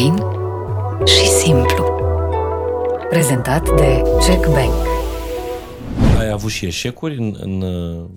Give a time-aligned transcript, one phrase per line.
[0.00, 0.16] Fain
[1.06, 1.84] și simplu.
[3.08, 4.72] Prezentat de Jack Bank.
[6.18, 8.08] Ai avut și eșecuri în, în uh,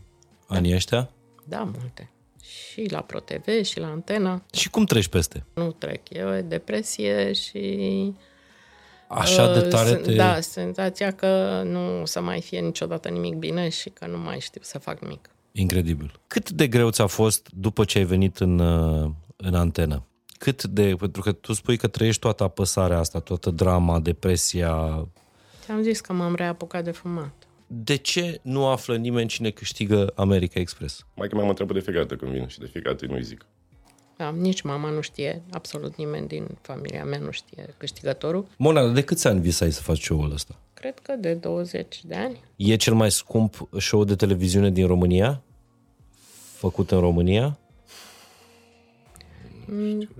[0.47, 1.09] anii ăștia?
[1.43, 2.11] Da, multe.
[2.41, 4.43] Și la ProTV și la Antena.
[4.54, 5.46] Și cum treci peste?
[5.54, 6.09] Nu trec.
[6.09, 8.13] E o depresie și...
[9.07, 10.13] Așa de uh, tare sen- te...
[10.13, 14.39] Da, senzația că nu o să mai fie niciodată nimic bine și că nu mai
[14.39, 15.29] știu să fac nimic.
[15.52, 16.20] Incredibil.
[16.27, 20.04] Cât de greu ți-a fost după ce ai venit în, uh, în antenă?
[20.44, 20.96] Cât de...
[21.00, 25.07] Pentru că tu spui că trăiești toată apăsarea asta, toată drama, depresia.
[25.64, 27.34] Ți-am zis că m-am reapucat de fumat.
[27.68, 31.06] De ce nu află nimeni cine câștigă America Express?
[31.15, 33.45] Mai că mă întreabă de fiecare dată când vin și de fiecare dată nu-i zic.
[34.17, 38.48] Da, nici mama nu știe, absolut nimeni din familia mea nu știe câștigătorul.
[38.58, 40.56] Mona, de câți ani visai să faci show-ul ăsta?
[40.73, 42.44] Cred că de 20 de ani.
[42.56, 45.42] E cel mai scump show de televiziune din România?
[46.56, 47.58] Făcut în România?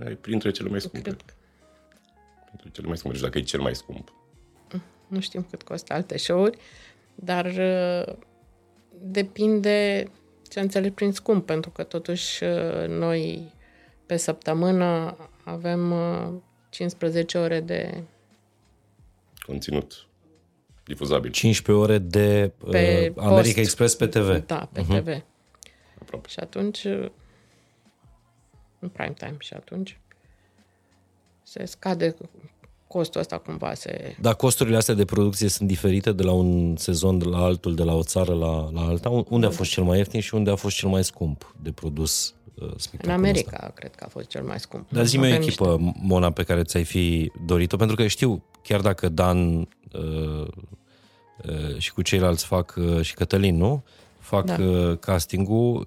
[0.04, 1.08] Ai printre cele mai scumpe.
[1.08, 1.34] Cred că
[2.46, 3.08] Printre cele mai scumpe.
[3.08, 4.12] Nu știu dacă e cel mai scump.
[5.06, 6.58] nu știm cât costă alte show-uri,
[7.14, 8.14] dar uh,
[9.00, 10.10] depinde
[10.48, 13.52] ce înțeleg prin scump, pentru că totuși uh, noi
[14.06, 16.32] pe săptămână avem uh,
[16.70, 18.02] 15 ore de
[19.46, 20.06] Conținut
[20.84, 21.30] difuzabil.
[21.30, 23.56] 15 ore de Pe uh, America post.
[23.56, 24.46] Express pe TV.
[24.46, 25.02] da, pe uh-huh.
[25.02, 25.24] TV.
[26.00, 26.28] Aproape.
[26.28, 27.10] Și atunci, uh,
[28.84, 29.98] în prime time, și atunci
[31.42, 32.16] se scade
[32.86, 34.16] costul ăsta cumva, se...
[34.20, 37.82] Dar costurile astea de producție sunt diferite de la un sezon de la altul, de
[37.82, 39.24] la o țară la, la alta?
[39.28, 42.34] Unde a fost cel mai ieftin și unde a fost cel mai scump de produs
[42.54, 43.72] uh, În spectacolul America, ăsta?
[43.74, 44.90] cred că a fost cel mai scump.
[44.92, 48.80] Dar zi-mi o Avem echipă, Mona, pe care ți-ai fi dorit-o, pentru că știu, chiar
[48.80, 50.46] dacă Dan uh,
[51.44, 53.84] uh, și cu ceilalți fac, uh, și Cătălin, nu?
[54.18, 54.56] Fac Da.
[54.64, 55.86] uh, castingul,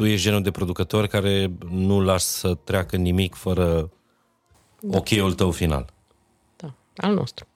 [0.00, 3.90] tu ești genul de producător care nu lași să treacă nimic fără
[4.80, 4.96] da.
[4.96, 5.92] ok-ul tău final.
[6.56, 7.46] Da, al nostru.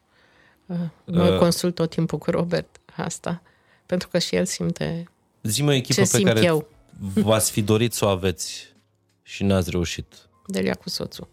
[0.67, 3.43] Uh, Mă consult tot timpul cu Robert asta,
[3.87, 5.09] pentru că și el simte
[5.43, 6.69] Zi-mi o echipă ce pe simt care eu.
[7.15, 8.75] v-ați fi dorit să o aveți
[9.23, 10.15] și n-ați reușit.
[10.47, 11.29] Delia cu soțul.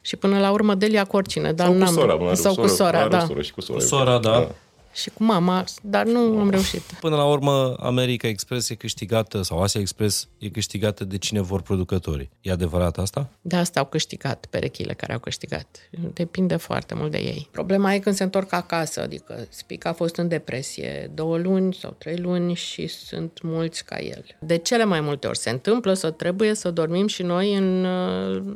[0.00, 2.14] Și până la urmă Delia cu oricine, dar Sau cu n-am sora.
[2.14, 3.26] mă, are sau o cu sora, are o da.
[3.26, 3.78] soră și cu sora.
[3.78, 4.50] Cu sora, da.
[4.92, 6.80] Și cu mama, dar nu am reușit.
[7.00, 11.62] Până la urmă, America Express e câștigată, sau Asia Express e câștigată de cine vor
[11.62, 12.30] producătorii.
[12.40, 13.28] E adevărat asta?
[13.40, 15.90] De asta au câștigat perechile care au câștigat.
[16.12, 17.48] Depinde foarte mult de ei.
[17.50, 21.94] Problema e când se întorc acasă, adică Spic a fost în depresie două luni sau
[21.98, 24.24] trei luni și sunt mulți ca el.
[24.40, 28.54] De cele mai multe ori se întâmplă să trebuie să dormim și noi în, uh,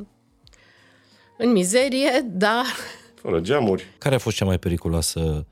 [1.37, 2.65] în mizerie, dar
[3.13, 3.87] Fără geamuri.
[3.97, 5.45] Care a fost cea mai periculoasă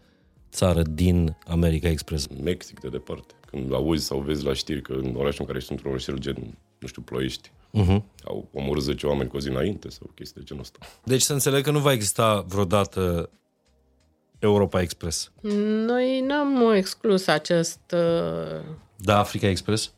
[0.56, 2.28] țară din America Express?
[2.44, 3.34] Mexic de departe.
[3.50, 6.58] Când auzi sau vezi la știri că în orașul în care ești într-un orășel gen,
[6.80, 7.52] nu știu, ploiești,
[7.82, 8.02] Uh-huh.
[8.24, 10.80] au omorât 10 oameni cu o zi înainte sau chestii de genul ăsta.
[11.04, 13.30] Deci să înțeleg că nu va exista vreodată
[14.40, 15.32] Europa Express.
[15.86, 17.80] noi n-am exclus acest...
[17.94, 18.62] uh,
[18.96, 19.94] Da, Africa Express?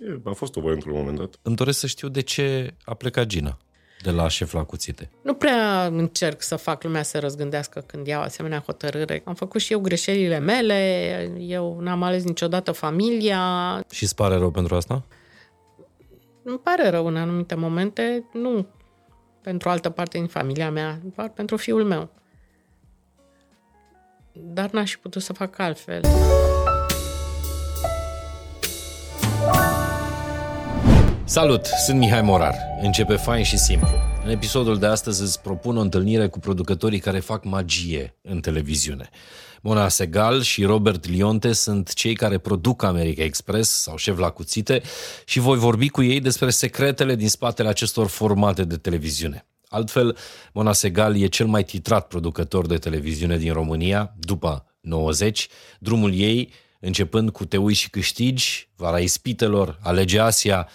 [0.00, 1.38] E, a fost o voie într-un moment dat.
[1.42, 3.58] Îmi doresc să știu de ce a plecat Gina
[4.02, 5.10] de la șef la cuțite.
[5.22, 9.22] Nu prea încerc să fac lumea să răzgândească când iau asemenea hotărâre.
[9.24, 13.40] Am făcut și eu greșelile mele, eu n-am ales niciodată familia.
[13.90, 15.02] Și îți pare rău pentru asta?
[16.42, 18.66] Îmi pare rău în anumite momente, nu
[19.42, 22.10] pentru altă parte din familia mea, doar pentru fiul meu.
[24.32, 26.00] Dar n-aș fi putut să fac altfel.
[31.28, 32.54] Salut, sunt Mihai Morar.
[32.82, 33.88] Începe fain și simplu.
[34.24, 39.08] În episodul de astăzi îți propun o întâlnire cu producătorii care fac magie în televiziune.
[39.60, 44.82] Mona Segal și Robert Lionte sunt cei care produc America Express sau șef la cuțite
[45.24, 49.46] și voi vorbi cu ei despre secretele din spatele acestor formate de televiziune.
[49.68, 50.16] Altfel,
[50.52, 55.48] Mona Segal e cel mai titrat producător de televiziune din România, după 90.
[55.78, 60.68] Drumul ei, începând cu Te uiți și câștigi, Vara Ispitelor, Alege Asia,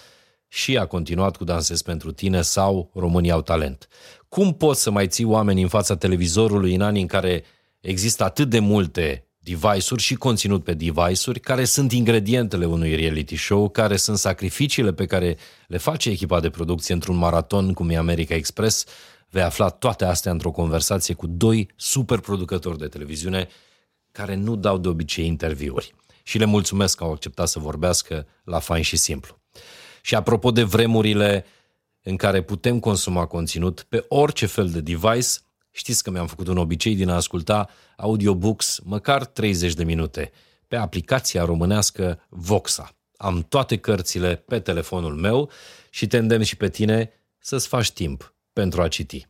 [0.54, 3.88] și a continuat cu Dansez pentru tine sau România au talent.
[4.30, 7.44] Cum poți să mai ții oameni în fața televizorului în anii în care
[7.80, 13.70] există atât de multe device-uri și conținut pe device-uri, care sunt ingredientele unui reality show,
[13.70, 18.36] care sunt sacrificiile pe care le face echipa de producție într-un maraton cum e America
[18.36, 18.86] Express,
[19.30, 23.48] vei afla toate astea într-o conversație cu doi super producători de televiziune
[24.12, 25.94] care nu dau de obicei interviuri.
[26.24, 29.42] Și le mulțumesc că au acceptat să vorbească la fain și simplu.
[30.06, 31.46] Și apropo de vremurile
[32.02, 35.30] în care putem consuma conținut pe orice fel de device,
[35.72, 40.32] știți că mi-am făcut un obicei din a asculta audiobooks măcar 30 de minute
[40.68, 42.96] pe aplicația românească Voxa.
[43.18, 45.50] Am toate cărțile pe telefonul meu
[45.90, 49.28] și te îndemn și pe tine să-ți faci timp pentru a citi.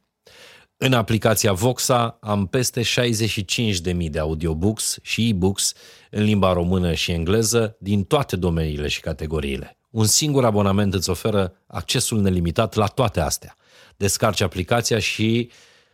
[0.78, 5.74] În aplicația Voxa am peste 65.000 de audiobooks și e-books
[6.12, 9.78] în limba română și engleză din toate domeniile și categoriile.
[9.94, 13.56] Un singur abonament îți oferă accesul nelimitat la toate astea.
[13.98, 15.51] Descarci aplicația și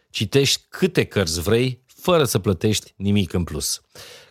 [0.10, 3.82] citești câte cărți vrei, fără să plătești nimic în plus.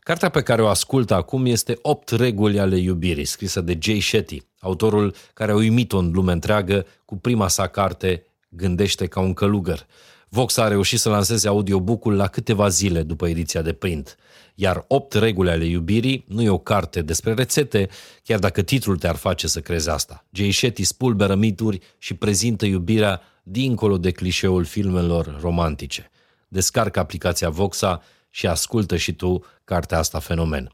[0.00, 4.43] Cartea pe care o ascultă acum este 8 reguli ale iubirii, scrisă de Jay Shetty,
[4.61, 9.87] autorul care a uimit-o în lume întreagă cu prima sa carte Gândește ca un călugăr.
[10.29, 14.17] Vox a reușit să lanseze audiobook-ul la câteva zile după ediția de print.
[14.60, 17.88] Iar 8 reguli ale iubirii nu e o carte despre rețete,
[18.22, 20.26] chiar dacă titlul te-ar face să crezi asta.
[20.31, 26.10] Jay Shetty spulberă mituri și prezintă iubirea dincolo de clișeul filmelor romantice.
[26.49, 30.72] Descarcă aplicația Voxa și ascultă și tu cartea asta fenomen.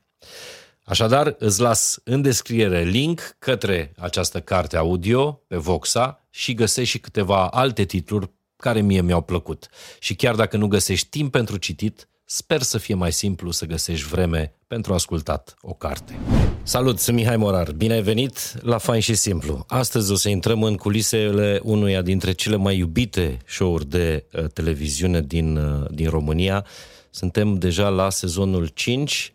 [0.84, 6.98] Așadar, îți las în descriere link către această carte audio pe Voxa și găsești și
[6.98, 9.68] câteva alte titluri care mie mi-au plăcut.
[9.98, 14.08] Și chiar dacă nu găsești timp pentru citit, sper să fie mai simplu să găsești
[14.08, 16.18] vreme pentru ascultat o carte.
[16.62, 17.72] Salut, sunt Mihai Morar.
[17.72, 19.64] Bine ai venit la Fain și Simplu.
[19.68, 25.20] Astăzi o să intrăm în culisele unuia dintre cele mai iubite show-uri de uh, televiziune
[25.20, 26.66] din, uh, din România.
[27.10, 29.32] Suntem deja la sezonul 5.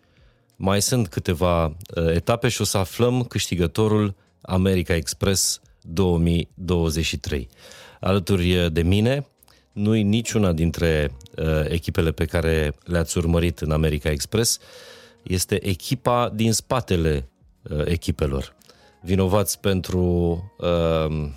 [0.56, 1.74] Mai sunt câteva uh,
[2.14, 7.50] etape și o să aflăm câștigătorul America Express 2023
[8.00, 9.28] alături de mine.
[9.72, 14.60] Nu-i niciuna dintre uh, echipele pe care le-ați urmărit în America Express.
[15.24, 17.30] Este echipa din spatele
[17.62, 18.56] uh, echipelor.
[19.02, 20.02] Vinovați pentru
[20.58, 21.30] uh,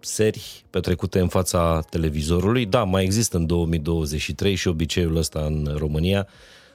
[0.00, 2.66] seri petrecute în fața televizorului.
[2.66, 6.28] Da, mai există în 2023 și obiceiul ăsta în România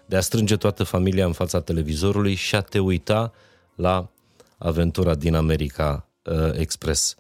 [0.05, 3.33] de a strânge toată familia în fața televizorului și a te uita
[3.75, 4.11] la
[4.57, 7.15] aventura din America uh, Express.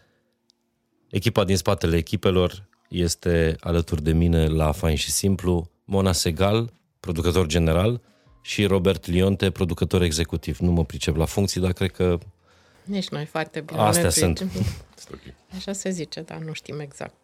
[1.09, 7.45] Echipa din spatele echipelor este alături de mine la Fain și Simplu, Mona Segal, producător
[7.45, 8.01] general,
[8.41, 10.57] și Robert Lionte, producător executiv.
[10.57, 12.17] Nu mă pricep la funcții, dar cred că...
[12.83, 13.79] Nici noi foarte bine.
[13.79, 14.45] Astea sunt.
[15.55, 17.15] Așa se zice, dar nu știm exact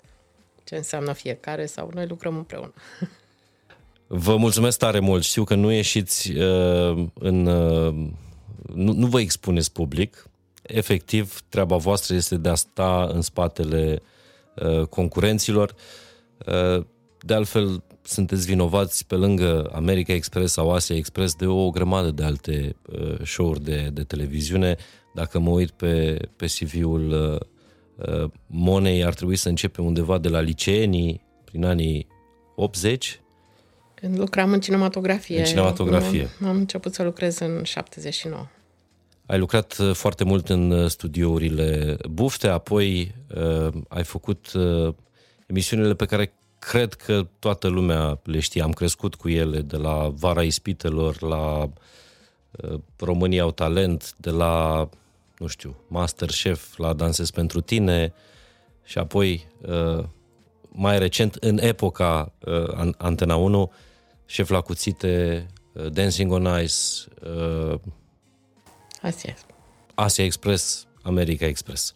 [0.63, 2.73] ce înseamnă fiecare sau noi lucrăm împreună.
[4.07, 5.23] Vă mulțumesc tare mult.
[5.23, 7.45] Știu că nu ieșiți uh, în...
[7.45, 8.09] Uh,
[8.73, 10.25] nu, nu vă expuneți public,
[10.61, 14.12] efectiv, treaba voastră este de a sta în spatele uh,
[14.89, 15.75] concurenților.
[16.45, 16.85] Uh,
[17.25, 22.23] de altfel, sunteți vinovați pe lângă America Express sau Asia Express de o grămadă de
[22.23, 24.75] alte uh, show-uri de, de televiziune.
[25.13, 30.29] Dacă mă uit pe, pe CV-ul uh, uh, Monei, ar trebui să începem undeva de
[30.29, 32.07] la liceenii, prin anii
[32.55, 33.21] 80,
[33.93, 35.39] când lucram în cinematografie.
[35.39, 36.29] În cinematografie.
[36.41, 38.47] Am, am început să lucrez în 79.
[39.25, 44.93] Ai lucrat uh, foarte mult în uh, studiourile Bufte, apoi uh, ai făcut uh,
[45.45, 48.61] emisiunile pe care cred că toată lumea le știe.
[48.61, 51.69] Am crescut cu ele, de la Vara Ispitelor, la
[52.51, 54.89] uh, România au talent, de la,
[55.37, 58.13] nu știu, Masterchef, la Dansez pentru tine
[58.83, 60.03] și apoi, uh,
[60.69, 63.71] mai recent, în epoca uh, Antena 1,
[64.25, 66.75] Șef la cuțite, uh, Dancing on Ice,
[69.03, 69.35] uh, Asia.
[69.93, 71.93] Asia Express, America Express.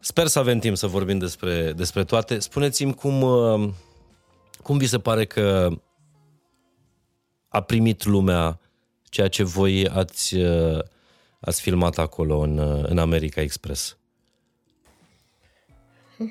[0.00, 2.38] Sper să avem timp să vorbim despre, despre toate.
[2.38, 3.70] Spuneți-mi cum, uh,
[4.62, 5.70] cum vi se pare că
[7.48, 8.60] a primit lumea
[9.02, 10.78] ceea ce voi ați, uh,
[11.40, 13.96] ați filmat acolo în, uh, în America Express?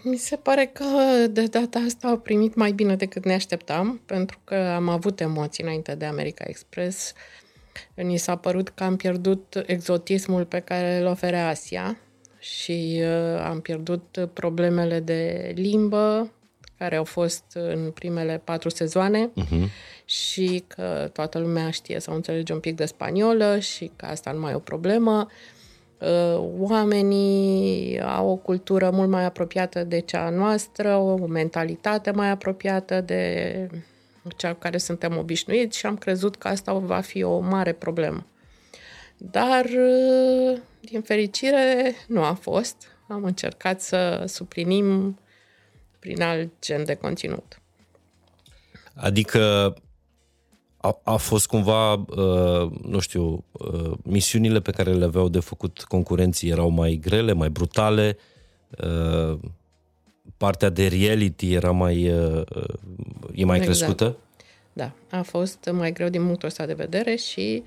[0.04, 0.86] Mi se pare că
[1.30, 5.64] de data asta au primit mai bine decât ne așteptam, pentru că am avut emoții
[5.64, 7.14] înainte de America Express.
[7.94, 11.98] Ni s-a părut că am pierdut exotismul pe care îl oferea Asia
[12.40, 16.32] și uh, am pierdut problemele de limbă
[16.78, 19.70] care au fost în primele patru sezoane uh-huh.
[20.06, 24.40] și că toată lumea știe să înțelege un pic de spaniolă și că asta nu
[24.40, 25.28] mai e o problemă.
[26.00, 33.02] Uh, oamenii au o cultură mult mai apropiată de cea noastră, o mentalitate mai apropiată
[33.02, 33.70] de
[34.36, 38.26] cea cu care suntem obișnuiți și am crezut că asta va fi o mare problemă.
[39.18, 42.76] Dar, uh, din fericire, nu a fost.
[43.08, 45.20] Am încercat să suplinim
[46.00, 47.62] prin alt gen de conținut.
[48.94, 49.74] Adică
[50.78, 55.84] a, a fost cumva, uh, nu știu, uh, misiunile pe care le aveau de făcut
[55.88, 58.18] concurenții erau mai grele, mai brutale,
[58.84, 59.40] uh,
[60.38, 62.44] partea de reality era mai, uh,
[63.34, 63.78] e mai exact.
[63.78, 64.18] crescută?
[64.74, 67.64] Da, a fost mai greu din punctul ăsta de vedere și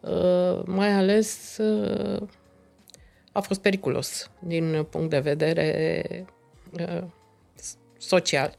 [0.00, 2.28] uh, mai ales uh,
[3.32, 6.04] a fost periculos din punct de vedere
[6.80, 7.02] uh,
[7.98, 8.58] social.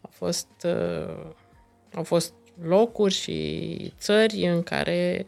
[0.00, 1.26] A fost, uh,
[1.94, 5.26] au fost locuri și țări în care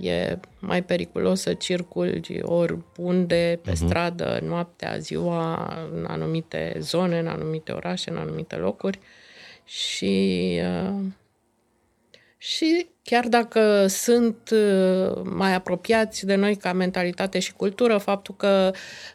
[0.00, 3.74] e mai periculos să circuli ori unde, pe uh-huh.
[3.74, 8.98] stradă, noaptea, ziua, în anumite zone, în anumite orașe, în anumite locuri.
[9.64, 11.00] Și, uh,
[12.36, 18.70] și chiar dacă sunt uh, mai apropiați de noi ca mentalitate și cultură, faptul că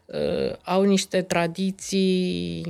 [0.06, 2.66] uh, au niște tradiții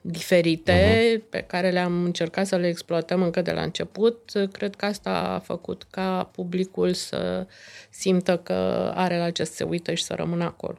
[0.00, 1.28] diferite uh-huh.
[1.30, 4.32] pe care le-am încercat să le exploatăm încă de la început.
[4.52, 7.46] Cred că asta a făcut ca publicul să
[7.90, 10.78] simtă că are la ce să se uită și să rămână acolo.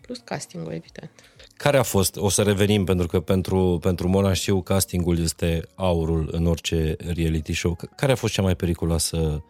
[0.00, 1.10] Plus castingul, evident.
[1.56, 6.28] Care a fost, o să revenim, pentru că pentru, pentru Mona știu castingul este aurul
[6.32, 7.76] în orice reality show.
[7.96, 9.44] Care a fost cea mai periculoasă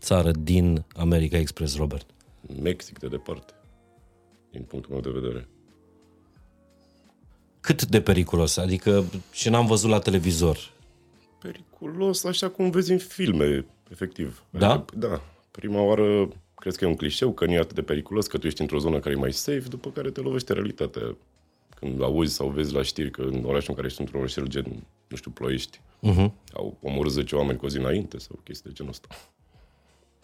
[0.00, 2.10] țară din America Express, Robert?
[2.62, 3.52] Mexic, de departe,
[4.50, 5.48] din punctul meu de vedere.
[7.68, 8.56] Cât de periculos?
[8.56, 10.58] Adică ce n-am văzut la televizor?
[11.38, 14.42] Periculos, așa cum vezi în filme, efectiv.
[14.50, 14.72] Da?
[14.72, 15.22] Adică, da.
[15.50, 18.46] Prima oară crezi că e un clișeu, că nu e atât de periculos, că tu
[18.46, 21.16] ești într-o zonă care e mai safe, după care te lovește realitatea.
[21.74, 24.86] Când auzi sau vezi la știri că în orașul în care ești într-un orășel gen,
[25.08, 26.30] nu știu, ploiești, uh-huh.
[26.52, 29.08] au omorât 10 oameni cu o zi înainte sau chestii de genul ăsta.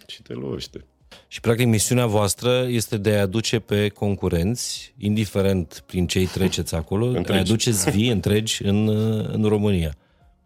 [0.06, 0.84] Și te lovește.
[1.28, 7.10] Și, practic, misiunea voastră este de a aduce pe concurenți, indiferent prin ce treceți acolo,
[7.10, 8.88] de a aduceți vii întregi în,
[9.32, 9.94] în România.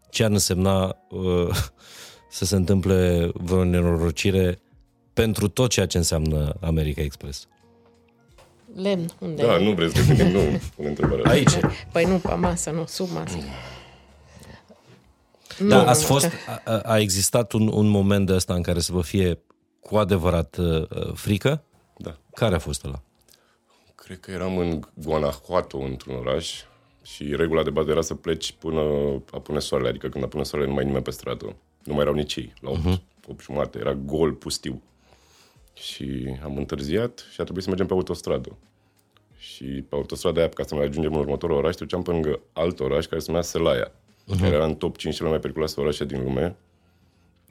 [0.09, 1.55] Ce ar însemna uh,
[2.29, 4.59] să se întâmple vreo nenorocire
[5.13, 7.47] pentru tot ceea ce înseamnă America Express?
[8.75, 9.63] Lemn, unde Da, e?
[9.63, 11.31] nu vreți să gândim, nu pune întrebarea.
[11.31, 11.51] Aici.
[11.91, 13.37] Păi nu, pe masă, nu, sub masă.
[15.67, 18.61] Da, Nu, ați nu, fost, că- a, a existat un, un moment de ăsta în
[18.61, 19.39] care să vă fie
[19.79, 21.63] cu adevărat uh, frică?
[21.97, 22.17] Da.
[22.33, 23.01] Care a fost ăla?
[23.95, 26.63] Cred că eram în Guanajuato, într-un oraș,
[27.03, 28.81] și regula de bază era să pleci până
[29.31, 31.55] apune soarele, adică când apune soarele nu mai e nimeni pe stradă.
[31.83, 33.01] Nu mai erau nici ei, la 8, uh-huh.
[33.27, 34.81] 8 jumate, era gol, pustiu.
[35.73, 38.57] Și am întârziat și a trebuit să mergem pe autostradă.
[39.37, 42.79] Și pe autostrada aia, ca să mai ajungem în următorul oraș, treceam pe lângă alt
[42.79, 44.39] oraș care se numea Selaia, uh-huh.
[44.39, 46.55] care era în top 5 cele mai periculoase orașe din lume.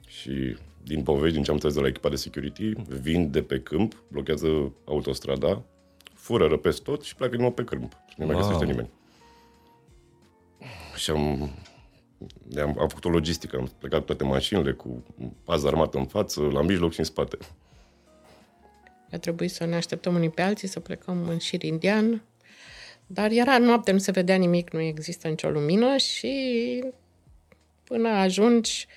[0.07, 3.59] Și din povești, din ce am înțeles de la echipa de security, vin de pe
[3.59, 5.61] câmp, blochează autostrada,
[6.13, 7.91] fură, răpesc tot și pleacă din nou pe câmp.
[8.07, 8.43] Și nu mai Wow.
[8.43, 8.89] găsește nimeni.
[10.95, 11.41] Și am,
[12.61, 15.03] am, am făcut o logistică, am plecat toate mașinile cu
[15.43, 17.37] pază armată în față, la mijloc și în spate.
[19.11, 22.23] A trebuit să ne așteptăm unii pe alții, să plecăm în șir indian.
[23.07, 26.83] Dar era noapte, nu se vedea nimic, nu există nicio lumină și
[27.83, 28.87] până ajungi,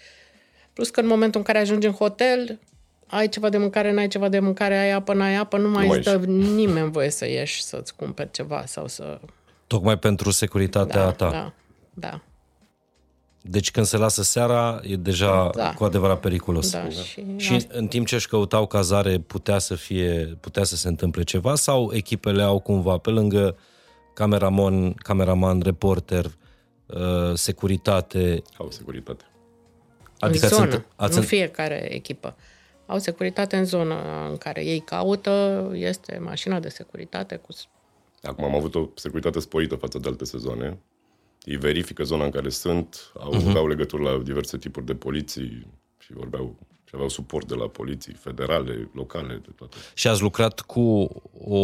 [0.72, 2.58] plus că în momentul în care ajungi în hotel,
[3.06, 5.98] ai ceva de mâncare, n-ai ceva de mâncare, ai apă, n-ai apă, nu mai mai
[5.98, 9.20] îți dă nimeni voie să ieși să-ți cumperi ceva sau să...
[9.66, 11.30] Tocmai pentru securitatea Da, ta.
[11.30, 11.52] da,
[11.94, 12.20] da.
[13.44, 15.74] Deci când se lasă seara, e deja Da.
[15.74, 16.70] cu adevărat periculos.
[16.70, 16.88] da.
[16.88, 21.22] Și, Și în timp ce își căutau cazare, putea să fie, putea să se întâmple
[21.22, 23.56] ceva sau echipele au cumva pe lângă
[24.14, 26.24] cameraman, cameraman reporter,
[26.86, 27.00] uh,
[27.34, 29.24] securitate, Au securitate.
[30.26, 32.36] Adică în zonă, ați, ați, nu fiecare echipă.
[32.86, 33.94] Au securitate în zonă
[34.30, 37.52] în care ei caută, este mașina de securitate cu
[38.22, 40.78] Acum am avut o securitate sporită față de alte sezoane.
[41.44, 43.48] Ei verifică zona în care sunt, au, uh-huh.
[43.48, 45.66] aveau legături la diverse tipuri de poliții
[45.98, 49.76] și vorbeau și aveau suport de la poliții federale, locale, de toate.
[49.94, 51.08] și ați lucrat cu,
[51.48, 51.58] o,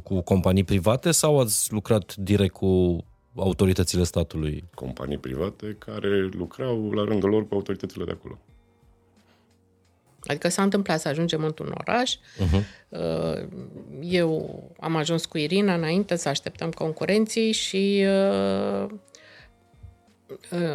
[0.00, 3.04] cu companii private sau ați lucrat direct cu
[3.38, 4.64] autoritățile statului?
[4.74, 8.38] Companii private care lucrau la rândul lor cu autoritățile de acolo.
[10.20, 12.14] Adică s-a întâmplat să ajungem într-un oraș.
[12.14, 12.64] Uh-huh.
[14.00, 18.86] Eu am ajuns cu Irina înainte să așteptăm concurenții și uh,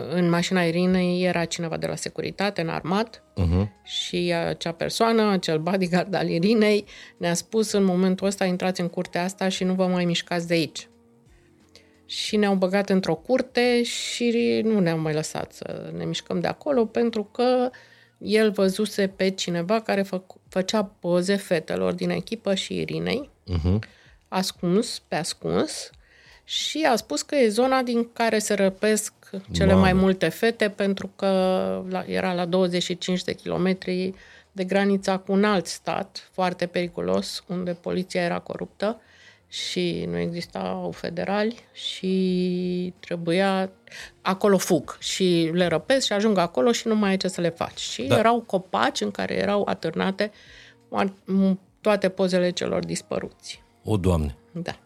[0.09, 3.67] în mașina Irinei era cineva de la securitate înarmat uh-huh.
[3.83, 6.85] și acea persoană, acel bodyguard al Irinei,
[7.17, 10.53] ne-a spus în momentul ăsta intrați în curtea asta și nu vă mai mișcați de
[10.53, 10.87] aici.
[12.05, 16.85] Și ne-au băgat într-o curte și nu ne-au mai lăsat să ne mișcăm de acolo
[16.85, 17.69] pentru că
[18.17, 23.79] el văzuse pe cineva care fă, făcea poze fetelor din echipă și Irinei, uh-huh.
[24.27, 25.89] ascuns, pe ascuns,
[26.43, 29.13] și a spus că e zona din care se răpesc
[29.51, 29.81] cele Mamă.
[29.81, 31.27] mai multe fete pentru că
[31.89, 34.13] la, era la 25 de kilometri
[34.51, 39.01] de granița cu un alt stat foarte periculos, unde poliția era coruptă
[39.53, 43.71] și nu existau federali și trebuia...
[44.21, 47.49] Acolo fug și le răpesc și ajung acolo și nu mai ai ce să le
[47.49, 47.79] faci.
[47.79, 48.13] Și Da.
[48.13, 48.19] da.
[48.19, 50.31] erau copaci în care erau atârnate
[51.81, 53.63] toate pozele celor dispăruți.
[53.83, 54.35] O, Doamne!
[54.51, 54.79] Da.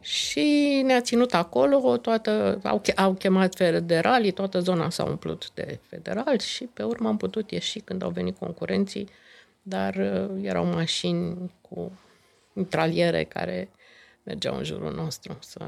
[0.00, 6.40] Și ne-a ținut acolo, toată, au, au chemat federalii, toată zona s-a umplut de federali
[6.40, 9.08] și pe urmă am putut ieși când au venit concurenții,
[9.62, 11.92] dar uh, erau mașini cu
[12.54, 13.68] mitraliere care
[14.22, 15.58] mergeau în jurul nostru să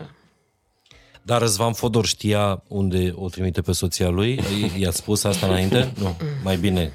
[1.23, 4.33] Dar Răzvan Fodor știa unde o trimite pe soția lui?
[4.33, 5.93] I- I-a spus asta înainte?
[6.01, 6.93] Nu, mai bine,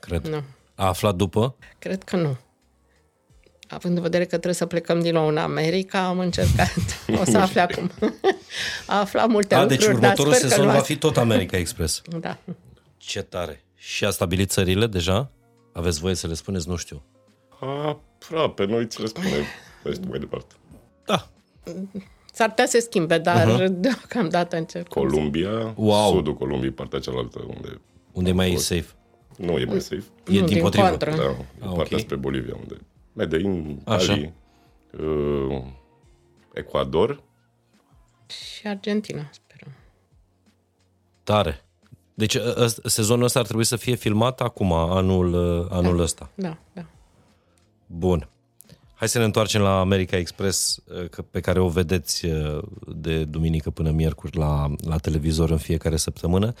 [0.00, 0.26] cred.
[0.26, 0.42] Nu.
[0.74, 1.56] A aflat după?
[1.78, 2.36] Cred că nu.
[3.68, 6.74] Având în vedere că trebuie să plecăm din nou în America, am încercat.
[7.20, 7.90] O să afle acum.
[8.86, 10.96] A aflat multe A, lucruri, deci următorul dar sper că sezon nu va a- fi
[10.96, 12.02] tot America Express.
[12.20, 12.38] Da.
[12.96, 13.64] Ce tare.
[13.76, 15.30] Și a stabilit țările deja?
[15.72, 16.68] Aveți voie să le spuneți?
[16.68, 17.02] Nu știu.
[17.60, 19.30] Aproape, noi ți le spunem.
[19.84, 20.54] Mergi mai departe.
[21.04, 21.28] Da.
[22.32, 23.68] S-ar putea să se schimbe, dar uh-huh.
[23.70, 24.88] deocamdată încep.
[24.88, 26.12] Columbia, Wow.
[26.14, 27.80] sudul Columbiei, partea cealaltă, unde
[28.12, 28.86] Unde mai e safe?
[29.36, 30.04] nu e mai safe.
[30.26, 30.88] E Nu, din din potrivă.
[30.88, 31.10] contră.
[31.16, 31.36] Da,
[31.68, 32.02] Ah, partea ok.
[32.02, 32.76] spre Bolivia, unde
[33.12, 34.06] Medellin, Așa.
[34.06, 34.32] Cali,
[35.00, 35.62] uh,
[36.52, 37.22] Ecuador.
[38.26, 39.72] Și Argentina, sperăm.
[41.22, 41.60] Tare.
[42.14, 46.30] Deci ă- ăst- sezonul ăsta ar trebui să fie filmat acum, anul, ă, anul ăsta.
[46.34, 46.84] Da, da.
[47.86, 48.28] Bun.
[48.94, 52.62] Hai să ne întoarcem la America Express, ă, că- pe care o vedeți ă,
[52.96, 56.52] de duminică până miercuri la, la televizor în fiecare săptămână.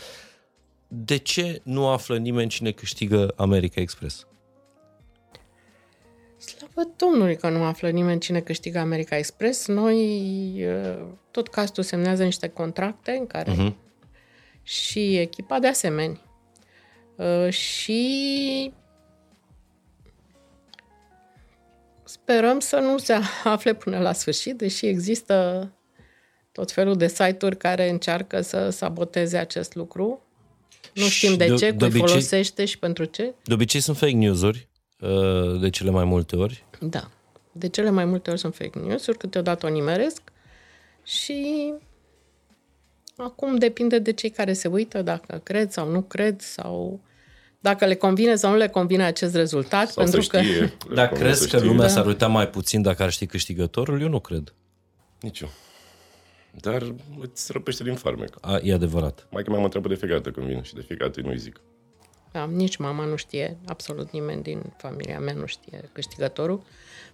[0.88, 4.26] De ce nu află nimeni cine câștigă America Express?
[6.36, 9.66] Slavă Domnului că nu află nimeni cine câștigă America Express.
[9.66, 9.96] Noi,
[10.64, 13.74] uh, tot castul semnează niște contracte în care uh-huh.
[14.62, 16.20] și echipa de asemenea.
[17.16, 18.72] Uh, Și
[22.22, 25.70] sperăm să nu se afle până la sfârșit, deși există
[26.52, 30.20] tot felul de site-uri care încearcă să saboteze acest lucru.
[30.94, 33.34] Nu Și știm de de- ce, de cui obicei- folosește și pentru ce.
[33.44, 34.68] De obicei sunt fake news-uri,
[35.02, 36.64] ă, de cele mai multe ori.
[36.80, 37.10] Da.
[37.52, 40.22] De cele mai multe ori sunt fake news-uri, câteodată o nimeresc
[41.04, 41.72] și
[43.16, 47.00] acum depinde de cei care se uită, dacă cred sau nu cred sau
[47.66, 50.72] dacă le convine sau nu le convine acest rezultat, Sau pentru să că știe.
[50.94, 51.68] Dar cum crezi să că știe.
[51.68, 51.92] lumea Da.
[51.92, 54.00] s-ar uita mai puțin dacă ar ști câștigătorul?
[54.00, 54.54] Eu nu cred.
[55.20, 55.48] Nici eu.
[56.60, 56.82] Dar
[57.20, 58.36] îți răpește din farmec.
[58.40, 59.26] A, e adevărat.
[59.30, 61.38] Mai că mea mă întreabă de fiecare dată când vin și de fiecare dată nu-i
[61.38, 61.60] zic.
[62.32, 66.62] da, nici mama nu știe, absolut nimeni din familia mea nu știe câștigătorul,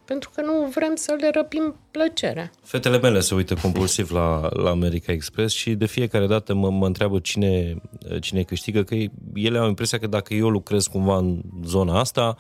[0.04, 2.50] pentru că nu vrem să le răpim plăcerea.
[2.62, 6.86] Fetele mele se uită compulsiv la, la America Express și de fiecare dată mă, mă
[6.86, 7.76] întreabă cine,
[8.20, 8.94] cine câștigă, că
[9.34, 12.36] ele au impresia că dacă eu lucrez cumva în zona asta,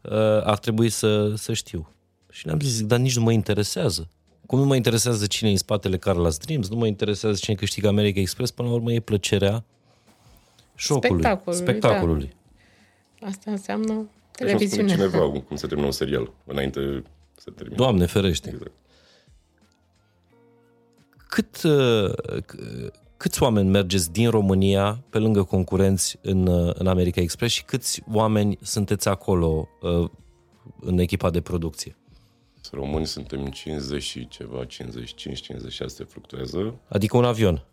[0.00, 0.12] uh,
[0.44, 1.92] ar trebui să, să știu.
[2.30, 4.08] Și le-am zis, dar nici nu mă interesează.
[4.46, 7.88] Cum nu mă interesează cine e în spatele Carla's Dreams, nu mă interesează cine câștigă
[7.88, 9.64] America Express, până la urmă e plăcerea
[10.74, 12.34] șocului, Spectacolului, spectacolului.
[13.20, 14.08] Asta înseamnă
[14.44, 15.10] Deci nu spune televiziune.
[15.10, 17.02] cineva cum se termină un serial înainte
[17.36, 17.76] să termine.
[17.76, 18.48] Doamne ferește.
[18.48, 18.72] Exact.
[21.28, 22.10] Cât, uh,
[22.42, 27.64] c- câți oameni mergeți din România pe lângă concurenți în, uh, în America Express și
[27.64, 30.10] câți oameni sunteți acolo uh,
[30.80, 31.94] în echipa de producție?
[32.72, 36.74] Români suntem 50 și ceva, 55, 56 se fluctuează.
[36.88, 37.64] Adică un avion.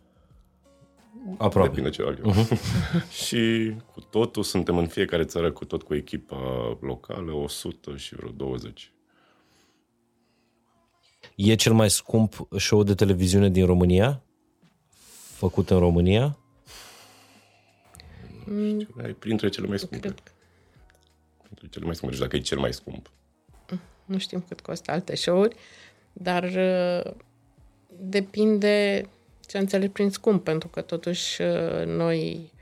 [1.38, 1.68] Aproape.
[1.68, 2.34] Depinde ce avion.
[3.24, 8.30] și cu totul suntem în fiecare țară, cu tot cu echipa locală, 100 și vreo
[8.30, 8.92] 20.
[11.34, 14.22] E cel mai scump show de televiziune din România?
[15.34, 16.38] Făcut în România?
[19.02, 19.98] Ai printre cele mai scumpe.
[19.98, 20.32] Cred că
[21.42, 22.14] Printre cele mai scumpe.
[22.14, 23.10] Deci dacă e cel mai scump.
[24.04, 25.56] nu știm cât costă alte show-uri,
[26.12, 27.12] dar uh,
[27.88, 29.08] depinde
[29.48, 32.52] ce înțeleg prin scump, pentru că totuși uh, noi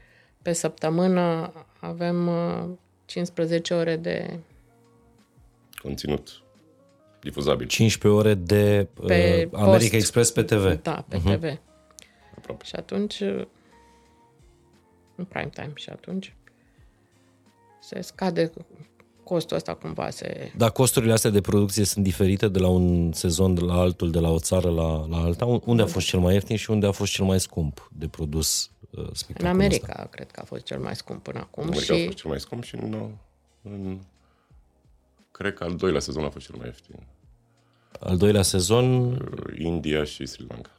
[0.43, 2.69] pe săptămână avem uh,
[3.05, 4.39] 15 ore de
[5.83, 6.41] Conținut
[7.21, 7.67] difuzabil.
[7.67, 9.93] 15 ore de uh, Pe America post.
[9.93, 10.83] Express pe TV.
[10.83, 11.39] da, pe uh-huh.
[11.39, 11.61] TV.
[12.37, 12.65] Aproape.
[12.65, 13.47] Și atunci uh,
[15.17, 16.35] în prime time și atunci
[17.81, 18.53] se scade
[19.27, 23.55] costul ăsta cumva se Dar costurile astea de producție sunt diferite de la un sezon
[23.55, 25.45] de la altul, de la o țară la, la alta?
[25.65, 28.71] Unde a fost cel mai ieftin și unde a fost cel mai scump de produs
[28.91, 30.09] uh, în spectacolul America ăsta?
[30.11, 32.31] cred că a fost cel mai scump până acum În America a și fost cel
[32.31, 33.11] mai scump și în,
[33.63, 33.99] în
[35.31, 36.95] cred că al doilea sezon a fost cel mai ieftin.
[38.01, 39.19] Al doilea sezon,
[39.59, 40.71] India și Sri Lanka.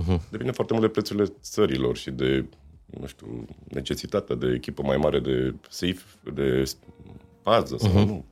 [0.00, 0.30] Uh-huh.
[0.30, 2.44] Depinde foarte mult de prețurile țărilor și de,
[2.86, 6.02] nu știu, necesitatea de echipă mai mare de safe,
[6.34, 6.64] de
[7.44, 8.06] pază sau uh-huh.
[8.06, 8.24] nu.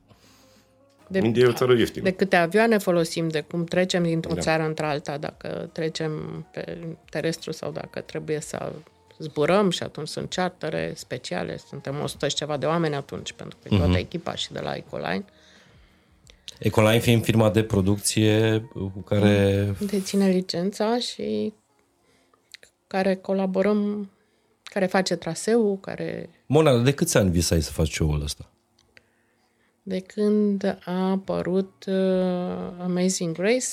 [1.07, 2.03] de, India e o țară ieftină.
[2.03, 4.41] de câte avioane folosim, de cum trecem dintr-o Da.
[4.41, 6.77] țară într-alta, dacă trecem pe
[7.09, 8.71] terestru sau dacă trebuie să
[9.19, 13.73] zburăm și atunci sunt chartere speciale, suntem 100 și ceva de oameni atunci, pentru că
[13.73, 15.25] e toată echipa și de la Ecoline.
[16.59, 19.75] Ecoline fiind firma de producție cu care...
[19.79, 21.53] Deține licența și
[22.87, 24.11] care colaborăm,
[24.63, 26.29] care face traseu, care...
[26.45, 28.52] Mona, de câți ani visai să faci show-ul ăsta?
[29.83, 31.93] De când a apărut uh,
[32.79, 33.67] Amazing Grace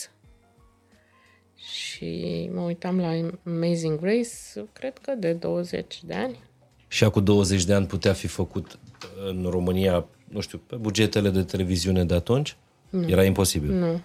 [1.54, 4.28] și mă uitam la Amazing Grace,
[4.72, 6.38] cred că de 20 de ani.
[6.88, 8.78] Și acum 20 de ani putea fi făcut
[9.28, 12.56] în România, nu știu, pe bugetele de televiziune de atunci?
[12.90, 13.08] Nu.
[13.08, 13.70] Era imposibil.
[13.70, 14.00] Nu.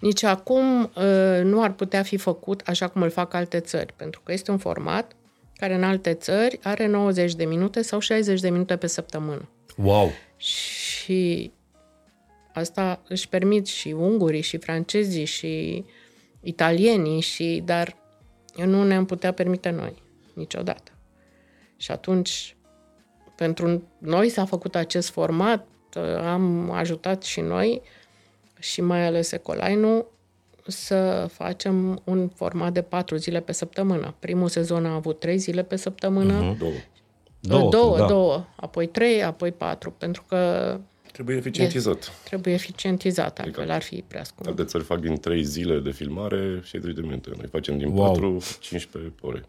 [0.00, 4.20] Nici acum uh, nu ar putea fi făcut așa cum îl fac alte țări, pentru
[4.24, 5.12] că este un format
[5.56, 9.48] care în alte țări are 90 de minute sau 60 de minute pe săptămână.
[9.76, 10.10] Wow!
[10.36, 11.52] Și
[12.52, 15.84] asta își permit și ungurii, și francezii, și
[16.40, 17.96] italienii, și, dar
[18.56, 20.92] nu ne-am putea permite noi niciodată.
[21.76, 22.56] Și atunci,
[23.36, 25.66] pentru noi s-a făcut acest format,
[26.24, 27.82] am ajutat și noi
[28.58, 30.06] și mai ales Ecolainu
[30.66, 34.14] să facem un format de patru zile pe săptămână.
[34.18, 36.54] Primul sezon a avut trei zile pe săptămână.
[36.54, 36.58] Uh-huh.
[36.58, 36.72] Două.
[37.48, 38.06] Două, două, da.
[38.06, 40.80] două, apoi trei, apoi patru, pentru că
[41.12, 42.04] Trebuie eficientizat.
[42.04, 44.46] e, trebuie eficientizat, altfel Adică- ar fi prea scump.
[44.48, 47.30] Alte țări fac din 3 zile de filmare 60 de minute.
[47.36, 48.06] Noi facem din Wow.
[48.12, 49.44] 4, 15 ore.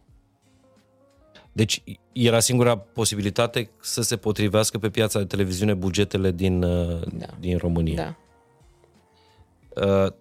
[1.52, 7.26] Deci era singura posibilitate să se potrivească pe piața de televiziune bugetele din, uh, Da.
[7.40, 7.96] din România.
[7.96, 8.16] Da.
[10.06, 10.12] Uh,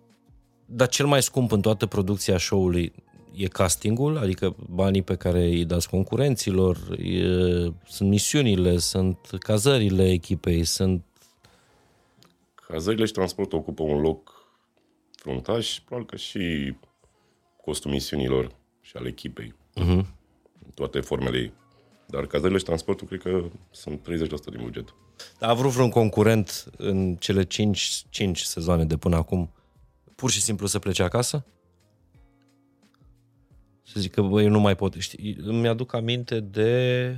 [0.66, 2.92] dar cel mai scump în toată producția show-ului
[3.36, 7.22] e castingul, adică banii pe care îi dați concurenților, e,
[7.86, 11.04] sunt misiunile, sunt cazările echipei, sunt...
[12.54, 14.46] Cazările și transportul ocupă un loc
[15.16, 16.74] fruntaș, probabil că și
[17.64, 19.54] costul misiunilor și al echipei.
[19.80, 20.04] Uh-huh.
[20.64, 21.52] În toate formele ei.
[22.06, 24.06] Dar cazările și transportul cred că sunt 30%
[24.50, 24.94] din buget.
[25.40, 29.50] A vrut vreun concurent în cele 5, 5 sezoane de până acum
[30.14, 31.44] pur și simplu să plece acasă?
[33.92, 34.94] Să zic că bă, eu nu mai pot.
[34.94, 37.16] Știi, îmi aduc aminte de...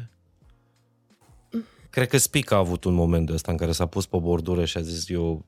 [1.91, 4.65] Cred că Spic a avut un moment de ăsta în care s-a pus pe bordură
[4.65, 5.45] și a zis eu...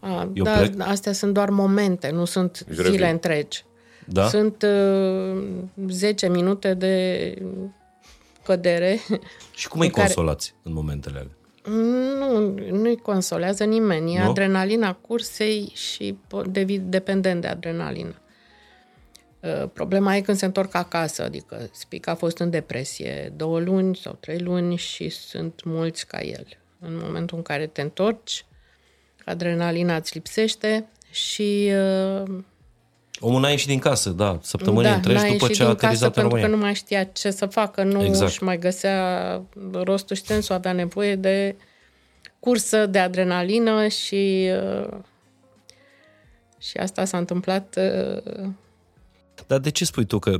[0.00, 0.74] A, Eu da, plec?
[0.80, 3.06] astea sunt doar momente, nu sunt Deci zile revin.
[3.12, 3.64] întregi.
[4.06, 4.28] Da?
[4.28, 5.42] Sunt uh,
[5.88, 7.34] 10 minute de
[8.44, 8.98] cădere.
[9.54, 11.30] Și cum îi în care- consolați în momentele alea?
[12.18, 14.14] Nu, nu-i consolează nimeni.
[14.14, 14.28] E Nu?
[14.28, 18.14] adrenalina cursei și po- devi- dependent de adrenalină.
[19.40, 23.96] Uh, Problema e când se întorc acasă, adică Spic a fost în depresie două luni
[23.96, 26.46] sau trei luni și sunt mulți ca el.
[26.80, 28.44] În momentul în care te întorci,
[29.24, 31.70] adrenalina îți lipsește și
[32.22, 32.38] uh,
[33.20, 35.74] Omul n-a ieșit din casă, da, săptămâni da, întregi n-a după ieșit ce a din
[35.74, 36.56] casă aterizat în pentru că România.
[36.56, 38.08] nu mai știa ce să facă, nu Exact.
[38.08, 38.30] exact.
[38.30, 41.56] își mai găsea rostul și sensul, avea nevoie de
[42.40, 44.50] cursă, de adrenalină și
[44.82, 44.98] uh,
[46.58, 48.48] și asta s-a întâmplat uh,
[49.46, 50.38] Dar de ce spui tu că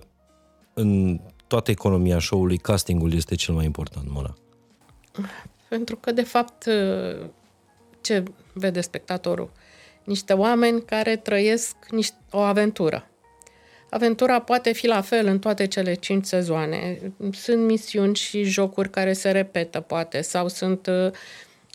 [0.75, 4.35] în toată economia show-ului castingul este cel mai important, Mona?
[5.69, 7.27] pentru că, de fapt, uh,
[8.01, 9.51] ce vede spectatorul?
[10.05, 13.09] Niște oameni care trăiesc niște, o aventură.
[13.91, 16.99] Aventura poate fi la fel în toate cele cinci sezoane.
[17.33, 21.11] Sunt misiuni și jocuri care se repetă, poate, sau sunt uh,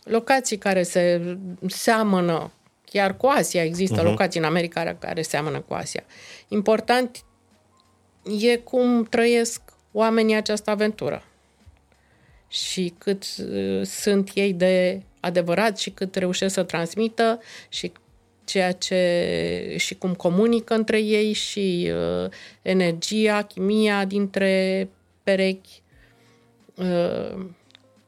[0.04, 2.50] locații care se seamănă,
[2.92, 4.04] chiar cu Asia există uh-huh.
[4.04, 6.04] locații în America care seamănă cu Asia.
[6.48, 7.24] Important
[8.40, 9.60] e cum trăiesc
[9.92, 11.24] oamenii această aventură
[12.48, 17.92] și cât uh, sunt ei de adevărat și cât reușesc să transmită și
[18.44, 22.30] ceea ce și cum comunică între ei și uh,
[22.62, 24.88] energia, chimia dintre
[25.22, 25.82] perechi,
[26.74, 27.44] uh,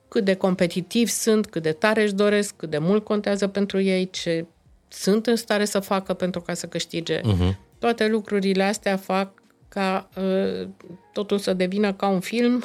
[0.09, 4.11] cât de competitivi sunt, cât de tare își doresc, cât de mult contează pentru ei,
[4.11, 4.47] ce
[4.95, 7.21] sunt în stare să facă pentru ca să câștige.
[7.21, 7.57] Uh-huh.
[7.79, 10.69] Toate lucrurile astea fac ca uh,
[11.13, 12.65] totul să devină ca un film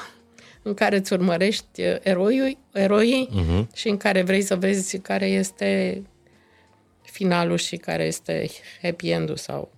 [0.61, 3.75] în care îți urmărești uh, eroii, eroii uh-huh.
[3.75, 6.01] și în care vrei să vezi care este
[7.01, 8.49] finalul și care este
[8.81, 9.71] happy end-ul sau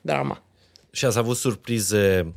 [0.00, 0.42] drama.
[0.90, 2.34] Și ați avut surprize,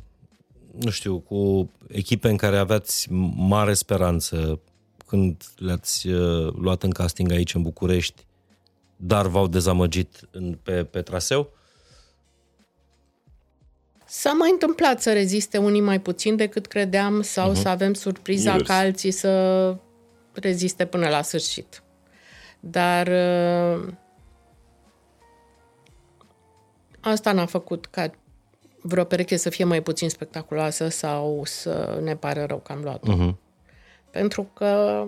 [0.80, 3.06] nu știu, cu echipe în care aveați
[3.36, 4.60] mare speranță
[5.06, 8.25] când le-ați uh, luat în casting aici în București,
[8.96, 11.50] dar v-au dezamăgit în, pe, pe traseu?
[14.08, 17.60] S-a mai întâmplat să reziste unii mai puțin decât credeam sau uh-huh.
[17.62, 18.68] să avem surpriza Invers.
[18.68, 19.74] ca alții să
[20.32, 21.82] reziste până la sfârșit.
[22.60, 23.92] Dar uh,
[27.00, 28.10] asta n-a făcut ca
[28.80, 33.14] vreo pereche să fie mai puțin spectaculoasă sau să ne pare rău că am luat-o.
[33.14, 33.34] Uh-huh.
[34.10, 35.02] Pentru că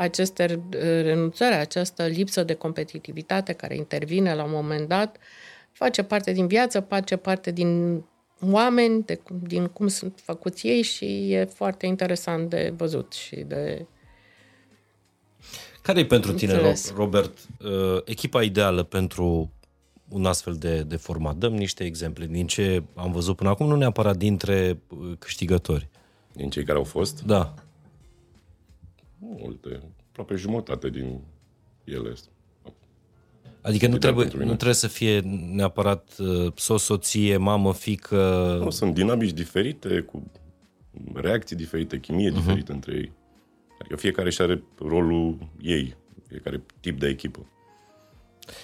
[0.00, 0.62] aceste
[1.02, 5.16] renunțări, această lipsă de competitivitate care intervine la un moment dat,
[5.72, 8.02] face parte din viață, face parte din
[8.50, 13.86] oameni, de, din cum sunt făcuți ei și e foarte interesant de văzut și de
[15.82, 16.92] Care e pentru tine, Înțeles.
[16.94, 19.50] Robert, uh, echipa ideală pentru
[20.08, 21.36] un astfel de, de format?
[21.36, 25.88] Dăm niște exemple din ce am văzut până acum, nu neapărat dintre uh, câștigători.
[26.32, 27.54] Din cei care au fost, Da.
[29.20, 31.20] Multe, aproape jumătate din
[31.84, 32.12] ele.
[33.62, 34.56] Adică nu Ideal trebuie, pentru nu mine.
[34.56, 35.20] trebuie să fie
[35.52, 38.58] neapărat uh, soț, soție, mamă, fică.
[38.62, 40.30] Nu, sunt dinamici diferite, cu
[41.14, 42.34] reacții diferite, chimie uh-huh.
[42.34, 43.12] diferită între ei.
[43.80, 45.96] Adică fiecare își are rolul ei,
[46.28, 47.46] fiecare tip de echipă.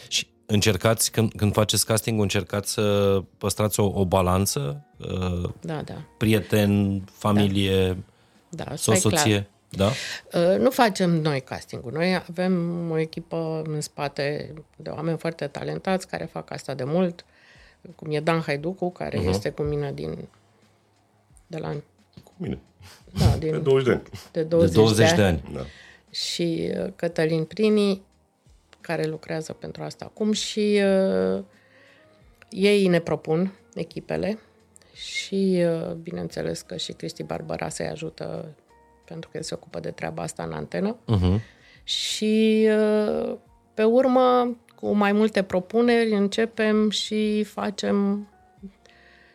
[0.08, 4.86] Și încercați, când, când faceți casting, încercați să păstrați o, o balanță?
[4.98, 5.94] Uh, Da, da.
[6.18, 8.04] prieten, familie,
[8.48, 9.46] da soț, stai clar.
[9.76, 9.96] Soție?
[10.30, 10.52] Da?
[10.52, 11.92] Uh, Nu facem noi castingul.
[11.92, 17.24] Noi avem o echipă în spate de oameni foarte talentați care fac asta de mult,
[17.96, 19.28] cum e Dan Haiducu, care uh-huh.
[19.28, 20.28] este cu mine din
[21.46, 21.68] de la
[22.24, 22.58] Cu mine.
[23.18, 24.02] da, De din 20 de ani.
[24.32, 25.42] de De 20, 20 de ani.
[25.52, 25.60] Da.
[26.10, 28.02] și uh, Cătălin Prini,
[28.80, 30.80] care lucrează pentru asta acum și
[31.36, 31.42] uh,
[32.50, 34.38] ei ne propun echipele
[34.94, 38.54] și uh, bineînțeles că și Cristi Barbara se ajută
[39.06, 40.96] pentru că el se ocupă de treaba asta în antenă.
[40.96, 41.40] Uh-huh.
[41.84, 43.36] Și uh,
[43.74, 48.28] pe urmă, cu mai multe propuneri, începem și facem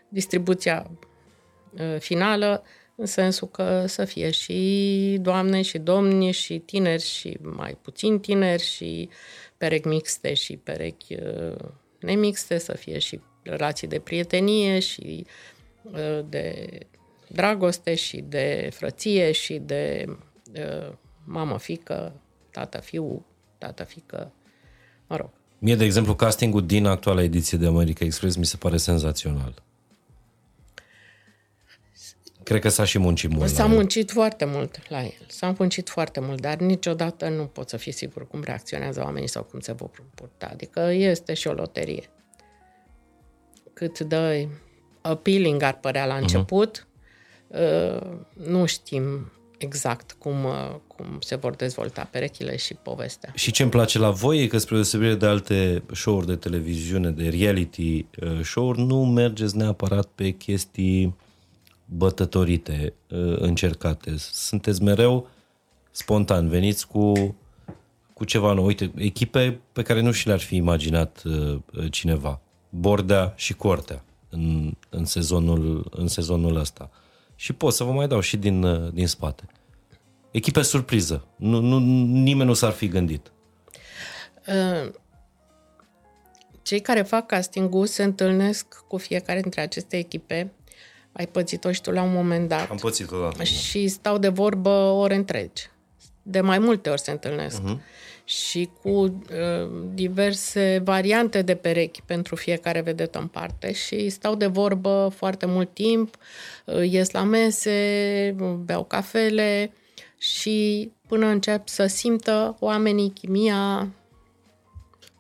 [0.09, 0.91] distribuția
[1.71, 2.63] uh, finală,
[2.95, 8.63] în sensul că să fie și doamne și domni și tineri și mai puțin tineri
[8.63, 9.09] și
[9.57, 11.55] perechi mixte și perechi uh,
[11.99, 15.25] nemixte, să fie și relații de prietenie și
[15.83, 16.67] uh, de
[17.31, 20.05] dragoste și de frăție și de
[20.55, 20.93] uh,
[21.25, 22.13] mamă-fică,
[22.51, 23.25] tată-fiu,
[23.57, 24.31] tată-fică,
[25.07, 25.29] mă rog.
[25.59, 29.63] Mie, de exemplu, castingul din actuala ediție de America Express mi se pare senzațional.
[32.43, 33.49] Cred că s-a și muncit mult.
[33.49, 33.75] S-a la el.
[33.75, 37.91] muncit foarte mult la el, s-a muncit foarte mult, dar niciodată nu pot să fii
[37.91, 40.49] sigur cum reacționează oamenii sau cum se vor purta.
[40.51, 42.09] Adică este și o loterie.
[43.73, 44.47] Cât de
[45.01, 46.90] appealing ar părea la început, uh,
[48.33, 53.31] nu știm exact cum, uh, cum se vor dezvolta perechile și povestea.
[53.35, 57.09] Și ce îmi place la voi e că, spre deosebire de alte show-uri de televiziune,
[57.09, 61.15] de reality uh, show-uri, nu mergeți neapărat pe chestii
[61.85, 64.15] bătătorite, uh, încercate.
[64.17, 65.29] Sunteți mereu
[65.91, 67.35] spontan, veniți cu,
[68.13, 68.65] cu ceva nou.
[68.65, 71.59] Uite, echipe pe care nu și le-ar fi imaginat uh,
[71.89, 72.41] cineva.
[72.69, 76.89] Bordea și Cortea în, în, sezonul, în sezonul ăsta.
[77.41, 79.43] Și pot să vă mai dau și din, uh, din spate.
[80.31, 81.27] Echipe surpriză.
[81.35, 83.31] Nu, nu, nimeni nu s-ar fi gândit.
[84.47, 84.91] Uh,
[86.61, 90.51] Cei care fac castingul se întâlnesc cu fiecare dintre aceste echipe.
[91.11, 92.69] Ai pățit-o și tu la un moment dat.
[92.69, 93.43] Am pățit odată.
[93.43, 95.69] și stau de vorbă ore întregi.
[96.21, 97.61] De mai multe ori se întâlnesc.
[97.61, 97.79] Uh-huh.
[98.23, 99.11] Și cu uh,
[99.93, 105.73] diverse variante de perechi pentru fiecare vedetă în parte și stau de vorbă foarte mult
[105.73, 106.15] timp,
[106.65, 109.73] uh, ies la mese, beau cafele
[110.17, 113.89] și până încep să simtă oamenii chimia.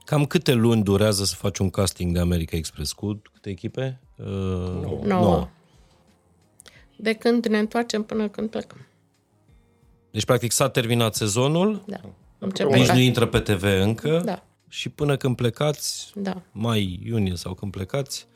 [0.05, 2.91] Cam câte luni durează să faci un casting de America Express?
[2.91, 3.99] Cu câte echipe?
[4.15, 5.01] Uh, Nouă.
[5.03, 5.49] nouă.
[6.95, 8.85] De când ne întoarcem până când plecăm.
[10.11, 11.99] Deci, practic, s-a terminat sezonul, Da.
[12.43, 14.43] Încep nici ca- nu intră pe TV încă Da.
[14.69, 18.27] și până când plecați, Da, mai iunie sau când plecați,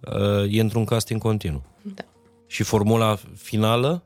[0.00, 1.62] uh, e într-un casting continuu.
[1.82, 2.02] da.
[2.46, 4.02] Și formula finală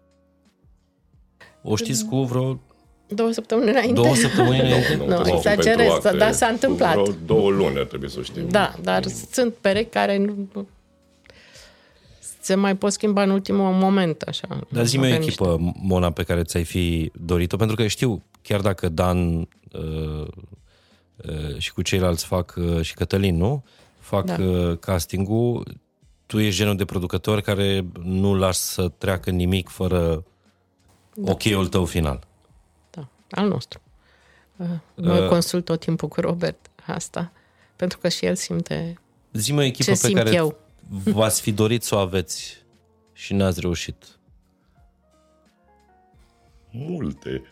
[1.62, 2.60] o știți cu vreo
[3.08, 3.92] Două săptămâni înainte.
[4.00, 4.94] două săptămâni înainte?
[4.94, 6.16] Nu, trebuie să o exagerez, pentru acte.
[6.18, 6.92] dar s-a întâmplat.
[6.96, 8.48] Vreo două luni ar trebui să o știm.
[8.48, 10.48] Da, dar sunt perechi care nu
[12.46, 14.58] se mai pot schimba în ultimul moment, așa.
[14.68, 18.60] Dar zi-mi o Avem echipă, Mona, pe care ți-ai fi dorit-o, pentru că știu, chiar
[18.60, 20.26] dacă Dan uh,
[21.16, 23.64] uh, și cu ceilalți fac, uh, și Cătălin, nu?
[23.98, 24.36] Fac Da.
[24.42, 25.66] uh, casting-ul,
[26.26, 30.24] tu ești genul de producător care nu lași să treacă nimic fără
[31.14, 31.30] da.
[31.30, 32.26] ok-ul tău final.
[32.90, 33.80] Da, al nostru.
[34.56, 35.28] Uh, Mă Uh.
[35.28, 37.32] consult tot timpul cu Robert asta,
[37.76, 38.98] pentru că și el simte
[39.32, 40.56] Zi-mi o echipă ce pe simt care eu.
[40.88, 42.64] V-ați fi dorit să o aveți
[43.12, 44.18] și n-ați reușit.
[46.70, 47.42] Multe.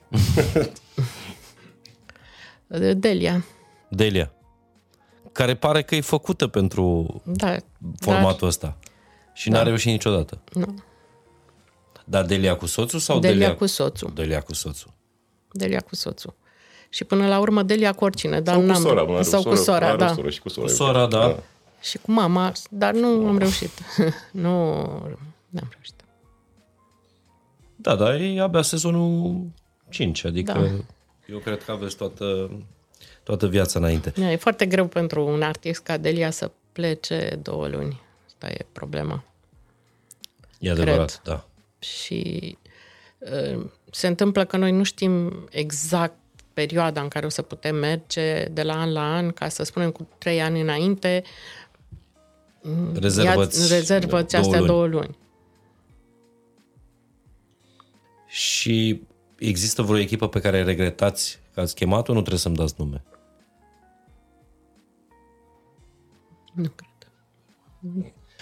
[2.69, 3.45] Uh, Delia.
[3.89, 4.33] Delia,
[5.33, 7.57] care pare că e făcută pentru Da,
[8.01, 8.77] formatul ăsta
[9.33, 10.41] și n-a reușit niciodată.
[10.53, 10.83] Nu.
[12.05, 14.11] Dar Delia cu soțul sau Delia Delia, cu soțul.
[14.15, 14.93] Delia cu soțul?
[15.53, 16.35] Delia cu soțul.
[16.89, 18.83] Și până la urmă Delia cu oricine, dar Sau cu n-am...
[18.83, 20.13] sora, mă, are o sau cu soră, sora, are o da.
[20.15, 20.67] soră și cu sora.
[20.67, 21.43] Cu sora, da.
[21.85, 23.71] Și cu mama, dar nu am reușit.
[24.45, 24.73] nu
[25.49, 25.95] n-am reușit.
[27.77, 29.45] Da, dar e abia sezonul
[29.89, 30.61] 5, adică Da.
[31.27, 32.51] eu cred că aveți toată,
[33.23, 34.13] toată viața înainte.
[34.17, 38.01] Da, E foarte greu pentru un artist ca Delia să plece două luni.
[38.27, 39.25] Asta e problema.
[40.59, 41.45] E adevărat, da.
[41.79, 42.57] Și
[43.19, 46.17] uh, se întâmplă că noi nu știm exact
[46.55, 49.91] perioada în care o să putem merge de la an la an, ca să spunem
[49.91, 51.23] cu trei ani înainte,
[52.95, 54.71] Rezervăți ia, rezervăți două astea luni.
[54.71, 55.19] două luni.
[58.27, 59.03] Și
[59.39, 62.13] există vreo echipă pe care regretați că ați chemat-o?
[62.13, 63.05] Nu trebuie să-mi dați nume.
[66.55, 67.13] Nu cred.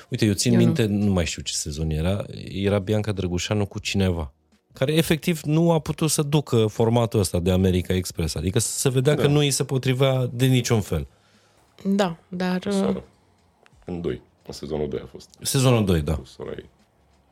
[0.08, 0.64] Uite, eu țin Eu nu.
[0.64, 1.04] minte, nu.
[1.04, 4.32] nu mai știu ce sezon era, era Bianca Drăgușanu cu cineva
[4.72, 8.34] care efectiv nu a putut să ducă formatul ăsta de America Express.
[8.34, 9.22] Adică se vedea da.
[9.22, 11.06] că nu îi se potrivea de niciun fel.
[11.84, 13.02] Da, dar, uh, Sora.
[13.92, 14.22] În 2.
[14.46, 15.28] În sezonul 2 a fost.
[15.40, 16.14] Sezonul 2, da.
[16.14, 16.70] Cu sora ei.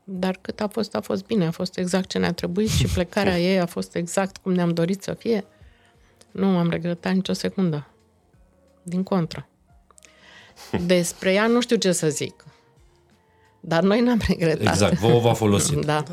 [0.05, 1.47] dar cât a fost, a fost bine.
[1.47, 5.03] A fost exact ce ne-a trebuit și plecarea ei a fost exact cum ne-am dorit
[5.03, 5.45] să fie.
[6.31, 7.87] Nu am regretat nicio secundă.
[8.83, 9.49] Din contră.
[10.87, 12.45] Despre ea nu știu ce să zic.
[13.61, 14.67] Dar noi n-am regretat.
[14.67, 15.85] Exact, vouă v-a folosit.
[15.85, 16.05] Da.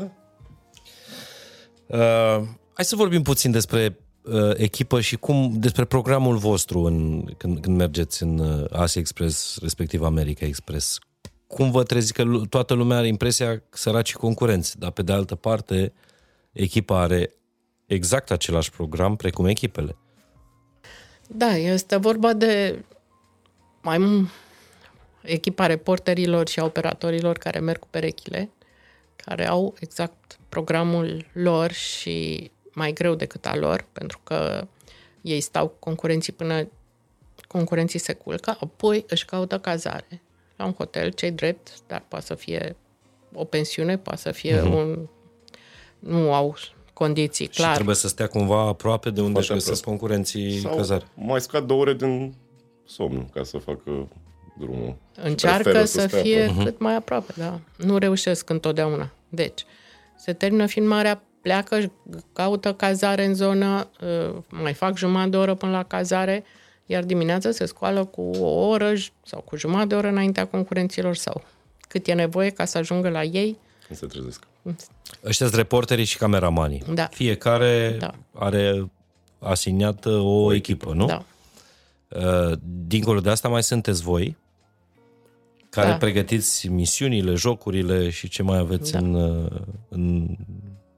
[1.86, 3.98] Uh, hai să vorbim puțin despre
[4.32, 9.58] uh, echipă și cum despre programul vostru în, când, când mergeți în uh, Asia Express,
[9.60, 10.98] respectiv America Express.
[11.46, 15.12] Cum vă trezi că lu- toată lumea are impresia că săraci concurenți, dar pe de
[15.12, 15.92] altă parte
[16.52, 17.32] echipa are
[17.86, 19.96] exact același program precum echipele.
[21.28, 22.84] Da, este vorba de
[23.82, 24.30] mai m-
[25.22, 28.50] echipa reporterilor și a operatorilor care merg cu perechile,
[29.16, 34.66] care au exact programul lor și mai greu decât al lor, pentru că
[35.20, 36.68] ei stau cu concurenții până
[37.48, 40.22] concurenții se culcă, apoi își caută cazare
[40.56, 42.76] la un hotel, cei drept, dar poate să fie
[43.32, 44.72] o pensiune, poate să fie uh-huh.
[44.72, 45.08] un...
[45.98, 46.56] Nu au
[46.92, 47.74] condiții, Și clar.
[47.74, 51.04] trebuie să stea cumva aproape de unde Foarte își găsesc concurenții Sau cazare.
[51.14, 52.34] mai scad două ore din
[52.86, 54.08] somn ca să facă
[54.58, 54.96] drumul.
[55.14, 56.64] Și Încearcă preferă să stea fie acolo.
[56.64, 57.60] cât mai aproape, da.
[57.76, 59.10] Nu reușesc întotdeauna.
[59.28, 59.64] Deci,
[60.16, 61.92] se termină filmarea, pleacă,
[62.32, 63.88] caută cazare în zonă,
[64.28, 66.44] uh, mai fac jumătate de oră până la cazare,
[66.86, 71.14] iar dimineața se scoală cu o oră j- sau cu jumătate de oră înaintea concurenților
[71.16, 71.44] sau
[71.88, 73.58] cât e nevoie ca să ajungă la ei.
[73.86, 74.42] Când se trezesc.
[75.24, 76.82] Ăștia sunt reporterii și cameramanii.
[76.94, 77.04] Da.
[77.06, 78.14] Fiecare Da.
[78.34, 78.90] are
[79.38, 81.06] asiniată o echipă, nu?
[81.06, 81.24] Da.
[82.08, 84.36] Uh, Dincolo de asta mai sunteți voi,
[85.70, 85.96] care Da.
[85.96, 88.98] pregătiți misiunile, jocurile și ce mai aveți Da.
[88.98, 89.50] în, uh,
[89.88, 90.36] în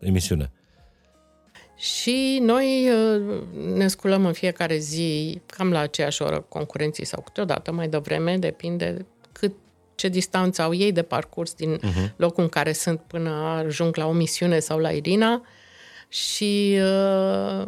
[0.00, 0.50] emisiune.
[1.76, 3.42] Și noi uh,
[3.74, 9.06] ne sculăm în fiecare zi, cam la aceeași oră concurenții sau câteodată mai devreme, depinde
[9.32, 9.52] cât
[9.94, 12.16] ce distanță au ei de parcurs din uh-huh.
[12.16, 15.42] locul în care sunt până ajung la o misiune sau la Irina
[16.08, 17.66] și uh,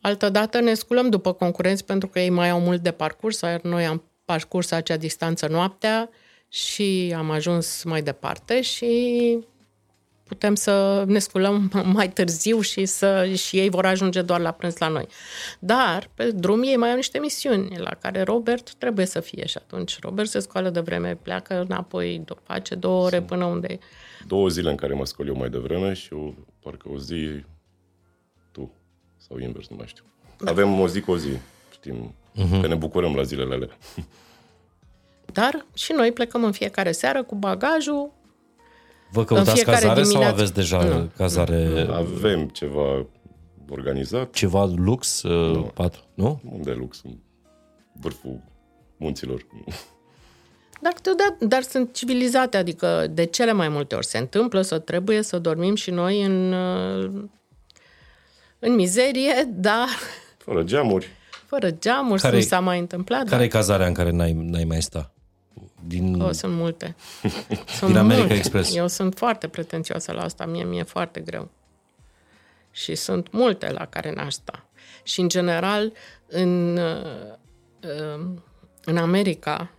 [0.00, 3.86] altădată ne sculăm după concurenți pentru că ei mai au mult de parcurs, iar noi
[3.86, 6.10] am parcurs acea distanță noaptea
[6.48, 9.38] și am ajuns mai departe și
[10.26, 14.78] putem să ne sculăm mai târziu și, să, și ei vor ajunge doar la prânz
[14.78, 15.06] la noi.
[15.58, 19.56] Dar pe drum ei mai au niște misiuni la care Robert trebuie să fie și
[19.56, 23.78] atunci Robert se scoală de vreme, pleacă înapoi, do- face două ore până unde...
[24.26, 27.44] Două zile în care mă scol eu mai devreme și o, parcă o zi
[28.52, 28.72] tu.
[29.16, 30.04] Sau invers, nu mai știu.
[30.44, 31.28] Avem o zi cu o zi.
[31.72, 32.60] Știm uh-huh.
[32.60, 33.76] că ne bucurăm la zilele alea.
[35.32, 38.12] Dar și noi plecăm în fiecare seară cu bagajul,
[39.16, 41.10] Vă căutați fiecare cazare sau dimineață- aveți deja Nu.
[41.16, 43.06] cazare, Avem ceva
[43.70, 44.30] organizat.
[44.32, 45.22] ceva lux?
[45.22, 46.40] uh, Patru, nu?
[46.52, 47.00] Unde e lux?
[47.04, 47.16] În
[48.00, 48.40] vârful
[48.96, 49.46] munților.
[50.80, 55.22] Dar, câteodată- dar sunt civilizate, adică de cele mai multe ori se întâmplă să trebuie
[55.22, 57.22] să dormim și noi în, uh,
[58.58, 59.86] în mizerie, dar
[60.38, 61.06] Fără geamuri.
[61.46, 63.28] fără geamuri, Care- nu s-a mai întâmplat.
[63.28, 65.10] Care e cazarea în care n-ai, n-ai mai sta?
[65.86, 66.20] Din...
[66.20, 66.96] O, sunt multe.
[67.78, 68.34] Sunt Din America multe.
[68.34, 68.74] Express.
[68.74, 71.50] Eu sunt foarte pretențioasă la asta, mie mi-e foarte greu.
[72.70, 74.66] Și sunt multe la care n-aș sta.
[75.02, 75.92] Și, în general,
[76.26, 77.32] în, uh,
[78.16, 78.24] uh,
[78.84, 79.70] în America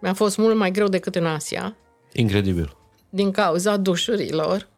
[0.00, 1.76] mi-a fost mult mai greu decât în Asia,
[2.12, 2.76] Incredibil.
[3.10, 4.68] din cauza dușurilor,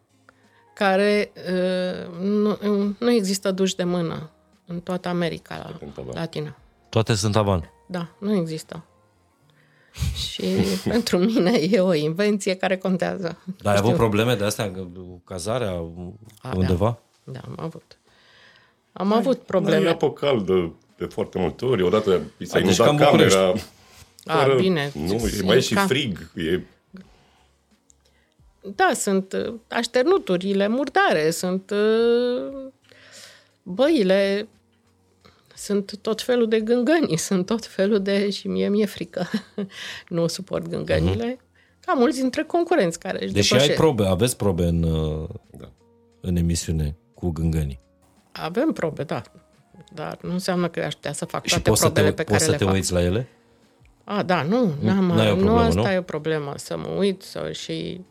[0.73, 2.57] care uh, nu,
[2.99, 4.29] nu există duș de mână
[4.65, 5.79] în toată America
[6.13, 6.55] Latină.
[6.89, 7.71] Toate sunt avan.
[7.87, 8.85] Da, nu există.
[10.15, 10.43] Și
[10.89, 13.37] pentru mine e o invenție care contează.
[13.61, 15.69] Dar ai avut probleme de astea cu cazarea
[16.41, 16.99] A, undeva?
[17.23, 17.97] Da, am avut.
[18.93, 19.89] Am avut Ai probleme.
[19.89, 21.81] apă caldă de foarte multe ori.
[21.83, 23.37] Odată i s-a Ai, deci inundat ca în București.
[23.37, 23.59] camera.
[24.25, 24.91] A, fără- bine.
[24.93, 26.31] Nu, e, E mai e și ca- frig.
[26.35, 26.59] E,
[28.75, 32.71] Da, sunt uh, așternuturile murdare, sunt uh,
[33.63, 34.47] băile,
[35.55, 38.29] sunt tot felul de gângăni, sunt tot felul de...
[38.29, 39.29] și mie mi-e frică.
[40.07, 41.37] nu suport gângănile.
[41.79, 43.81] Ca mulți dintre concurenți care își Deși ai depășesc.
[43.81, 45.71] probe, aveți probe în, uh, da.
[46.21, 47.79] în emisiune cu gângănii.
[48.31, 49.21] Avem probe, da.
[49.93, 52.23] Dar nu înseamnă că aș putea să fac Și toate poți să te, probele pe
[52.23, 52.73] poți care să le te fac.
[52.73, 53.27] uiți la ele?
[54.03, 55.89] A, da, nu, n-am, n-ai o nu problemă, asta nu?
[55.89, 58.01] e o problemă, să mă uit sau și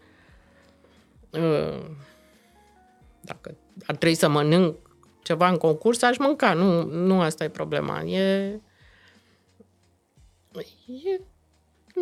[1.30, 1.80] uh,
[3.20, 3.54] dacă
[3.86, 4.76] ar trebui să mănânc
[5.22, 8.02] ceva în concurs, aș mânca, nu, nu asta e problema.
[8.02, 8.60] E,
[10.86, 11.20] e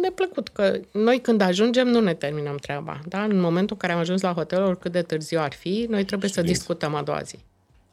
[0.02, 3.22] neplăcut că noi când ajungem nu ne terminăm treaba, da?
[3.22, 6.30] În momentul în care am ajuns la hotel, oricât de târziu ar fi, noi trebuie
[6.30, 7.38] să discutăm a doua zi,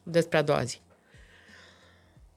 [0.02, 0.80] despre a doua zi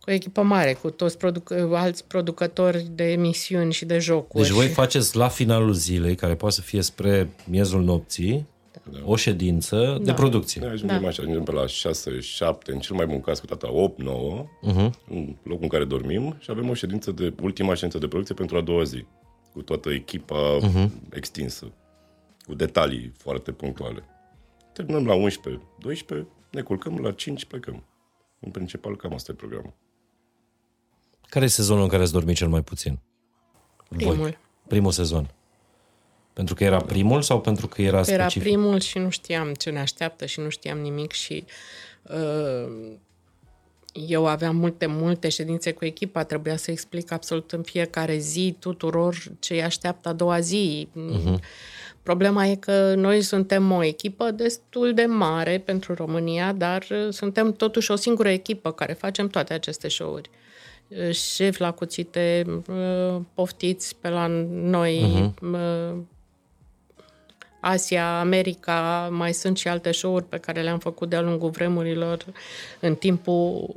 [0.02, 4.44] cu o echipă mare, cu toți produc- alți producători de emisiuni și de jocuri.
[4.44, 8.48] Deci voi faceți la finalul zilei, care poate să fie spre miezul nopții,
[9.04, 10.62] o ședință de producție.
[10.62, 11.08] Noi ajungem Da.
[11.08, 14.46] așa, ajungem pe la 6, 7, în cel mai bun caz cu tata 8, 9,
[14.46, 14.90] uh-huh.
[15.10, 18.58] în locul în care dormim și avem o ședință de, ultima ședință de producție pentru
[18.58, 19.06] a doua zi,
[19.54, 20.90] cu toată echipa uh-huh.
[21.10, 21.72] extinsă,
[22.46, 24.04] cu detalii foarte punctuale.
[24.74, 27.84] Terminăm la 11, 12, ne culcăm, la 5 plecăm.
[28.40, 29.74] În principal, cam asta e programul.
[31.30, 33.00] Care e sezonul în care ați dormit cel mai puțin?
[33.90, 34.16] Primul.
[34.16, 34.38] Voi.
[34.68, 35.34] Primul sezon.
[36.42, 38.42] Pentru că era primul sau pentru că era Era specific?
[38.42, 41.46] primul și nu știam ce ne așteaptă și nu știam nimic și
[42.04, 42.72] uh,
[43.94, 49.16] eu aveam multe, multe ședințe cu echipa, trebuia să explic absolut în fiecare zi tuturor
[49.40, 50.88] ce îi așteaptă a doua zi.
[50.96, 51.40] Uh-huh.
[52.04, 57.54] Problema e că noi suntem o echipă destul de mare pentru România, dar uh, suntem
[57.54, 60.30] totuși o singură echipă care facem toate aceste show-uri.
[60.88, 66.11] Uh, Șef la cuțite, uh, poftiți pe la noi, uh-huh.
[67.62, 72.26] Asia, America, mai sunt și alte show-uri pe care le-am făcut de-a lungul vremurilor
[72.80, 73.76] în timpul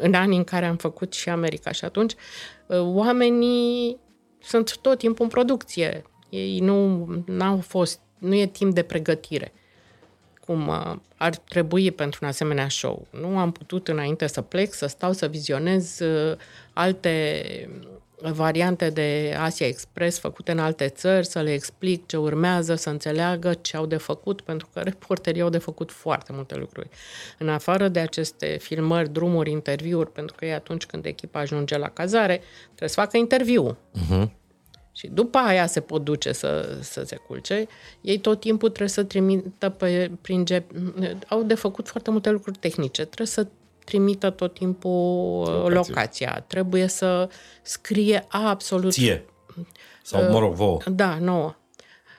[0.00, 2.12] în anii în care am făcut și America și atunci
[2.66, 3.98] uh, oamenii
[4.42, 6.04] sunt tot timpul în producție.
[6.28, 9.52] Ei nu n-au fost, nu e timp de pregătire
[10.46, 13.06] cum uh, ar trebui pentru un asemenea show.
[13.10, 16.36] Nu am putut înainte să plec, să stau să vizionez uh,
[16.72, 17.42] alte
[18.30, 23.54] variante de Asia Express făcute în alte țări, să le explic ce urmează, să înțeleagă
[23.54, 26.88] ce au de făcut, pentru că reporterii au de făcut foarte multe lucruri.
[27.38, 31.88] În afară de aceste filmări, drumuri, interviuri, pentru că e atunci când echipa ajunge la
[31.88, 33.76] cazare, trebuie să facă interviu.
[33.94, 34.28] Uh-huh.
[34.94, 37.66] Și după aia se pot duce să, să se culce.
[38.00, 40.50] Ei tot timpul trebuie să trimită pe, prin G...
[41.28, 43.04] Au de făcut foarte multe lucruri tehnice.
[43.04, 43.46] Trebuie să
[43.84, 45.72] trimită tot timpul locația.
[45.94, 46.44] locația.
[46.46, 47.28] Trebuie să
[47.62, 48.92] scrie absolut...
[48.92, 49.24] Ție.
[50.02, 50.78] Sau, mă rog, vouă.
[50.90, 51.54] Da, nouă.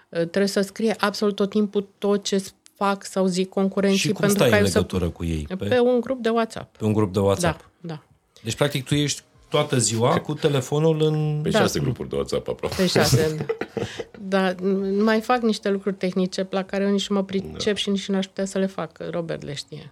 [0.09, 2.43] Trebuie să scrie absolut tot timpul tot ce
[2.75, 3.99] fac sau zic concurenții.
[3.99, 5.45] Și cum pentru stai ca în eu să- legătură cu ei?
[5.47, 5.55] Pe...
[5.55, 6.77] Pe, pe un grup de WhatsApp.
[6.77, 7.69] pe un grup de Da, WhatsApp?
[7.81, 8.03] da.
[8.43, 11.39] Deci, practic, tu ești toată ziua cu telefonul în...
[11.43, 11.59] Pe Da.
[11.59, 12.75] șase grupuri de WhatsApp aproape.
[12.75, 13.45] Pe șase.
[14.33, 14.55] da,
[14.99, 17.73] mai fac niște lucruri tehnice la care eu nici nu mă pricep da.
[17.73, 18.97] și nici nu aș putea să le fac.
[19.11, 19.91] Robert le știe.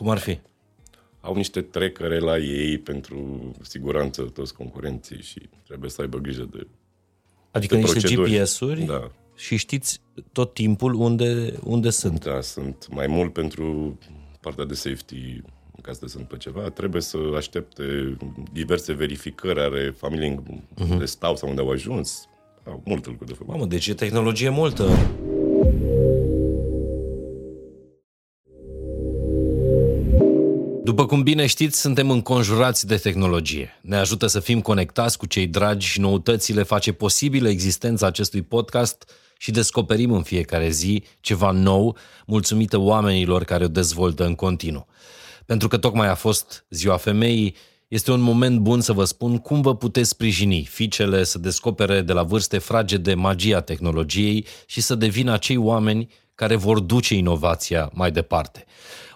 [0.00, 0.38] Cum ar fi?
[1.20, 6.66] Au niște trecere la ei pentru siguranță toți concurenții și trebuie să aibă grijă de
[7.50, 8.30] Adică de niște proceduri.
[8.30, 9.10] GPS-uri Da.
[9.36, 10.00] și știți
[10.32, 12.24] tot timpul unde, unde sunt.
[12.24, 13.98] Da, sunt mai mult pentru
[14.40, 15.42] partea de safety
[15.76, 18.16] în caz de se întâmplă ceva, trebuie să aștepte
[18.52, 20.42] diverse verificări are familiei
[20.90, 22.28] unde stau sau unde au ajuns.
[22.64, 23.52] Au multe lucruri de făcut.
[23.52, 25.10] Mamă, deci e tehnologie multă.
[30.90, 33.78] După cum bine știți, suntem înconjurați de tehnologie.
[33.80, 39.10] Ne ajută să fim conectați cu cei dragi și noutățile face posibilă existența acestui podcast
[39.38, 44.86] și descoperim în fiecare zi ceva nou, mulțumită oamenilor care o dezvoltă în continuu.
[45.46, 47.54] Pentru că tocmai a fost Ziua Femeii,
[47.88, 52.12] este un moment bun să vă spun cum vă puteți sprijini fiicele să descopere de
[52.12, 58.10] la vârste fragede magia tehnologiei și să devină acei oameni care vor duce inovația mai
[58.10, 58.64] departe.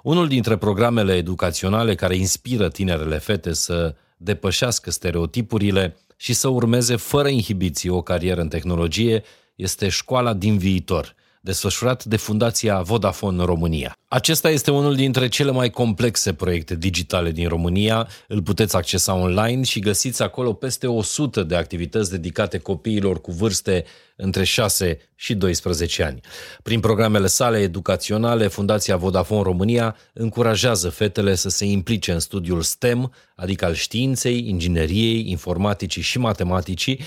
[0.04, 7.28] Unul dintre programele educaționale care inspiră tinerele fete să depășească stereotipurile și să urmeze fără
[7.28, 9.22] inhibiții o carieră în tehnologie
[9.54, 13.96] este Școala din Viitor, desfășurat de Fundația Vodafone România.
[14.08, 18.08] Acesta este unul dintre cele mai complexe proiecte digitale din România.
[18.28, 23.84] Îl puteți accesa online și găsiți acolo peste 100 de activități dedicate copiilor cu vârste
[24.16, 26.20] între 6 și 12 ani.
[26.62, 33.12] Prin programele sale educaționale, Fundația Vodafone România încurajează fetele să se implice în studiul STEM,
[33.36, 37.00] adică al științei, ingineriei, informaticii și matematicii,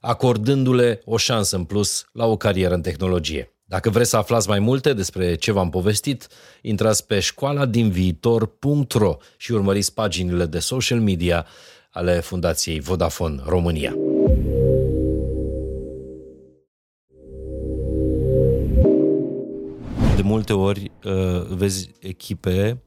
[0.00, 3.50] acordându-le o șansă în plus la o carieră în tehnologie.
[3.70, 6.28] Dacă vreți să aflați mai multe despre ce v-am povestit,
[6.62, 11.46] intrați pe școala din viitor.ro și urmăriți paginile de social media
[11.90, 13.94] ale Fundației Vodafone România.
[20.16, 22.82] De multe ori uh, vezi echipe,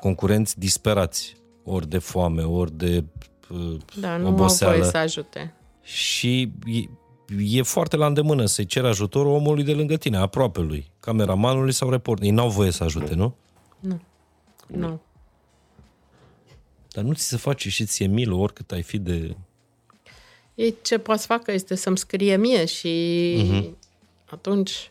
[0.00, 3.04] concurenți disperați, ori de foame, ori de
[3.50, 4.72] uh, Da, nu oboseală.
[4.72, 5.54] au voie să ajute.
[5.82, 6.52] și
[7.28, 11.72] e, e foarte la îndemână să-i ceri ajutorul omului de lângă tine, aproape lui, cameramanului
[11.72, 12.28] sau reporterului.
[12.28, 13.34] Ei n-au voie să ajute, nu?
[14.66, 15.00] Nu.
[16.92, 19.36] Dar nu ți se face și ție milă oricât ai fi de...
[20.54, 22.92] Ei ce poate să facă este să-mi scrie mie și
[23.48, 23.76] Mhm.
[24.30, 24.90] atunci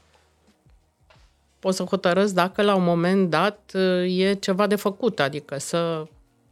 [1.59, 3.71] pot să hotărăsc dacă la un moment dat
[4.07, 6.05] e ceva de făcut, adică să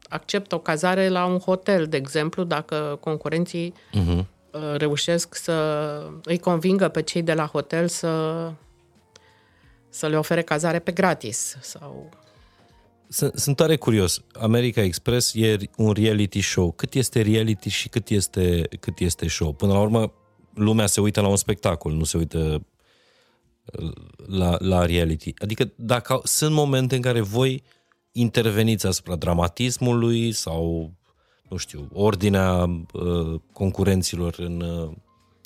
[0.10, 4.26] accept o cazare la un hotel, de exemplu, dacă concurenții Uh-huh.
[4.78, 5.54] Reușesc să
[6.24, 8.52] îi convingă pe cei de la hotel să,
[9.90, 12.10] să le ofere cazare pe gratis sau
[13.08, 14.22] Sunt, sunt tare curios.
[14.34, 16.72] America Express e un reality show.
[16.72, 19.54] Cât este reality și cât este, cât este show?
[19.54, 20.14] Până la urmă,
[20.54, 22.66] lumea se uită la un spectacol, nu se uită
[23.80, 23.92] uh,
[24.28, 25.34] la, la reality.
[25.38, 27.64] Adică dacă au- sunt momente în care voi
[28.12, 30.92] interveniți asupra dramatismului sau,
[31.48, 32.64] nu știu, ordinea
[32.94, 34.92] uh, concurenților în, uh,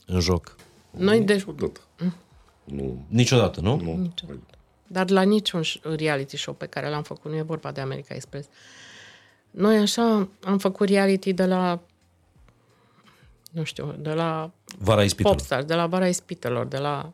[0.05, 0.55] în joc.
[0.91, 1.81] noi de, Niciodată.
[2.63, 3.05] Nu.
[3.07, 3.81] Niciodată, nu?
[3.81, 4.13] Nu.
[4.87, 8.13] Dar la niciun ș- reality show pe care l-am făcut, nu e vorba de America
[8.13, 8.47] Express.
[9.51, 11.79] Noi așa am făcut reality de la,
[13.51, 15.35] nu știu, de la Vara ispitelor.
[15.35, 17.13] Popstars, de la Vara Ispitelor, de la...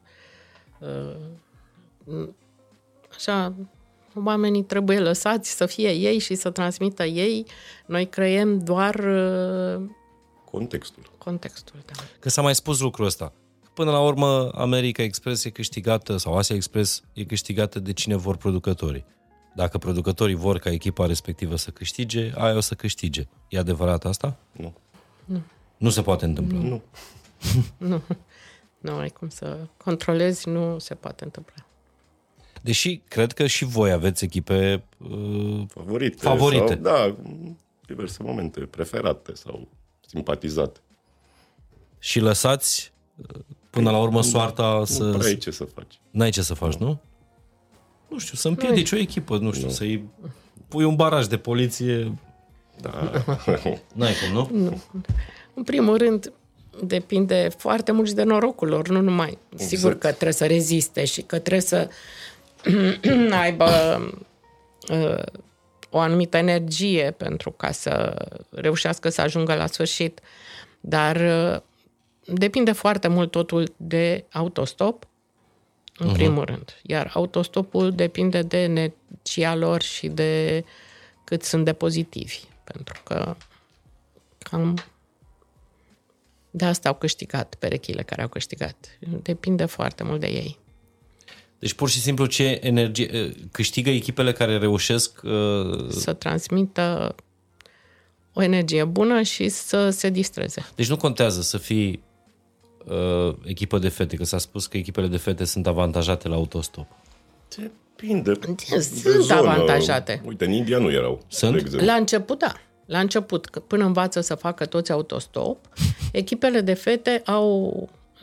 [0.80, 2.28] Uh,
[3.16, 3.54] așa,
[4.24, 7.46] oamenii trebuie lăsați să fie ei și să transmită ei.
[7.86, 9.90] Noi creăm doar uh,
[10.52, 11.04] Contextul.
[11.18, 11.80] contextul.
[11.86, 12.04] Da.
[12.20, 13.34] Că s-a mai spus lucrul ăsta.
[13.74, 18.38] Până la urmă, America Express e câștigată, sau Asia Express e câștigată de cine vor
[18.38, 19.06] producătorii.
[19.56, 23.28] Dacă producătorii vor ca echipa respectivă să câștige, aia o să câștige.
[23.50, 24.38] E adevărat asta?
[24.52, 24.74] Nu.
[25.78, 26.60] Nu se poate întâmpla.
[27.78, 28.02] Nu.
[28.80, 31.66] Nu ai cum să controlezi, nu se poate întâmpla.
[32.64, 36.16] Deși cred că și voi aveți echipe uh, Favorite.
[36.16, 36.68] Favorite.
[36.68, 37.16] Sau, da,
[37.86, 39.68] diverse momente preferate sau
[40.08, 40.80] simpatizate.
[42.00, 45.12] și lăsați uh, până la urmă soarta Nu să...
[45.12, 46.00] prea ai ce să faci.
[46.12, 47.00] N-ai ce să faci, nu?
[48.08, 50.04] Nu știu, să împiedici o echipă, nu știu, să-i
[50.68, 52.18] pui un baraj de poliție.
[52.82, 53.12] Da.
[53.96, 54.82] N-ai cum, nu?
[55.54, 56.34] În primul rând,
[56.84, 59.38] depinde foarte mult și de norocul lor, nu numai.
[59.56, 61.90] Sigur că trebuie să reziste și că trebuie să
[63.42, 63.70] aibă
[64.90, 65.24] uh,
[65.90, 68.16] o anumită energie pentru ca să
[68.50, 70.20] reușească să ajungă la sfârșit.
[70.80, 71.62] Dar uh,
[72.26, 75.08] depinde foarte mult totul de autostop,
[75.98, 76.14] în uh-huh.
[76.14, 76.80] primul rând.
[76.82, 80.64] Iar autostopul depinde de energia lor și de
[81.24, 82.40] cât sunt de pozitivi.
[82.64, 83.36] Pentru că
[84.38, 84.84] cam
[86.52, 88.76] de asta au câștigat perechile care au câștigat.
[89.00, 90.60] Depinde foarte mult de ei.
[91.64, 97.16] Deci pur și simplu ce energie câștigă echipele care reușesc uh, Să transmită
[98.34, 100.66] o energie bună și să se distreze.
[100.76, 102.04] Deci nu contează să fii
[102.86, 106.88] uh, echipă de fete, că s-a spus că echipele de fete sunt avantajate la autostop.
[107.56, 108.32] Depinde.
[108.32, 109.40] de Sunt zonă.
[109.40, 110.22] avantajate.
[110.26, 111.52] Uite, în India nu erau, Sunt?
[111.54, 111.88] de exemplu.
[111.88, 112.54] La început, da.
[112.86, 115.58] La început, că până învață să facă toți autostop,
[116.12, 117.72] echipele de fete au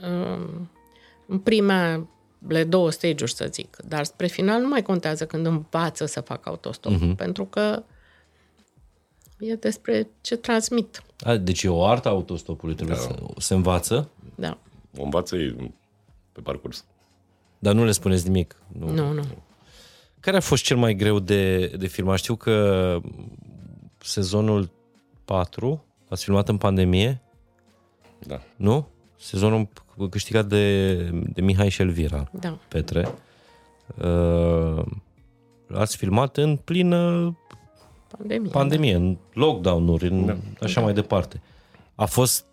[0.03, 0.71] um,
[1.27, 1.39] în
[2.47, 3.77] primele două stage-uri, să zic.
[3.89, 7.17] Dar spre final nu mai contează când învață să facă autostop, uh-huh.
[7.17, 7.83] pentru că
[9.39, 11.03] e despre ce transmit.
[11.21, 13.03] A, deci e o artă a autostopului, trebuie da.
[13.03, 14.59] să se învață, Da.
[14.99, 15.75] O învață ei
[16.33, 16.85] pe parcurs.
[17.59, 18.57] dar nu le spuneți nimic.
[18.79, 18.91] Nu.
[18.91, 19.23] Nu, nu.
[20.21, 22.19] Care a fost cel mai greu de, de filmat?
[22.19, 22.99] Știu că
[23.99, 24.71] sezonul
[25.25, 27.23] 4 ați filmat în pandemie,
[28.19, 28.43] Da.
[28.57, 28.89] nu?
[29.21, 29.69] Sezonul
[30.11, 32.59] câștigat de, de Mihai și Elvira Da.
[32.69, 33.09] Petre.
[34.05, 34.85] Uh,
[35.75, 37.37] ați filmat în plină
[38.17, 38.51] Pandemie.
[38.51, 40.37] pandemie, în lockdown-uri, în da.
[40.61, 41.43] așa mai departe.
[41.95, 42.45] A fost...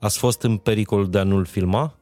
[0.00, 1.94] Ați fost în pericol de a nu-l filma?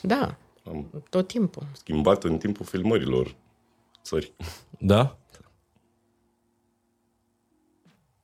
[0.00, 1.66] Da, Am tot timpul.
[1.72, 3.34] schimbat în timpul filmărilor
[4.02, 4.32] țări.
[4.78, 5.16] Da?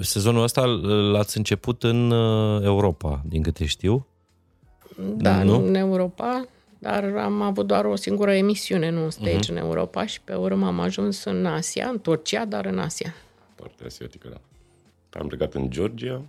[0.00, 0.64] Sezonul ăsta
[1.12, 4.06] l-ați început în uh, Europa, din câte știu.
[5.16, 5.66] Da, Nu?
[5.66, 6.44] în Europa,
[6.78, 9.44] dar am avut doar o singură emisiune, nu un stage Mhm.
[9.44, 9.48] uh-huh.
[9.50, 13.14] în Europa și pe urmă am ajuns în Asia, în Turcia, dar în Asia.
[13.54, 14.40] partea asiatică, da.
[15.10, 16.22] Păi am plecat în Georgia,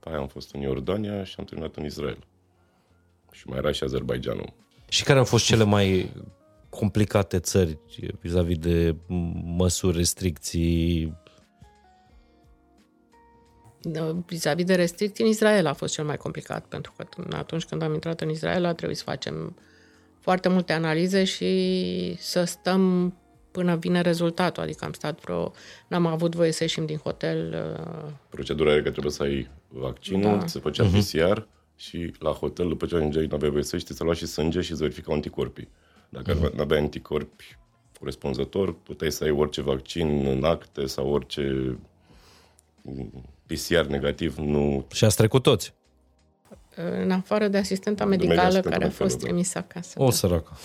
[0.00, 2.18] pe aia am fost în Iordania și am terminat în Israel.
[3.32, 4.52] Și mai era și Azerbaijanul.
[4.88, 6.10] Și care au fost cele mai
[6.68, 7.78] complicate țări
[8.20, 8.96] vis-a-vis de m-
[9.44, 11.14] măsuri, restricții?
[13.82, 17.06] Da, Vis-a-vis de restricții, în Israel a fost cel mai complicat, pentru că
[17.36, 19.56] atunci când am intrat în Israel a trebuit să facem
[20.20, 23.14] foarte multe analize și să stăm
[23.50, 24.62] până vine rezultatul.
[24.62, 25.52] Adică am stat vreo...
[25.88, 27.54] N-am avut voie să ieșim din hotel.
[28.06, 30.36] uh, Procedura era că trebuie să ai vaccinul, Da.
[30.36, 30.46] da.
[30.46, 34.04] se făcea PCR și la hotel, după ce ajungeai, nu aveai voie să ieși, să
[34.04, 35.68] lua și sânge și să verificau anticorpii.
[36.08, 36.48] Dacă Mhm.
[36.48, 36.54] mm-hmm.
[36.54, 37.58] nu aveai anticorpi
[37.98, 41.76] corespunzător, puteai să ai orice vaccin în acte sau orice
[42.82, 43.24] mm,
[43.54, 45.74] PCR negativ, nu Și ați trecut toți.
[47.02, 49.26] În afară de asistenta mega medicală asistentă care a medicală, fost da.
[49.26, 50.02] trimisă acasă.
[50.02, 50.52] O săracă.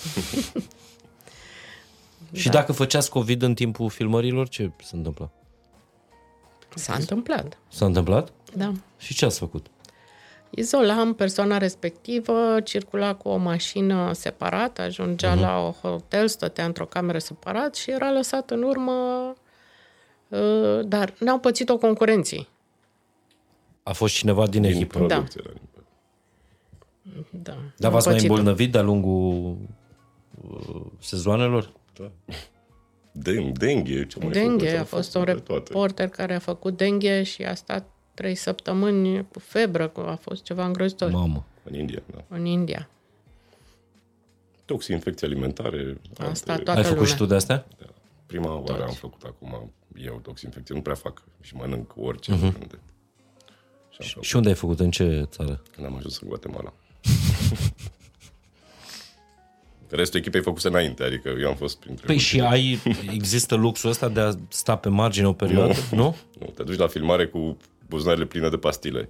[2.32, 5.32] Și dacă făceați COVID în timpul filmărilor, ce se întâmplă?
[6.76, 8.32] S-a întâmplat, S-a întâmplat?
[8.54, 8.72] da.
[8.98, 9.66] Și ce ați făcut?
[10.50, 15.40] Izolam persoana respectivă, circula cu o mașină separată, ajungea uh-huh.
[15.40, 19.34] la un hotel, stătea într-o cameră separat și era lăsat în urmă,
[20.28, 22.50] uh, dar n-au pățit o concurenții.
[23.88, 24.98] A fost cineva din, din echipă?
[24.98, 25.42] producție.
[25.46, 25.52] Da.
[27.32, 28.34] Da, Dar n-au v-ați mai pățit-o.
[28.34, 29.58] îmbolnăvit de-a lungul
[30.50, 31.72] uh, sezoanelor?
[31.94, 32.12] Da.
[33.12, 34.82] Den- dengue, ce mai Dengue, făcut?
[34.82, 35.64] a fost un de toate.
[35.68, 40.44] reporter care a făcut dengue și a stat trei săptămâni cu febră, cu- a fost
[40.44, 41.46] ceva îngrozitor Mamă.
[41.64, 42.24] În India, da.
[42.28, 42.90] în India.
[44.66, 46.02] Toxi, infecții alimentare.
[46.18, 47.12] Asta alte- toată Ai făcut lumea.
[47.14, 47.66] și tu de astea?
[47.80, 47.86] Da.
[48.26, 48.82] Prima oară Toți.
[48.82, 52.40] am făcut acum, eu toxinfecție, nu prea fac și mănânc orice Mhm.
[52.40, 52.54] uh-huh.
[52.54, 52.80] oriunde.
[54.00, 54.80] Și am făcut Și unde ai făcut?
[54.80, 55.62] În ce țară?
[55.76, 56.74] când am ajuns în Guatemala.
[59.90, 62.80] Restul echipei făcuse înainte, adică eu am fost printre Păi și ai,
[63.14, 65.98] există luxul ăsta de a sta pe margine o perioadă, nu?
[65.98, 66.16] nu?
[66.40, 69.10] Nu, te duci la filmare cu buzunarele pline de pastile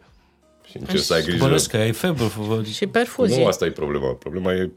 [0.69, 1.45] și încerci să ai grijă.
[1.45, 2.27] Bănesc că ai febră.
[2.29, 3.37] fă- Și perfuzii.
[3.41, 4.13] Nu asta e problema.
[4.13, 4.71] Problema e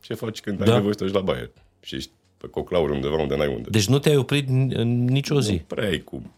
[0.00, 0.64] ce faci când Da.
[0.64, 3.68] ai nevoie să te duci la baie și ești pe coclauri undeva unde n-ai unde.
[3.70, 5.52] Deci nu te-ai oprit în în nicio zi.
[5.52, 6.32] nu prea ai cum.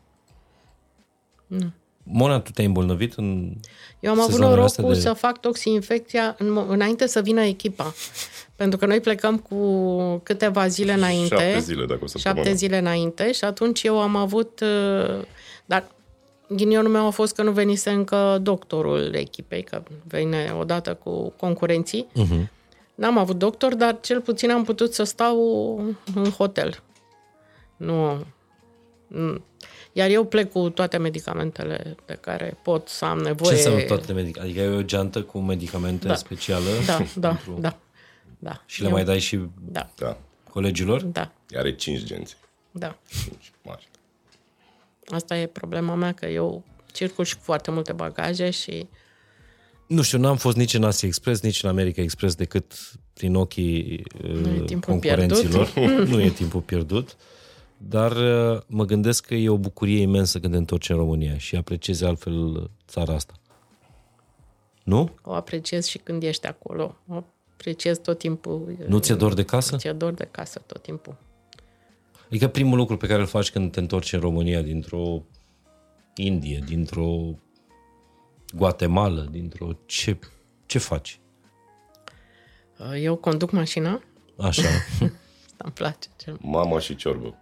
[2.02, 3.52] Mona, tu te-ai îmbolnăvit în
[4.00, 7.40] Eu am avut sezoanele astea norocul de- să fac toxinfecția în, mo- înainte să vină
[7.40, 7.92] echipa.
[8.56, 9.56] Pentru că noi plecăm cu
[10.22, 11.34] câteva zile înainte.
[11.34, 14.60] Șapte zile, dacă o să Șapte zile înainte și atunci eu am avut...
[14.60, 15.22] uh,
[15.66, 15.84] Dar
[16.48, 22.06] ghinionul meu a fost că nu venise încă doctorul echipei, că vine odată cu concurenții.
[22.12, 22.48] Uh-huh.
[22.94, 25.38] N-am avut doctor, dar cel puțin am putut să stau
[26.14, 26.82] în hotel.
[27.76, 28.24] Nu...
[29.92, 30.00] nu.
[30.00, 33.50] Iar eu plec cu toate medicamentele de care pot să am nevoie.
[33.50, 34.40] Ce înseamnă toate medicamente?
[34.40, 36.14] Adică ai o geantă cu medicamente Da.
[36.14, 37.78] specială Da, da, da.
[38.38, 38.62] da.
[38.66, 40.16] și le Eu- mai dai și Da, Da.
[40.50, 41.02] colegilor?
[41.02, 42.36] da, Are cinci genți.
[42.70, 42.98] da.
[43.22, 43.88] Cinci mari.
[45.06, 48.86] Asta e problema mea, că eu circul și cu foarte multe bagaje și
[49.86, 52.72] Nu știu, n-am fost nici în Asia Express, nici în America Express decât
[53.12, 55.72] prin ochii Nu e uh, timpul concurenților.
[56.10, 57.16] nu e timpul pierdut.
[57.82, 61.56] Dar uh, mă gândesc că e o bucurie imensă când te întorci în România și
[61.56, 63.34] apreciezi altfel țara asta.
[64.82, 65.10] Nu?
[65.22, 66.96] o apreciez și când ești acolo.
[67.08, 67.22] O
[67.56, 68.76] apreciez tot timpul.
[68.86, 69.76] Nu ți-e dor de casă?
[69.76, 71.16] Ți-e dor de casă tot timpul.
[72.26, 75.22] Adică primul lucru pe care îl faci când te întorci în România dintr-o
[76.14, 77.38] Indie, dintr-o
[78.54, 79.68] Guatemala, dintr-o...
[79.86, 80.18] Ce,
[80.66, 81.20] ce faci?
[82.96, 84.02] Eu conduc mașina,
[84.38, 84.68] Așa.
[84.68, 85.10] asta
[85.64, 86.08] îmi place.
[86.16, 86.38] Cel...
[86.40, 87.34] Mama și ciorbă.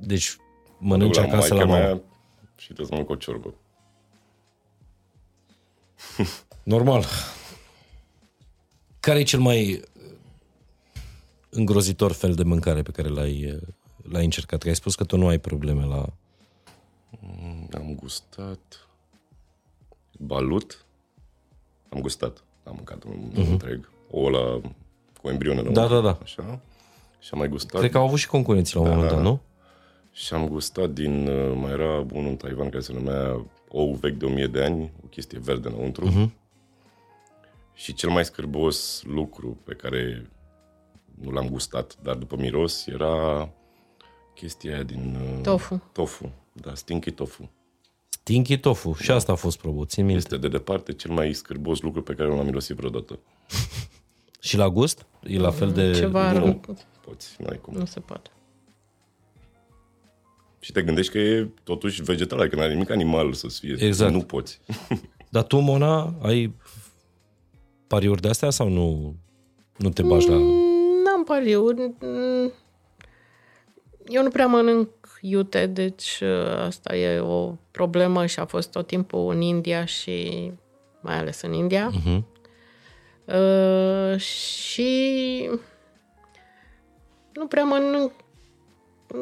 [0.00, 0.36] Deci
[0.78, 1.86] Mă mănânci duc acasă la maică mama.
[1.86, 2.02] mea
[2.56, 3.54] Și trebuie să mănânc o ciorbă.
[6.62, 7.04] Normal.
[9.00, 9.82] Care e cel mai uh,
[11.50, 13.62] îngrozitor fel de mâncare pe care l-ai, uh,
[14.02, 14.62] l-ai încercat?
[14.62, 16.06] Că ai spus că tu nu ai probleme la...
[17.74, 18.88] Am gustat
[20.18, 20.84] balut.
[21.88, 22.44] Am gustat.
[22.64, 23.50] Am mâncat un uh-huh.
[23.50, 23.90] întreg.
[24.10, 24.60] O la
[25.22, 26.18] cu embrion în Da, da, da.
[26.22, 26.60] Așa.
[27.18, 27.78] Și am mai gustat.
[27.80, 29.30] Cred că au avut și concurenții la un Da, moment dat, da, da.
[29.30, 29.40] nu?
[30.18, 31.26] Și am gustat din...
[31.28, 34.92] uh, Mai era unul în Taiwan care se numea ou vechi de 1000 de ani,
[35.04, 36.08] o chestie verde înăuntru.
[36.08, 36.30] Uh-huh.
[37.74, 40.30] Și cel mai scârbos lucru pe care
[41.22, 43.48] nu l-am gustat, dar după miros, era
[44.34, 45.18] chestia aia din...
[45.36, 45.82] uh, Tofu.
[45.92, 47.50] Tofu, da, stinky tofu.
[48.08, 48.92] Stinky tofu.
[48.92, 50.18] Și asta a fost probă, țin minte.
[50.20, 53.18] Este de departe cel mai scârbos lucru pe care nu l-am mirosit vreodată.
[54.40, 55.06] Și la gust?
[55.22, 55.92] E la fel de...
[55.92, 56.60] Ceva nu rău.
[57.04, 57.74] poți, n-ai cum.
[57.74, 58.30] Nu se poate.
[60.60, 63.76] Și te gândești că e totuși vegetal, adică n-are nimic animal să fie.
[63.78, 64.12] Exact.
[64.12, 64.60] Nu poți.
[65.30, 66.54] Dar tu, Mona, ai
[67.86, 69.16] pariuri de astea sau nu,
[69.76, 70.36] nu te bagi la...
[71.04, 71.94] N-am pariuri.
[72.00, 72.52] Mm,
[74.06, 74.88] Eu nu prea mănânc
[75.20, 80.50] iute, deci uh, asta e o problemă și a fost tot timpul în India și
[81.00, 81.88] mai ales în India.
[81.88, 82.26] Mhm.
[83.24, 85.50] Uh, și
[87.32, 88.12] nu prea mănânc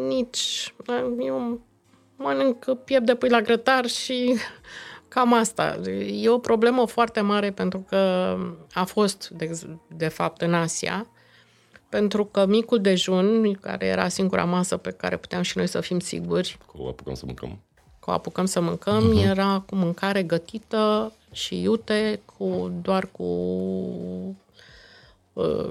[0.09, 0.75] nici...
[1.19, 1.61] Eu
[2.17, 4.37] mănânc piept de pui la grătar și
[5.09, 5.81] cam asta.
[6.11, 7.97] E o problemă foarte mare pentru că
[8.73, 9.61] a fost, de,
[9.97, 11.07] de fapt, în Asia,
[11.89, 15.99] pentru că micul dejun, care era singura masă pe care puteam și noi să fim
[15.99, 17.59] siguri Că o apucăm să mâncăm.
[18.01, 19.25] că o apucăm să mâncăm, uh-huh.
[19.25, 23.25] era cu mâncare gătită și iute, cu, doar cu
[25.33, 25.69] uh,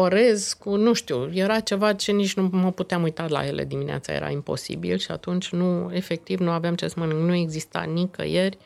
[0.00, 4.12] orez, cu, nu știu, era ceva ce nici nu mă puteam uita la ele dimineața,
[4.12, 7.20] era imposibil și atunci nu, efectiv, nu aveam ce să mănânc.
[7.20, 8.58] Nu exista nicăieri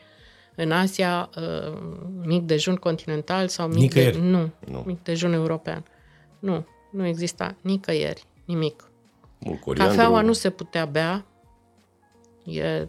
[0.55, 1.77] în Asia uh,
[2.23, 4.15] mic dejun continental sau mic Nicăieri?
[4.15, 4.83] De, nu, Nu.
[4.85, 5.85] mic dejun european.
[6.39, 8.89] Nu, nu exista nicăieri, nimic.
[9.39, 9.95] Mult coriandru.
[9.95, 11.25] Cafeaua nu se putea bea.
[12.45, 12.87] E...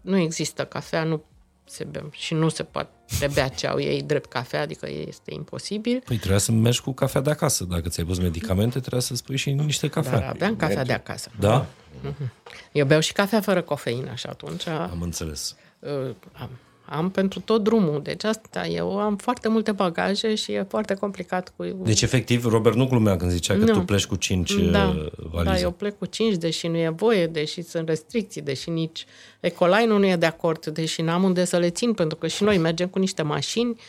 [0.00, 1.22] Nu există cafea, nu
[1.68, 2.90] se bea și nu se poate
[3.34, 6.02] bea ce au ei drept cafea, adică este imposibil.
[6.04, 7.64] Păi trebuia să mergi cu cafea de acasă.
[7.64, 10.18] Dacă ți-ai pus medicamente, trebuia să spui și niște cafea.
[10.18, 11.30] Dar aveam cafea de acasă.
[11.38, 11.66] Da?
[12.72, 15.56] Eu beau și cafea fără cofeină și atunci Am înțeles.
[15.78, 16.50] uh, am,
[16.90, 18.02] am pentru tot drumul.
[18.02, 21.64] Deci asta, eu am foarte multe bagaje și e foarte complicat cu...
[21.64, 23.72] Deci, efectiv, Robert nu glumea când zicea că Nu.
[23.72, 25.54] tu pleci cu cinci da, uh, valize.
[25.54, 29.06] da, eu plec cu 5, deși nu e voie, deși sunt restricții, deși nici
[29.40, 32.58] Ecoline nu e de acord, deși n-am unde să le țin, pentru că și noi
[32.58, 33.80] mergem cu niște mașini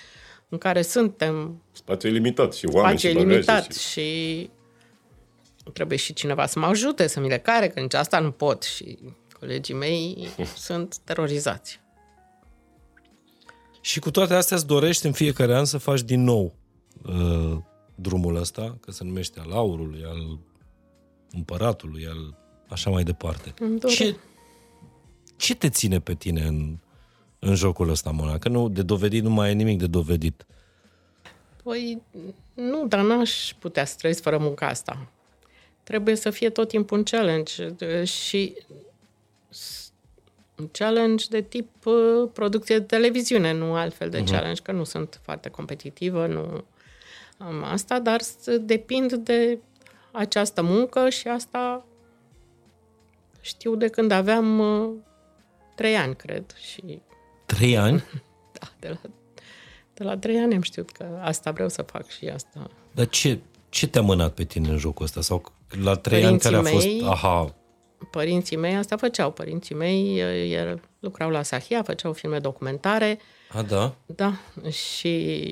[0.50, 3.36] în care suntem Spațiu e limitat și oameni spațiu și bagaje.
[3.36, 3.90] limitat Și...
[3.90, 4.50] și
[5.74, 8.64] trebuie și cineva să mă ajute, să mi le care, că nici asta nu pot
[8.64, 8.98] și
[9.40, 10.30] colegii mei
[10.68, 11.80] sunt terorizați.
[13.90, 16.56] Și cu toate astea îți dorești în fiecare an să faci din nou
[17.06, 17.58] uh,
[17.96, 20.40] drumul ăsta, că se numește al aurului, al
[21.32, 22.38] împăratului, al
[22.68, 23.54] așa mai departe.
[23.60, 24.00] Îmi doresc.
[24.00, 24.16] Ce,
[25.38, 26.78] ce te ține pe tine în,
[27.40, 28.38] în jocul ăsta, Mona?
[28.38, 30.46] Că nu, de dovedit nu mai e nimic de dovedit.
[31.64, 32.02] Păi,
[32.54, 35.12] nu, dar n-aș putea să trăiesc fără munca asta.
[35.84, 38.54] Trebuie să fie tot timpul un challenge de- și
[39.50, 39.89] s-
[40.60, 44.26] un challenge de tip uh, producție de televiziune, nu altfel de uh-huh.
[44.32, 46.64] challenge, că nu sunt foarte competitivă, nu
[47.38, 49.60] am asta, dar s- depind de
[50.12, 51.86] această muncă și asta
[53.42, 54.92] știu de când aveam uh,
[55.76, 57.02] trei ani, cred, și
[57.46, 58.04] Trei ani?
[58.60, 59.10] da, de la,
[59.94, 63.40] de la trei ani am știut că asta vreau să fac și asta Dar ce,
[63.70, 65.22] ce te-a mânat pe tine în jocul ăsta?
[65.22, 65.54] Sau
[65.84, 67.56] la trei Părinții ani care a fost, mei- aha,
[68.12, 69.32] părinții mei asta făceau.
[69.32, 73.20] Părinții mei eh, er, lucrau la Sahia, făceau filme documentare,
[73.52, 73.96] a, da?
[74.06, 74.34] da,
[74.70, 75.46] și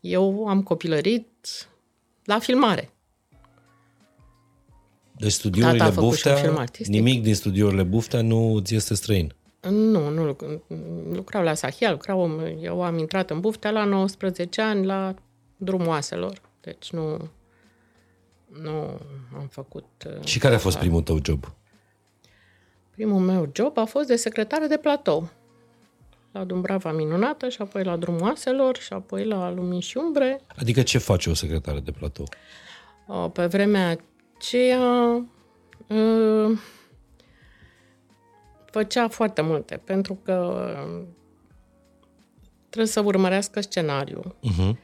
[0.00, 1.28] eu am copilărit
[2.24, 2.90] la filmare.
[5.12, 6.94] Deci studiourile Tata a făcut și un Buftea, film artistic.
[6.94, 9.34] nimic din studiourile Buftea nu ți este străin.
[9.60, 10.60] Nu, nu luc-
[11.12, 15.14] lucrau la Sahia, lucrau, eu am intrat în Buftea la 19 ani la
[15.56, 16.40] drumul oaselor.
[16.60, 17.28] Deci nu,
[18.62, 19.00] nu
[19.36, 19.84] am făcut...
[20.06, 21.52] eh, Și care a fost primul tău job?
[22.90, 25.28] Primul meu job a fost de secretară de platou.
[26.32, 30.40] La Dumbrava Minunată și apoi la Drumul Oaselor și apoi la Lumini și Umbre.
[30.56, 32.26] Adică ce face o secretară de platou?
[33.06, 33.98] Uh, Pe vremea
[34.36, 35.24] aceea
[35.88, 36.58] uh,
[38.70, 41.02] făcea foarte multe, pentru că uh,
[42.68, 44.34] trebuie să urmărească scenariul.
[44.42, 44.76] Uh-huh.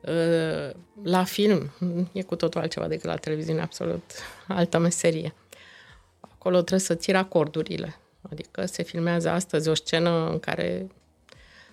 [0.00, 0.70] Uh,
[1.02, 1.70] La film
[2.12, 4.02] e cu totul altceva decât la televiziune, absolut
[4.48, 5.34] altă meserie.
[6.20, 7.96] Acolo trebuie să ții acordurile.
[8.30, 10.86] Adică se filmează astăzi o scenă în care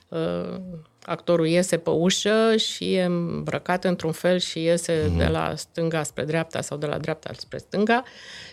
[0.09, 0.59] uh,
[1.03, 5.17] actorul iese pe ușă și e îmbrăcat într-un fel și iese uh-huh.
[5.17, 8.03] de la stânga spre dreapta sau de la dreapta spre stânga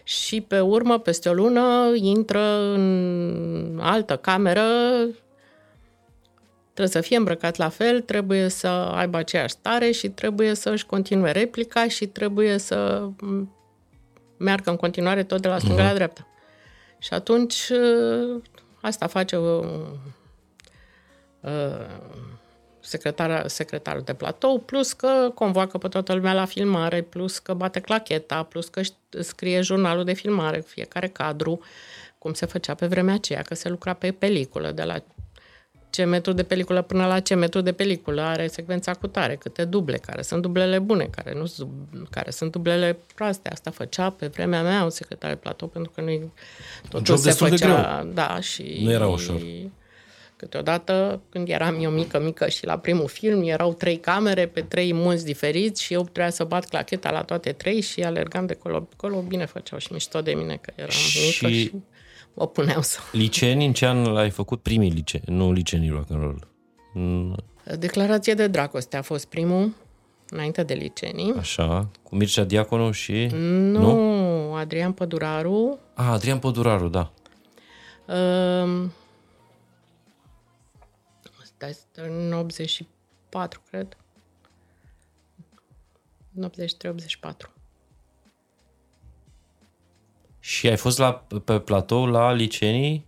[0.03, 2.43] și pe urmă, peste o lună, intră
[2.75, 4.67] în altă cameră
[6.75, 10.87] trebuie să fie îmbrăcat la fel, trebuie să aibă aceeași stare și trebuie să își
[10.87, 13.55] continue replica și trebuie să m,
[14.37, 15.89] meargă în continuare tot de la stânga uh-huh.
[15.89, 16.27] la dreapta.
[16.99, 18.41] Și atunci ă,
[18.81, 19.61] asta face uh,
[22.81, 27.81] secretara, secretarul de platou, plus că convoacă pe toată lumea la filmare, plus că bate
[27.81, 31.61] clacheta, plus că șt- scrie jurnalul de filmare, fiecare cadru,
[32.19, 35.03] cum se făcea pe vremea aceea, că se lucra pe peliculă, de la
[35.95, 39.65] ce metru de peliculă până la ce metru de peliculă are secvența cu tare, câte
[39.65, 41.45] duble, care sunt dublele bune, care, nu,
[42.11, 43.49] care sunt dublele proaste.
[43.49, 46.33] Asta făcea pe vremea mea un secretar de platou, pentru că nu
[46.89, 47.57] totul se făcea...
[47.57, 48.13] De greu.
[48.13, 48.81] Da, și...
[48.83, 49.41] Nu era ușor.
[50.37, 54.93] Câteodată, când eram eu mică, mică și la primul film, erau trei camere pe trei
[54.93, 58.89] munți diferiți și eu trebuia să bat clacheta la toate trei și alergam de colo
[58.97, 59.21] colo.
[59.21, 61.27] Bine făceau și mișto de mine că eram și...
[61.27, 61.73] mică și
[62.35, 62.99] o puneau să...
[63.13, 64.63] Liceni, în ce an l-ai făcut?
[64.63, 66.49] Primii liceni, nu licenii rock and roll.
[67.79, 69.75] Declarație de dragoste a fost primul,
[70.29, 71.35] înainte de licenii.
[71.39, 73.27] Așa, cu Mircea Diaconu și...
[73.33, 74.55] Nu, nu?
[74.55, 75.79] Adrian Păduraru.
[75.95, 77.13] Ah, Adrian Păduraru, da.
[78.07, 78.89] Uh,
[81.43, 83.97] stai, în 84, cred.
[86.35, 87.55] În 83-84.
[90.45, 93.07] Și ai fost la, pe platou la licenii?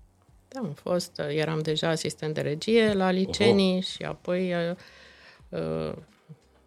[0.49, 3.81] Da, am fost, eram deja asistent de regie la licenii Oho.
[3.81, 4.77] și apoi uh,
[5.49, 5.93] uh,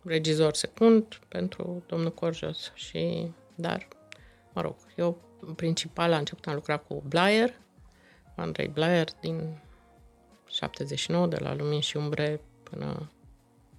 [0.04, 2.72] regizor secund pentru domnul Corjos.
[2.74, 3.88] Și, dar,
[4.54, 7.54] mă rog, eu în principal am început am lucrat cu Blair,
[8.36, 9.58] Andrei Blair din
[10.50, 13.10] 79, de la Lumini și Umbre până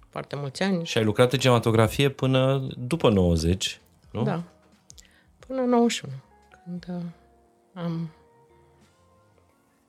[0.09, 0.85] foarte mulți ani.
[0.85, 3.81] Și ai lucrat în cinematografie până după 90,
[4.11, 4.23] nu?
[4.23, 4.43] Da,
[5.47, 6.13] până 91
[6.63, 7.03] când uh,
[7.73, 8.09] am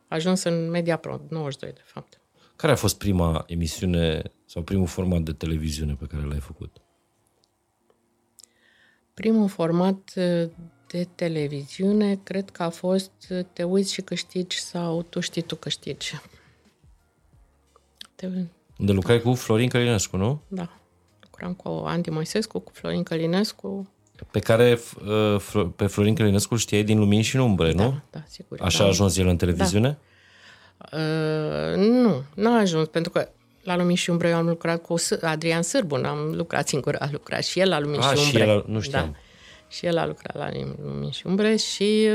[0.09, 2.21] ajuns în Media Pro, 92 de fapt.
[2.57, 6.77] Care a fost prima emisiune sau primul format de televiziune pe care l-ai făcut?
[9.15, 10.51] Primul format uh,
[10.87, 15.57] de televiziune cred că a fost uh, Te uiți și câștigi sau Tu știi tu
[15.57, 16.21] câștigi.
[18.15, 18.29] Te...
[18.77, 20.43] De lucrai cu Florin Călinescu, nu?
[20.49, 20.81] Da.
[21.21, 23.91] Lucram cu Andy Moisescu, cu Florin Călinescu,
[24.31, 28.01] pe care uh, pe Florin Călinescu știai din Lumini și în Umbre, da, nu?
[28.11, 28.61] Da, sigur.
[28.61, 28.85] Așa da.
[28.85, 29.99] a ajuns el în televiziune?
[30.79, 30.99] Da.
[30.99, 33.29] Uh, nu, nu a ajuns, pentru că
[33.63, 37.45] la Lumini și Umbre eu am lucrat cu Adrian Sârbu, am lucrat singur, a lucrat
[37.45, 38.43] și el la Lumini a, și Umbre.
[38.43, 39.11] Și el, nu știam.
[39.11, 39.19] Da.
[39.69, 40.49] Și el a lucrat la
[40.83, 42.09] Lumini și Umbre și...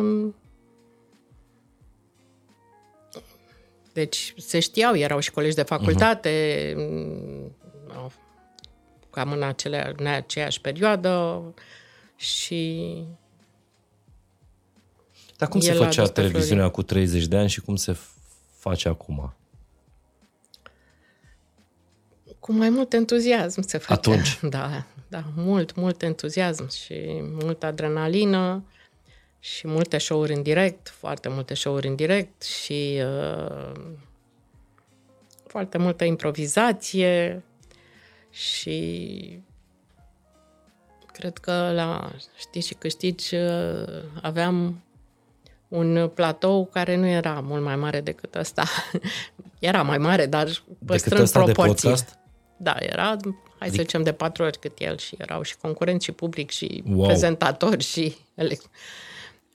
[0.00, 0.28] Uh,
[3.92, 8.21] deci se știau, erau și colegi de facultate, uh-huh
[9.12, 11.42] cam în, acele, în aceeași perioadă
[12.16, 12.94] și...
[15.36, 17.96] Dar cum se făcea televiziunea cu 30 de ani și cum se
[18.58, 19.34] face acum?
[22.38, 24.10] Cu mai mult entuziasm se face.
[24.10, 24.38] Atunci?
[24.56, 26.94] Da, da, mult, mult entuziasm și
[27.42, 28.64] multă adrenalină
[29.38, 33.72] și multe show-uri în direct, foarte multe show-uri în direct și uh,
[35.46, 37.42] foarte multă improvizație
[38.32, 39.38] și
[41.12, 44.82] cred că la Știi și câștigi uh, aveam
[45.68, 48.64] un platou care nu era mult mai mare decât ăsta.
[49.58, 50.48] era mai mare, dar
[50.86, 51.54] păstrând proporții.
[51.54, 52.18] De podcast?
[52.56, 53.16] Da, era, hai
[53.58, 53.76] adică...
[53.76, 57.06] să zicem, de patru ori cât el și erau și concurenți și public și wow.
[57.06, 58.16] prezentatori și,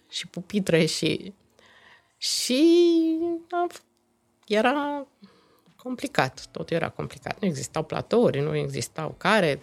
[0.10, 1.34] și pupitre și
[2.18, 2.64] și
[4.48, 5.08] era
[5.88, 7.40] complicat, tot era complicat.
[7.40, 9.60] Nu existau platouri, nu existau care.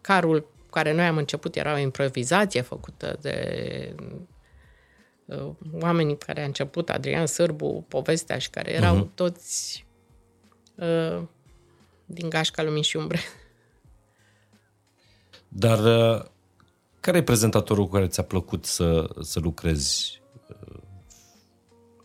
[0.00, 3.94] Carul care noi am început era o improvizație făcută de
[5.24, 5.50] uh,
[5.80, 9.14] oamenii care a început, Adrian Sârbu, povestea și care erau uh-huh.
[9.14, 9.86] toți
[10.74, 11.22] uh,
[12.06, 13.18] din gașca lumii și umbre.
[15.48, 16.24] Dar uh,
[17.00, 20.22] care e prezentatorul cu care ți-a plăcut să, să lucrezi?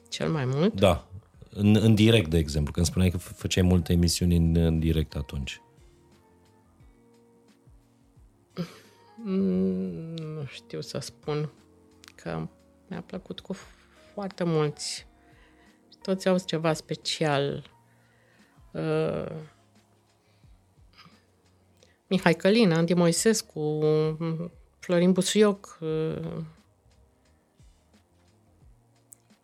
[0.09, 0.73] Cel mai mult?
[0.73, 1.08] Da.
[1.61, 5.61] În, în direct, de exemplu, când spuneai că făceai multe emisiuni în, în direct atunci.
[9.15, 11.51] Mm, nu știu să spun
[12.15, 12.47] că
[12.87, 13.55] mi-a plăcut cu
[14.13, 15.07] foarte mulți.
[16.01, 17.71] Toți au ceva special.
[18.71, 19.31] Uh,
[22.07, 23.79] Mihai Călin, Andy Moisescu,
[24.79, 26.43] Florin Busuioc, uh,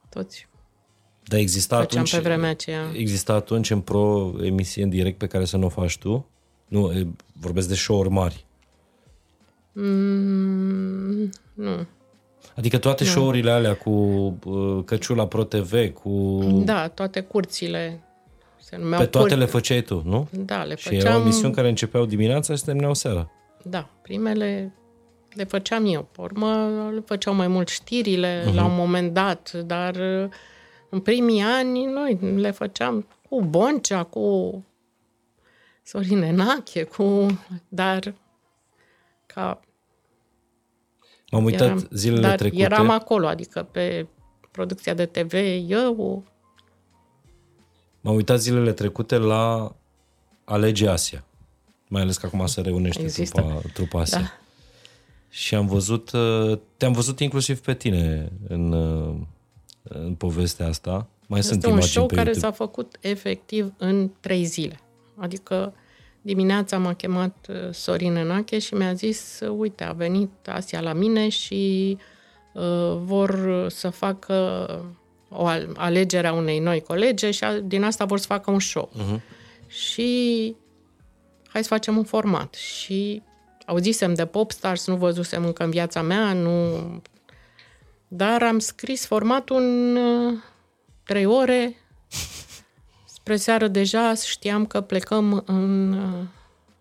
[0.10, 0.48] toți
[1.28, 2.84] dar exista Făceam atunci, pe vremea aceea.
[2.94, 6.26] Exista atunci în pro emisie în direct pe care să nu o faci tu?
[6.68, 6.92] Nu,
[7.40, 8.46] vorbesc de show-uri mari.
[9.72, 11.86] Mm, nu.
[12.56, 13.10] Adică toate nu.
[13.10, 13.90] show-urile alea cu
[14.44, 16.40] uh, Căciula Pro TV, cu...
[16.66, 18.00] Da, toate curțile.
[18.62, 19.38] Se numeau Pe toate cur...
[19.38, 20.28] le făceai tu, nu?
[20.32, 21.00] Da, le făceam...
[21.00, 23.32] Și erau emisiuni care începeau dimineața și se terminau seara.
[23.64, 24.74] Da, primele
[25.34, 26.08] le făceam eu.
[26.12, 28.54] Pe urmă le făceau mai mult știrile uh-huh.
[28.54, 29.96] la un moment dat, dar
[30.90, 34.64] în primii ani noi le făceam cu Boncea, cu
[35.84, 37.28] Sorin Enache, cu...
[37.68, 38.14] dar
[39.26, 39.60] ca...
[41.32, 42.62] M-am uitat eram, zilele dar trecute.
[42.62, 44.08] eram acolo, adică pe
[44.52, 45.34] producția de TV,
[45.68, 46.24] eu,
[48.06, 49.76] M-am uitat zilele trecute la
[50.44, 51.26] Alege Asia.
[51.88, 53.42] Mai ales că acum se reunește Există.
[53.42, 54.20] trupa, trupa Asia.
[54.20, 54.32] Da.
[55.30, 59.16] Și am văzut, uh, te-am văzut inclusiv pe tine în, uh,
[59.90, 61.08] în povestea asta.
[61.28, 62.48] Mai sunt Este un imagini show pe care YouTube.
[62.48, 64.80] s-a făcut efectiv în trei zile.
[65.16, 65.74] Adică
[66.22, 70.94] dimineața m-a chemat uh, Sorin Enache și mi-a zis, uh, uite, a venit Asia la
[70.94, 71.98] mine și
[72.54, 74.36] uh, vor să facă
[75.30, 78.60] o al- alegere a unei noi colege și a, din asta vor să facă un
[78.60, 78.90] show.
[78.94, 79.22] Uh-huh.
[79.68, 80.56] Și
[81.48, 82.54] hai să facem un format.
[82.54, 83.22] Și
[83.66, 86.52] auzisem de Popstars, nu văzusem încă în viața mea, nu...
[88.16, 90.34] Dar am scris formatul în uh,
[91.04, 91.76] trei ore.
[93.06, 96.28] Spre seară deja știam că plecăm în, uh,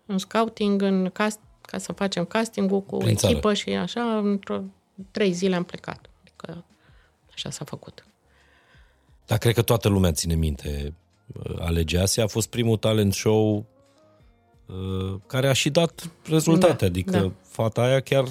[0.05, 3.31] în scouting, în cast, ca să facem castingul cu Prin țară.
[3.31, 4.61] echipă și așa, într-o
[5.11, 6.09] trei zile am plecat.
[6.21, 6.63] Adică
[7.33, 8.05] așa s-a făcut.
[9.25, 10.93] Dar cred că toată lumea ține minte
[11.43, 12.23] uh, Alege Asia.
[12.23, 13.65] A fost primul talent show
[14.65, 16.75] uh, care a și dat rezultate.
[16.75, 17.31] Da, adică da.
[17.41, 18.25] fata aia chiar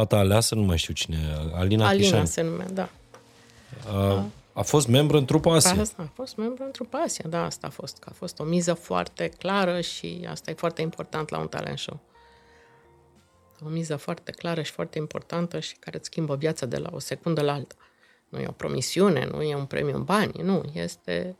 [0.00, 2.88] fata aleasă, nu mai știu cine, e, Alina, Alina Chișan, se numea, da.
[3.92, 5.80] a, a fost membru în trupa Asia.
[5.80, 7.98] Asta a fost membru într-o Asia, da, asta a fost.
[7.98, 11.78] Că a fost o miză foarte clară și asta e foarte important la un talent
[11.78, 12.00] show.
[13.64, 16.98] O miză foarte clară și foarte importantă și care îți schimbă viața de la o
[16.98, 17.74] secundă la alta.
[18.28, 21.36] Nu e o promisiune, nu e un premiu în bani, nu, este...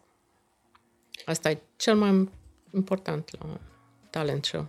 [1.24, 2.30] Asta e cel mai
[2.74, 3.58] important la un
[4.10, 4.66] talent show.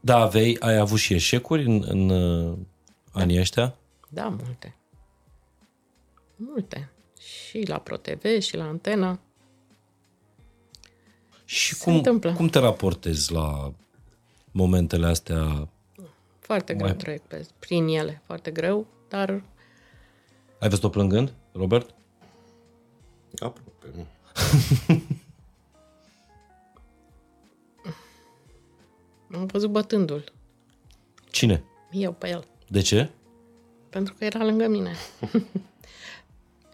[0.00, 2.58] Da, aveai, ai avut și eșecuri în, în uh,
[3.12, 3.74] anii ăștia?
[4.08, 4.76] Da, multe.
[6.36, 6.90] Multe.
[7.18, 9.20] Și la ProTV și la Antena.
[11.44, 12.32] Și Se cum, întâmplă.
[12.32, 13.72] cum te raportezi la
[14.50, 15.68] momentele astea?
[16.38, 19.42] Foarte greu Mai- trec pe, prin ele, foarte greu, dar
[20.60, 21.94] Ai văzut-o plângând, Robert?
[23.38, 24.06] Aproape, nu.
[29.34, 30.32] am văzut bătându-l.
[31.30, 31.64] Cine?
[31.90, 32.44] Eu pe el.
[32.68, 33.10] De ce?
[33.88, 34.92] Pentru că era lângă mine.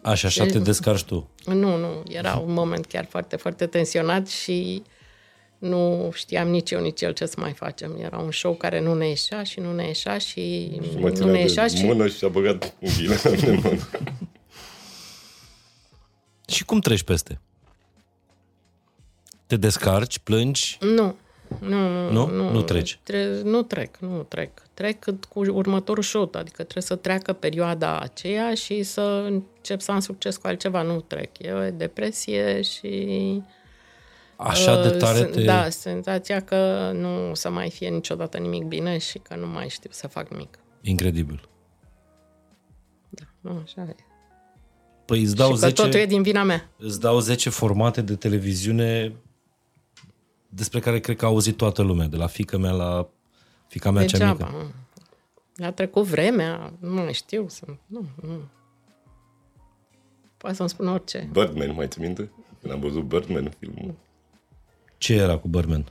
[0.02, 1.28] Așa, așa te descarci tu.
[1.44, 4.82] Nu, nu, era un moment chiar foarte, foarte tensionat și
[5.58, 7.96] nu știam nici eu, nici el ce să mai facem.
[8.00, 11.14] Era un show care nu ne ieșea și nu ne ieșea și Și mă nu
[11.14, 11.84] ținea ne ieșea de și...
[11.84, 13.88] mână și a băgat unghiile în mână.
[16.46, 17.40] Și cum treci peste?
[19.46, 20.78] Te descarci, plângi?
[20.80, 21.16] Nu.
[21.60, 22.26] Nu, Nu?
[22.30, 22.98] nu, Nu treci.
[23.02, 24.50] Tre- nu trec, nu trec.
[24.74, 30.00] Trec cu următorul show, adică trebuie să treacă perioada aceea și să încep să am
[30.00, 30.82] succes cu altceva.
[30.82, 31.38] Nu trec.
[31.38, 33.42] E o depresie și...
[34.36, 35.42] Așa de uh, tare sen- te...
[35.44, 39.68] Da, senzația că nu o să mai fie niciodată nimic bine și că nu mai
[39.68, 40.58] știu să fac nimic.
[40.80, 41.48] Incredibil.
[43.08, 43.94] Da, nu, așa e.
[45.04, 46.68] Păi îți dau, și că 10, totul e din vina mea.
[46.78, 49.12] îți dau 10 formate de televiziune
[50.48, 53.08] despre care cred că a auzit toată lumea, de la fica mea la
[53.68, 54.46] fica mea cea Degeaba.
[54.46, 54.72] mică.
[55.58, 55.64] mă.
[55.66, 57.48] A trecut vremea, nu mai știu.
[57.48, 57.64] Să...
[57.86, 58.40] Nu, nu.
[60.36, 61.28] Poate să-mi spun orice.
[61.32, 62.30] Birdman, mai ți minte?
[62.60, 63.94] Când am văzut Birdman, filmul.
[64.98, 65.86] Ce era cu Bărmen?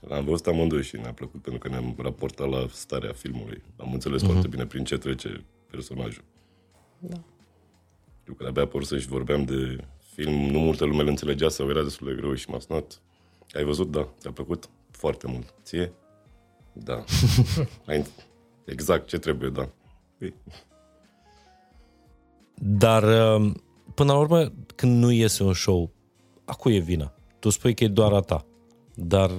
[0.00, 3.62] L-am văzut amândoi și ne-a plăcut pentru că ne-am raportat la starea filmului.
[3.76, 4.30] Am înțeles Mhm.
[4.30, 6.24] foarte bine prin ce trece personajul.
[6.98, 7.16] Da.
[8.28, 9.84] Eu când abia apărut și vorbeam de
[10.14, 13.00] film, nu multă lume îl înțelegea sau era destul de greu și m-a sunat.
[13.52, 13.90] Ai văzut?
[13.90, 14.08] Da.
[14.18, 14.68] Ți-a plăcut?
[14.90, 15.54] Foarte mult.
[15.62, 15.92] Ție?
[16.72, 17.04] Da.
[17.86, 18.06] Ai...
[18.64, 19.68] Exact ce trebuie, da.
[20.18, 20.34] Păi,
[22.54, 23.52] Dar, uh,
[23.94, 25.90] până la urmă, când nu iese un show,
[26.44, 27.14] a cui e vina?
[27.38, 28.46] Tu spui că e doar a ta.
[28.94, 29.30] Dar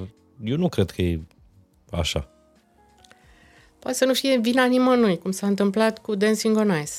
[0.43, 1.21] eu nu cred că e
[1.91, 2.29] așa.
[3.79, 6.93] Poate să nu fie vina nimănui, cum s-a întâmplat cu Dancing on Ice.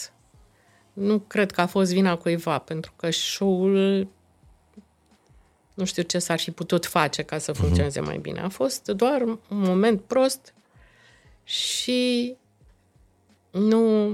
[0.93, 4.09] Nu cred că a fost vina cuiva, pentru că show-ul
[5.81, 8.41] nu știu ce s-ar fi putut face ca să funcționeze mai bine.
[8.41, 10.55] A fost doar un moment prost
[11.45, 12.37] și
[13.51, 14.09] nu,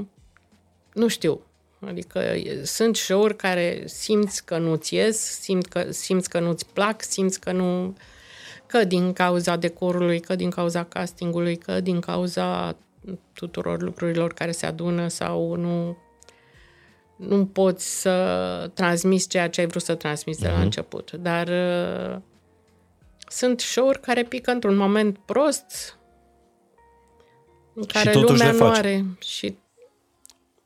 [0.93, 1.41] nu știu.
[1.87, 7.03] Adică e- sunt show-uri care simți că nu-ți ies, simți că, simți că nu-ți plac,
[7.03, 7.97] simți că nu...
[8.67, 12.77] Că din cauza decorului, că din cauza castingului, că din cauza
[13.33, 15.97] tuturor lucrurilor care se adună sau nu
[17.17, 21.13] nu poți să transmiți ceea ce ai vrut să transmiți de la început.
[21.13, 22.21] Dar uh,
[23.29, 25.99] sunt show-uri care pică într-un moment prost
[27.75, 28.77] în care totuși lumea le nu faci.
[28.77, 29.57] are și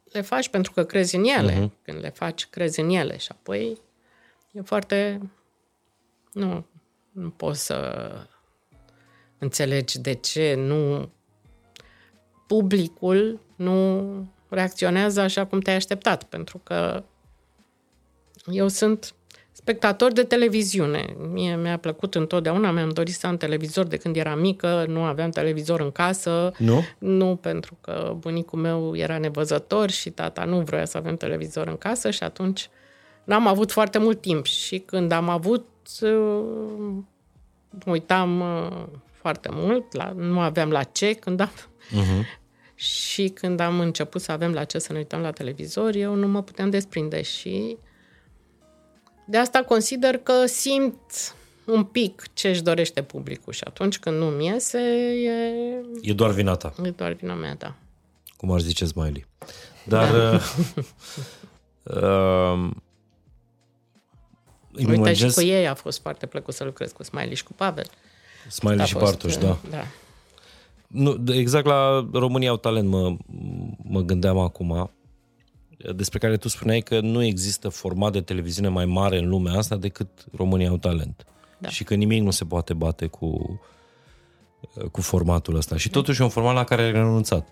[0.05, 1.55] le faci pentru că crezi în ele.
[1.55, 1.82] Uh-huh.
[1.82, 3.78] Când le faci, crezi în ele și apoi
[4.53, 5.20] e foarte...
[6.32, 6.66] Nu,
[7.12, 8.11] nu poți să
[9.38, 11.11] înțelegi de ce nu
[12.46, 14.03] publicul nu
[14.51, 17.03] reacționează așa cum te-ai așteptat, pentru că
[18.46, 19.14] eu sunt
[19.53, 21.16] spectator de televiziune.
[21.30, 25.30] Mie mi-a plăcut întotdeauna, mi-am dorit să am televizor de când eram mică, nu aveam
[25.30, 26.53] televizor în casă.
[26.59, 26.84] Nu?
[26.98, 31.76] Nu, pentru că bunicul meu era nevăzător și tata nu vrea să avem televizor în
[31.76, 32.68] casă și atunci
[33.24, 34.44] n-am avut foarte mult timp.
[34.44, 35.66] Și când am avut,
[36.01, 36.92] uh,
[37.86, 38.82] uitam uh,
[39.12, 41.51] foarte mult, la, nu aveam la ce, când am...
[41.51, 42.39] Uh-huh.
[42.81, 46.28] Și când am început să avem la ce să ne uităm la televizor, eu nu
[46.28, 47.76] mă puteam desprinde și
[49.26, 54.47] de asta consider că simt un pic ce își dorește publicul și atunci când nu-mi
[54.47, 57.74] iese, e, E doar vina ta, e doar vina mea, da.
[58.37, 59.26] cum ar zice Smiley.
[59.85, 60.12] Dar...
[60.12, 60.41] Da.
[61.83, 62.70] Uh, uh,
[64.72, 67.45] îmi Uite, și imaginez cu ei a fost foarte plăcut să lucrez cu Smiley și
[67.45, 67.87] cu Pavel.
[68.49, 69.59] Smiley A și fost, Bartuș, da.
[69.70, 69.85] da.
[70.91, 73.16] Nu, de- exact la România au talent mă,
[73.82, 74.91] mă gândeam acum,
[75.95, 79.76] despre care tu spuneai că nu există format de televiziune mai mare în lumea asta
[79.76, 81.24] decât România au talent.
[81.59, 81.68] Da.
[81.68, 83.61] Și că nimic nu se poate bate cu,
[84.93, 85.76] cu formatul ăsta.
[85.76, 87.49] Și totuși e un format la care ai renunțat.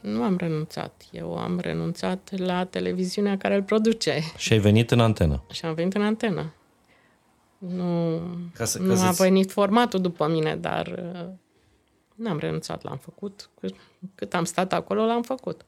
[0.00, 1.02] Nu am renunțat.
[1.12, 5.44] Eu am renunțat la televiziunea care îl produce Și ai venit în antenă.
[5.52, 6.52] și am venit în antenă.
[7.58, 8.20] Nu,
[8.54, 11.28] Ca să- ca nu a să-ți- venit formatul după mine, dar uh,
[12.14, 13.50] n-am renunțat, l-am făcut.
[13.60, 13.74] Cât-
[14.14, 15.64] Cât am stat acolo, l-am făcut.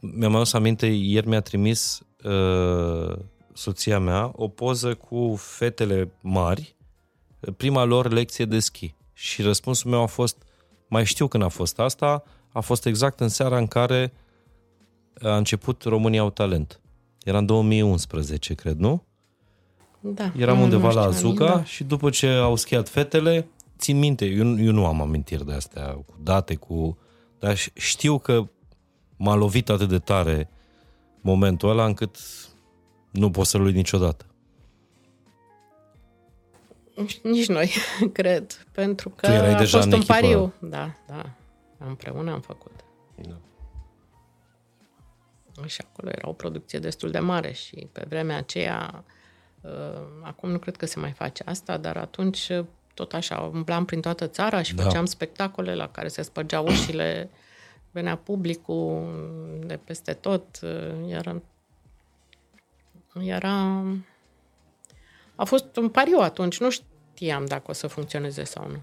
[0.00, 3.16] Mi-am adus aminte, ieri mi-a trimis uh,
[3.52, 6.74] soția mea o poză cu fetele mari,
[7.56, 8.94] prima lor lecție de schi.
[9.12, 10.42] Și răspunsul meu a fost,
[10.88, 14.12] mai știu când a fost asta, a fost exact în seara în care
[15.22, 16.80] a început România au talent.
[17.24, 19.04] Era în 2011, cred, nu?
[20.00, 20.32] Da.
[20.36, 21.64] Eram nu- undeva nu la știu Azuca nimic, da.
[21.64, 25.52] și după ce au schiat fetele, țin minte, eu, nu- eu nu am amintiri de
[25.52, 26.98] astea cu date, cu...
[27.38, 28.48] dar ș- știu că
[29.16, 30.50] m-a lovit atât de tare
[31.20, 32.16] momentul ăla încât
[33.10, 34.24] nu pot să-l uit niciodată.
[36.96, 37.72] Nici- Nici noi,
[38.12, 38.66] cred.
[38.72, 40.12] Pentru că Tu erai a deja fost în un echipă.
[40.12, 40.52] pariu.
[40.58, 41.30] Da, da.
[41.78, 42.72] Împreună am făcut.
[43.28, 43.36] Da.
[45.66, 49.00] Și acolo era o producție destul de mare și pe vremea aceea, uh,
[50.22, 54.00] acum nu cred că se mai face asta, dar atunci uh, tot așa, umblam prin
[54.00, 54.82] toată țara și Da.
[54.82, 57.30] făceam spectacole la care se spărgeau ușile,
[57.90, 59.06] venea publicul
[59.66, 61.42] de peste tot, uh, era,
[63.20, 63.84] era...
[65.34, 68.80] A fost un pariu atunci, nu știam dacă o să funcționeze sau nu.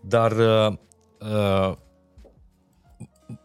[0.00, 0.76] Dar uh,
[1.20, 1.76] uh,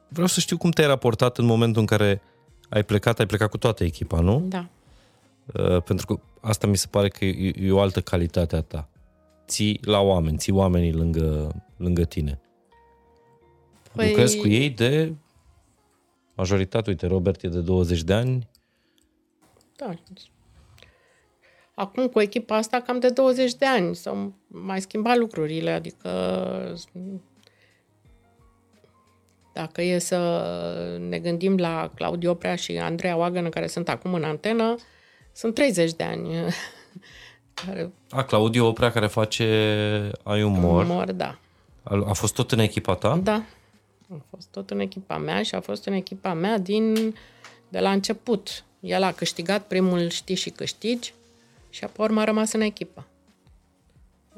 [0.08, 2.22] vreau să știu cum te-ai raportat în momentul în care
[2.70, 4.40] ai plecat, ai plecat cu toată echipa, nu?
[4.48, 4.68] Da.
[5.46, 8.90] Uh, pentru că asta mi se pare că e, e o altă calitate a ta.
[9.48, 12.42] Ții la oameni, ții oamenii lângă, lângă tine.
[13.96, 14.08] Păi...
[14.08, 15.14] Lucrezi cu ei de
[16.36, 16.90] majoritate.
[16.90, 18.50] Uite, Robert e de 20 de ani.
[19.76, 19.94] Da.
[21.76, 26.10] Acum cu echipa asta cam de 20 de ani s-au mai schimbat lucrurile, adică
[29.54, 34.24] dacă e să ne gândim la Claudiu Oprea și Andreea Oagănă, care sunt acum în
[34.24, 34.76] antenă,
[35.34, 36.30] sunt 30 de ani.
[37.54, 41.38] Care A, Claudiu Oprea, care face Ai umor, mor, da.
[41.84, 43.20] a, a fost tot în echipa ta?
[43.24, 43.44] Da.
[44.10, 47.16] A fost tot în echipa mea și a fost în echipa mea din
[47.70, 48.64] de la început.
[48.80, 51.14] El a câștigat primul Știi și câștigi
[51.70, 53.08] și apoi urmă a rămas în echipă.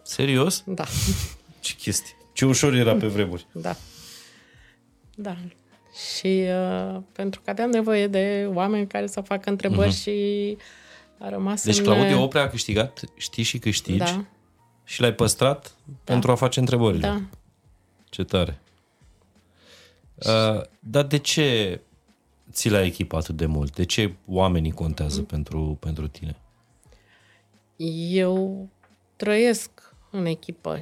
[0.01, 0.63] Serios?
[0.65, 0.83] Da.
[1.59, 2.15] Ce chestie.
[2.33, 3.45] Ce ușor era pe vremuri.
[3.51, 3.75] Da.
[5.15, 5.35] Da.
[6.17, 10.01] Și uh, pentru că aveam nevoie de oameni care să facă întrebări uh-huh.
[10.01, 10.57] și
[11.19, 11.83] a rămas Deci în...
[11.83, 14.25] Claudiu Oprea a câștigat Știi și câștigi Da,
[14.83, 17.07] și l-ai păstrat pentru a face întrebările.
[17.07, 17.21] da.
[18.09, 18.59] Ce tare.
[20.15, 21.81] Uh, dar de ce
[22.51, 23.75] ți la echipă atât de mult?
[23.75, 25.25] De ce oamenii contează Mm.
[25.25, 26.35] pentru, pentru tine?
[28.09, 28.67] Eu
[29.15, 29.69] trăiesc
[30.11, 30.81] în echipă.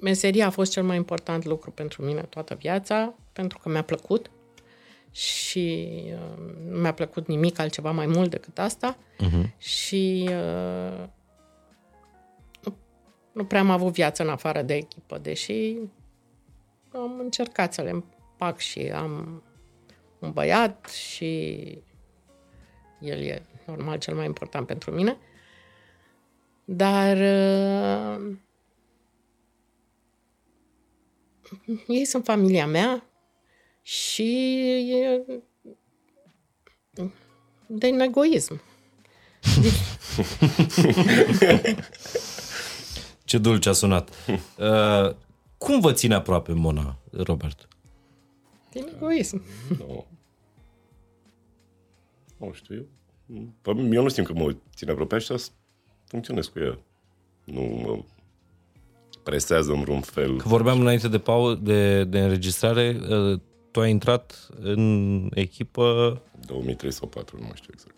[0.00, 4.30] Meseria a fost cel mai important lucru pentru mine toată viața, pentru că mi-a plăcut
[5.16, 9.56] și uh, nu mi-a plăcut nimic altceva mai mult decât asta uh-huh.
[9.58, 11.04] și uh,
[12.62, 12.76] nu,
[13.32, 15.76] nu prea am avut viață în afară de echipă, deși
[16.92, 19.42] am încercat să le împac și am
[20.18, 21.62] un băiat și
[23.00, 25.16] el e normal cel mai important pentru mine.
[26.64, 28.36] Dar uh,
[31.86, 33.04] ei sunt familia mea
[33.86, 34.58] și
[34.90, 35.22] e
[37.66, 38.60] de egoism.
[43.24, 44.10] Ce dulce a sunat.
[44.58, 45.10] Uh,
[45.58, 47.68] cum vă ține aproape Mona, Robert?
[48.72, 49.42] Din egoism.
[49.78, 50.06] Nu.
[52.36, 52.84] Nu știu eu.
[53.62, 55.34] Păi, Eu nu simt că mă țin aproape așa,
[56.06, 56.78] funcționez cu ea.
[57.44, 57.98] Nu mă
[59.22, 60.36] presează în vreun fel.
[60.36, 63.40] Că vorbeam înainte de, pau- de, de înregistrare, uh,
[63.76, 67.94] tu ai intrat în echipă, 2003 sau 4, nu mai știu exact.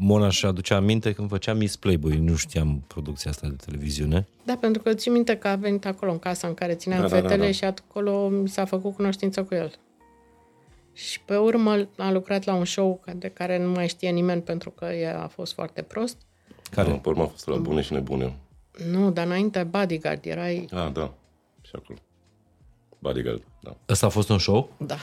[0.00, 4.26] Mona și aducea aminte când făcea Miss Playboy, nu știam producția asta de televiziune.
[4.44, 7.08] Da, pentru că țin minte că a venit acolo în casa în care țineam Da,
[7.08, 7.52] da, da, fetele da.
[7.52, 9.72] și acolo mi s-a făcut cunoștință cu el.
[10.92, 14.70] Și pe urmă a lucrat la un show de care nu mai știe nimeni pentru
[14.70, 16.16] că el a fost foarte prost.
[16.70, 16.90] Care?
[16.90, 18.36] Da, pe urmă a fost la bune și nebune.
[18.90, 20.68] Nu, dar înainte Bodyguard erai...
[20.70, 21.14] Ah, da.
[21.60, 21.98] Și acolo.
[22.98, 23.76] Bodyguard, da.
[23.88, 24.72] Ăsta a fost un show?
[24.76, 24.96] Da.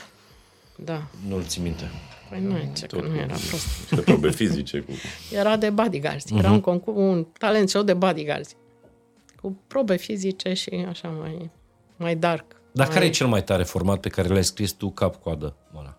[0.76, 1.08] Da.
[1.28, 1.92] Nu-l țin minte.
[2.30, 3.90] Păi nu e ce, că nu era prost.
[3.90, 4.80] De probe fizice.
[4.80, 4.92] Cu...
[5.32, 6.30] Era de bodyguards.
[6.30, 6.40] Mhm.
[6.40, 8.56] Era un, concurs, un talent show de bodyguards.
[9.42, 11.50] Cu probe fizice și așa mai,
[11.96, 12.46] mai dark.
[12.72, 12.96] Dar mai...
[12.96, 15.98] care e cel mai tare format pe care l-ai scris tu cap-coadă, Mona?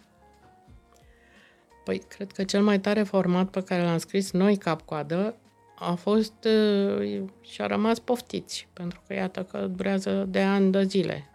[1.85, 5.35] Păi, cred că cel mai tare format pe care l-am scris noi cap-coadă
[5.79, 10.83] a fost uh, și a rămas poftiți, pentru că iată că durează de ani de
[10.83, 11.31] zile.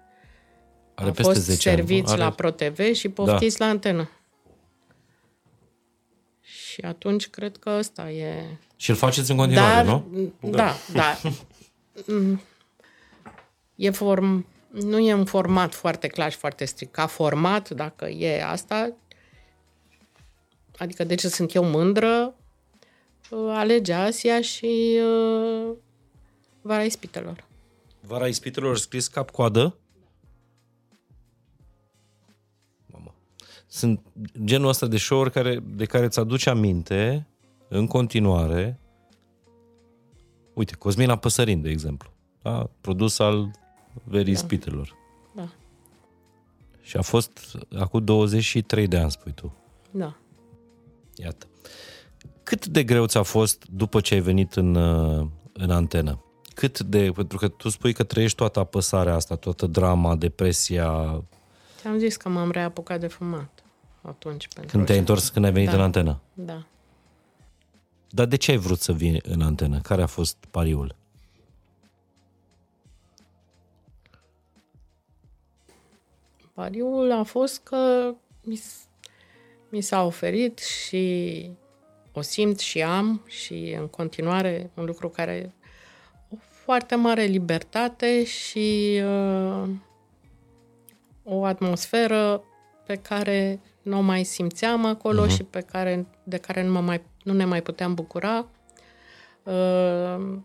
[0.96, 1.80] Are a peste fost 10 ani.
[1.80, 1.86] nu?
[1.86, 2.22] serviți Are...
[2.22, 4.10] la ProTV și poftiți la antenă.
[6.42, 8.58] Și atunci cred că ăsta e...
[8.76, 10.32] Și îl faceți în continuare, Dar, nu?
[10.50, 11.18] da, da.
[12.06, 12.42] Mm,
[13.76, 16.94] e form, nu e un format foarte clar și foarte strict.
[16.94, 18.94] Ca format, dacă e asta,
[20.78, 22.36] adică de ce sunt eu mândră,
[23.30, 25.76] uh, alege Asia și uh,
[26.62, 27.44] Vara Ispitelor.
[28.00, 29.76] Vara ispitelor scris cap-coadă?
[33.74, 34.02] Sunt
[34.44, 37.28] genul ăsta de show-uri care, de care îți aduce aminte
[37.68, 38.80] în continuare.
[40.54, 42.10] Uite, Cosmina Păsărin, de exemplu.
[42.42, 42.70] Da?
[42.82, 43.52] Produs al
[44.04, 44.40] Verii da.
[44.40, 44.96] Ispitelor.
[45.36, 45.48] Da,
[46.82, 49.54] Și a fost acum 23 de ani, spui tu.
[49.92, 50.16] da.
[51.16, 51.48] Iată.
[52.44, 56.24] Cât de greu ți-a fost după ce ai venit în, uh, în antenă?
[56.54, 57.12] Cât de...
[57.16, 61.22] Pentru că tu spui că trăiești toată apăsarea asta, toată drama, depresia,
[61.80, 63.61] Ți-am zis că m-am reapucat de fumat
[64.02, 64.48] atunci.
[64.48, 65.76] Pentru când te-ai ce- întors, când ai venit Da.
[65.76, 66.20] în antenă.
[66.34, 66.66] Da.
[68.10, 69.80] Dar de ce ai vrut să vii în antenă?
[69.80, 70.96] Care a fost pariul?
[76.54, 78.14] Pariul a fost că
[78.44, 78.88] mi, s-
[79.70, 81.50] mi s-a oferit și
[82.14, 85.54] o simt și am și în continuare un lucru care
[86.30, 89.70] o foarte mare libertate și uh,
[91.24, 92.44] o atmosferă
[92.86, 95.36] pe care nu o mai simțeam acolo uh-huh.
[95.36, 98.48] și pe care, de care nu, mă mai, nu ne mai puteam bucura.
[99.44, 100.38] Uh,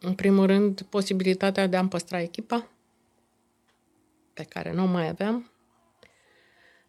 [0.00, 2.68] în primul rând, posibilitatea de a-mi păstra echipa,
[4.32, 5.50] pe care nu o mai aveam.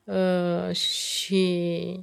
[0.04, 2.00] Uh, și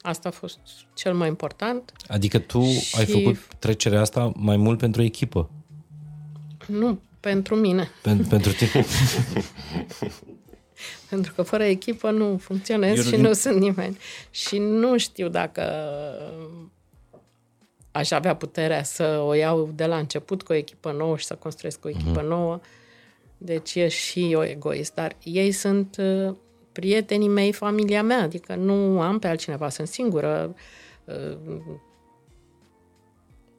[0.00, 0.58] asta a fost
[0.94, 1.92] cel mai important.
[2.06, 5.50] Adică tu Și- ai făcut trecerea asta mai mult pentru echipă.
[6.66, 8.84] Nu pentru mine, Pen- pentru tine.
[11.10, 13.98] pentru că fără echipă nu funcționez Eu și nu- nu sunt nimeni.
[14.30, 15.62] Și nu știu dacă
[17.90, 21.34] aș avea puterea să o iau de la început cu o echipă nouă și să
[21.34, 22.26] construiesc o echipă Mhm.
[22.28, 22.60] nouă.
[23.38, 26.34] Deci e și eu egoist, dar ei sunt uh,
[26.72, 30.54] prietenii mei, familia mea, adică nu am pe altcineva, sunt singură.
[31.04, 31.36] Uh,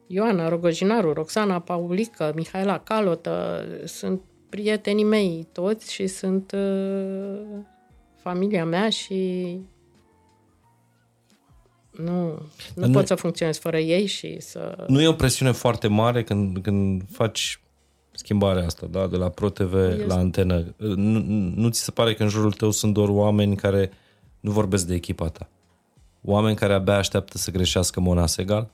[0.06, 4.20] Ioana Rogojinaru, Roxana Paulică, Mihaela Calotă, sunt
[4.54, 7.40] prietenii mei toți și sunt uh,
[8.16, 9.48] familia mea și
[11.90, 12.40] nu, nu
[12.74, 14.84] Dar nu- pot să funcționez fără ei și să...
[14.88, 17.60] nu e o presiune foarte mare când, când faci
[18.12, 19.06] schimbarea asta, da?
[19.06, 20.04] de la ProTV Este.
[20.06, 20.74] la antenă.
[20.76, 21.18] Nu,
[21.54, 23.92] nu ți se pare că în jurul tău sunt doar oameni care
[24.40, 25.48] nu vorbesc de echipa ta?
[26.24, 28.70] Oameni care abia așteaptă să greșească Mona Segal?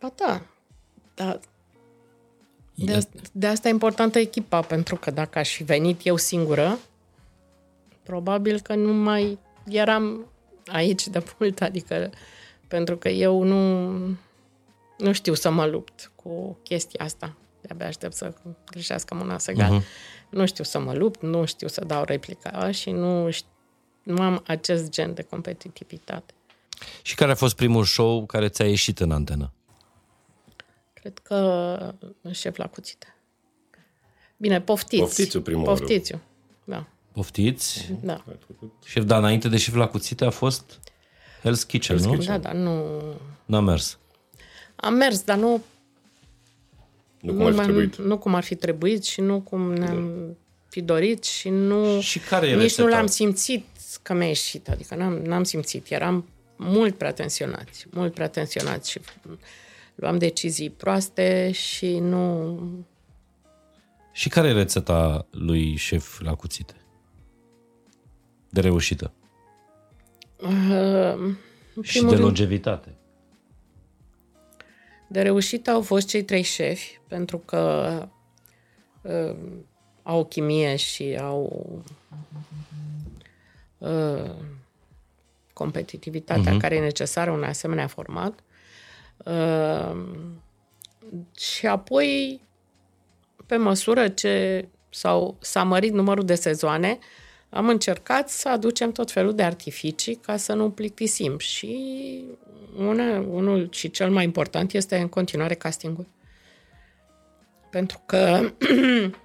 [0.00, 0.42] Ba da,
[1.14, 1.38] da.
[2.74, 6.78] De, asta, de asta e importantă echipa, pentru că dacă aș fi venit eu singură,
[8.02, 10.26] probabil că nu mai eram
[10.66, 12.10] aici de mult, adică
[12.68, 13.90] pentru că eu nu,
[14.98, 17.34] nu știu să mă lupt cu chestia asta.
[17.60, 18.34] De-abia aștept să
[18.70, 19.80] greșească Mona Segal.
[19.80, 19.84] Uh-huh.
[20.30, 23.46] Nu știu să mă lupt, nu știu să dau replica și nu, ș-
[24.02, 26.34] nu am acest gen de competitivitate.
[27.02, 29.52] Și care a fost primul show care ți-a ieșit în antenă?
[31.02, 31.94] Cred că
[32.32, 33.06] șef la cuțite.
[34.36, 35.02] Bine, poftiți.
[35.02, 35.78] Poftițiu prima oară.
[35.78, 36.20] Poftițiu,
[36.64, 36.86] da.
[37.12, 37.92] Poftiți?
[38.02, 38.72] Da, Ai făcut?
[38.84, 40.80] Șef, dar înainte de șef la cuțite a fost
[41.40, 42.12] Hell's Kitchen, Hell's nu?
[42.12, 42.40] Kitchen.
[42.40, 43.00] da, da, nu...
[43.44, 43.98] N-a mers.
[44.76, 45.62] Am mers, dar nu,
[47.20, 47.96] Nu cum ar fi mai- trebuit.
[47.96, 50.36] nu cum ar fi trebuit și nu cum ne-am...
[50.68, 52.00] fi dorit și nu...
[52.00, 52.82] Și care e Nici rețeta?
[52.82, 53.64] nu l-am simțit
[54.02, 55.90] că mi-a ieșit, adică n-am, n-am simțit.
[55.90, 59.00] Eram mult prea tensionați, mult prea tensionați și
[59.94, 62.58] luam decizii proaste și nu...
[64.12, 66.74] Și care e rețeta lui șef la cuțite?
[68.48, 69.12] De reușită.
[70.36, 71.34] Uh,
[71.74, 72.94] în Și primul de rând, longevitate.
[75.08, 78.08] De reușită au fost cei trei șefi, pentru că
[79.02, 79.36] uh,
[80.02, 81.82] au o chimie și au
[83.78, 84.30] uh,
[85.52, 86.60] competitivitatea uh-huh.
[86.60, 88.38] care e necesară un asemenea format.
[89.24, 89.96] Uh,
[91.36, 92.40] și apoi,
[93.46, 96.98] pe măsură ce sau s-a mărit numărul de sezoane,
[97.50, 101.38] am încercat să aducem tot felul de artificii ca să nu plictisim.
[101.38, 101.76] Și
[102.78, 106.06] una, unul și cel mai important este în continuare castingul.
[107.70, 108.52] Pentru că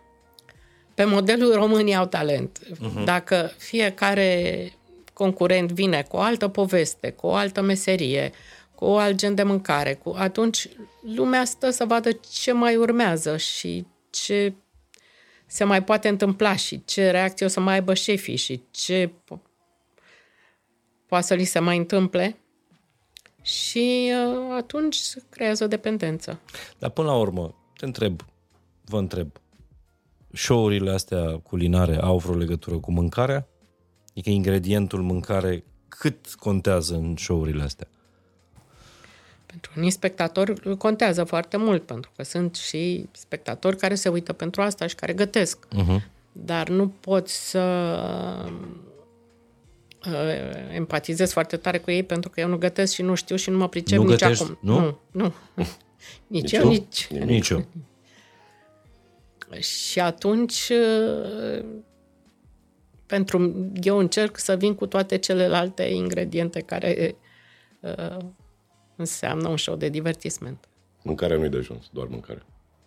[0.95, 2.59] pe modelul românii au talent.
[2.63, 3.03] Uh-huh.
[3.05, 4.71] Dacă fiecare
[5.13, 8.31] concurent vine cu o altă poveste, cu o altă meserie,
[8.77, 10.69] cu o alt gen de mâncare, cu, atunci
[11.15, 14.53] lumea stă să vadă ce mai urmează și ce
[15.45, 19.41] se mai poate întâmpla și ce reacție o să mai aibă șefii și ce po-
[21.05, 22.37] poate să li se mai întâmple.
[23.41, 26.39] Și uh, atunci se creează o dependență.
[26.77, 28.21] Dar până la urmă, te întreb,
[28.85, 29.31] vă întreb,
[30.33, 33.47] show-urile astea culinare au vreo legătură cu mâncarea?
[34.09, 37.87] Adică ingredientul mâncare cât contează în show-urile astea?
[39.59, 44.61] Pentru unii spectatori contează foarte mult, pentru că sunt și spectatori care se uită pentru
[44.61, 45.67] asta și care gătesc.
[45.75, 46.01] Uh-huh.
[46.31, 47.59] Dar nu pot să
[50.05, 53.49] uh, empatizez foarte tare cu ei pentru că eu nu gătesc și nu știu și
[53.49, 54.43] nu mă pricep Nu nici gătești?
[54.43, 54.57] acum.
[54.61, 54.99] Nu?
[55.11, 55.67] Nu, nu.
[56.27, 56.67] nici Nici eu, tu?
[56.67, 57.07] nici...
[57.07, 57.65] Nici eu.
[59.59, 61.65] Și atunci uh,
[63.05, 67.15] pentru eu încerc să vin cu toate celelalte ingrediente care
[67.79, 68.17] uh,
[68.97, 70.67] înseamnă un show de divertisment.
[71.01, 72.43] Mâncarea nu-i de ajuns, doar mâncare.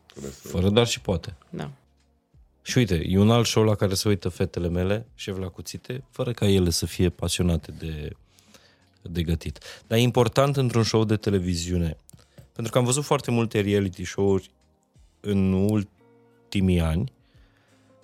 [0.07, 0.49] Trebuie să...
[0.49, 1.37] Fără dar și poate.
[1.51, 1.71] Da.
[2.63, 6.05] Și uite, e un alt show la care se uită fetele mele, șef la cuțite,
[6.11, 8.11] fără ca ele să fie pasionate de,
[9.03, 9.59] de gătit.
[9.87, 11.97] Dar e important într-un show de televiziune,
[12.53, 14.51] pentru că am văzut foarte multe reality show-uri
[15.21, 17.13] în ultimii ani,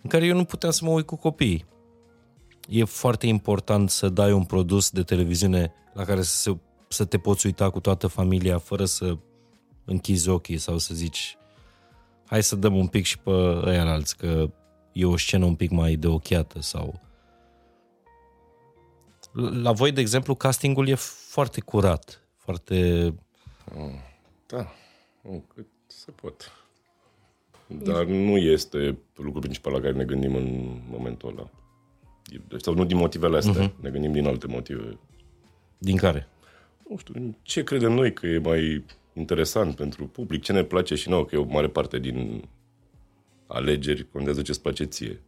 [0.03, 1.65] în care eu nu puteam să mă uit cu copiii.
[2.69, 6.57] E foarte important să dai un produs de televiziune la care să, se,
[6.88, 9.16] să te poți uita cu toată familia fără să
[9.84, 11.38] închizi ochii sau să zici
[12.26, 13.30] hai să dăm un pic și pe
[13.64, 14.50] ăia alți, că
[14.92, 17.00] e o scenă un pic mai de ochiată sau...
[19.62, 23.14] La voi, de exemplu, castingul e foarte curat, foarte...
[24.46, 24.72] Da,
[25.20, 26.52] nu, cât se pot.
[27.66, 31.50] Dar nu este lucrul principal la care ne gândim în momentul ăla.
[32.26, 33.80] E- Sau nu din motivele astea, uh-huh.
[33.80, 34.98] ne gândim din alte motive.
[35.78, 36.28] Din care?
[36.88, 41.08] Nu știu, ce credem noi că e mai interesant pentru public, ce ne place și
[41.08, 42.44] nouă, că e o mare parte din
[43.46, 45.20] alegeri, contează ce-ți place ție.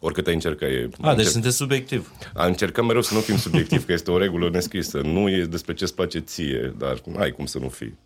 [0.00, 0.88] Oricât ai încerca e...
[1.00, 2.12] A, deci sunteți subiectiv.
[2.34, 5.00] A încercăm mereu să nu fim subiectiv, că este o regulă nescrisă.
[5.00, 7.98] Nu e despre ce-ți place ție, dar ai cum să nu fii.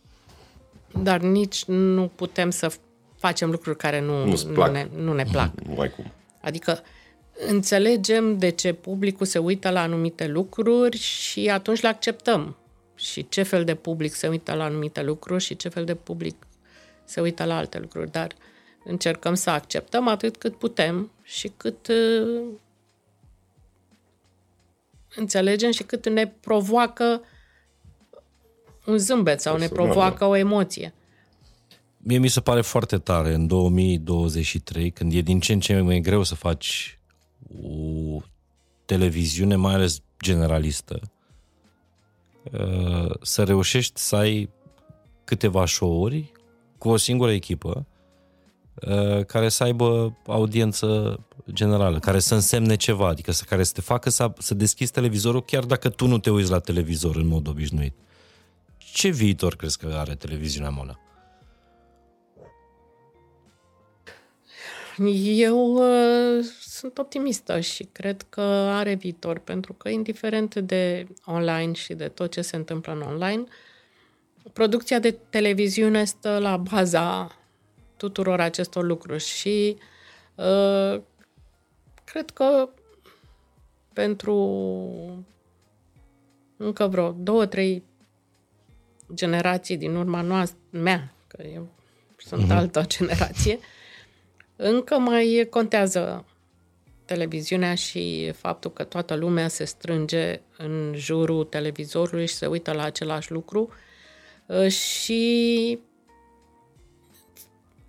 [1.03, 2.73] Dar nici nu putem să
[3.19, 4.73] facem lucruri care nu, Nu-ți nu, plac.
[4.73, 5.61] ne, nu ne plac.
[5.61, 6.13] Nu ai cum.
[6.41, 6.81] Adică
[7.49, 12.57] înțelegem de ce publicul se uită la anumite lucruri și atunci le acceptăm.
[12.97, 16.47] Și ce fel de public se uită la anumite lucruri și ce fel de public
[17.05, 18.11] se uită la alte lucruri.
[18.11, 18.33] Dar
[18.85, 22.45] încercăm să acceptăm atât cât putem și cât uh,
[25.17, 27.23] înțelegem și cât ne provoacă
[28.87, 30.95] un zâmbet sau ne Personal, provoacă o emoție.
[31.99, 36.01] Mie mi se pare foarte tare în 2023, când e din ce în ce mai
[36.01, 36.99] greu să faci
[37.63, 38.21] o
[38.85, 41.16] televiziune, mai ales generalistă, uh,
[43.23, 44.51] să reușești să ai
[45.25, 46.33] câteva show-uri
[46.79, 47.87] cu o singură echipă
[48.75, 51.21] uh, care să aibă audiență
[51.53, 55.43] generală, care să însemne ceva, adică să, care să te facă să, să deschizi televizorul
[55.43, 57.95] chiar dacă tu nu te uiți la televizor în mod obișnuit.
[58.79, 61.01] Ce viitor crezi că are televiziunea Mona?
[65.25, 66.45] Eu uh,
[66.77, 68.41] sunt optimistă și cred că
[68.71, 73.45] are viitor, pentru că indiferent de online și de tot ce se întâmplă în online,
[74.53, 77.37] producția de televiziune stă la baza
[77.97, 79.77] tuturor acestor lucruri și
[80.35, 81.01] uh,
[82.05, 82.69] cred că
[83.93, 84.37] pentru
[86.57, 87.83] încă vreo două, trei
[89.15, 91.69] generații din urma noastră, mea, că eu
[92.17, 92.57] sunt uh-huh.
[92.57, 93.59] altă generație,
[94.57, 96.25] încă mai contează
[97.07, 102.83] televiziunea și faptul că toată lumea se strânge în jurul televizorului și se uită la
[102.83, 103.69] același lucru.
[104.47, 105.79] Uh, și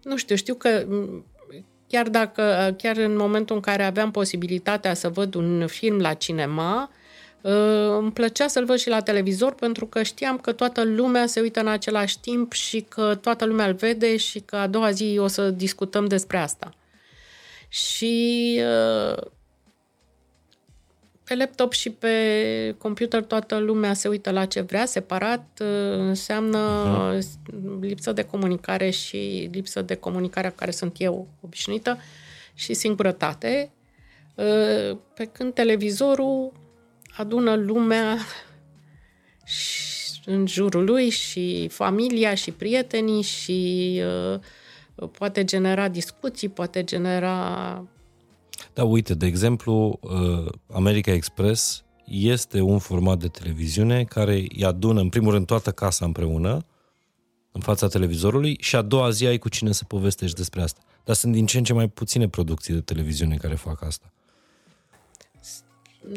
[0.04, 1.26] nu știu, știu că m,
[1.88, 6.92] chiar dacă, chiar în momentul în care aveam posibilitatea să văd un film la cinema,
[7.42, 11.40] uh, îmi plăcea să-l văd și la televizor pentru că știam că toată lumea se
[11.40, 15.18] uită în același timp și că toată lumea îl vede și că a doua zi
[15.20, 16.77] o să discutăm despre asta.
[17.68, 19.24] Și uh,
[21.24, 26.60] pe laptop și pe computer toată lumea se uită la ce vrea, separat, uh, înseamnă
[27.18, 27.80] uh-huh.
[27.82, 31.98] lipsă de comunicare și lipsă de comunicare care sunt eu obișnuită
[32.54, 33.72] și singurătate,
[34.36, 36.52] uh, pe când televizorul
[37.18, 38.18] adună lumea
[39.46, 44.02] și în jurul lui și familia și prietenii și
[44.34, 44.40] uh,
[45.06, 47.84] poate genera discuții, poate genera
[48.74, 55.00] Da, uite, de exemplu, uh, America Express este un format de televiziune care îi adună,
[55.00, 56.66] în primul rând, toată casa împreună,
[57.52, 60.82] în fața televizorului, și a doua zi ai cu cine să povestești despre asta.
[61.04, 64.12] Dar sunt din ce în ce mai puține producții de televiziune care fac asta.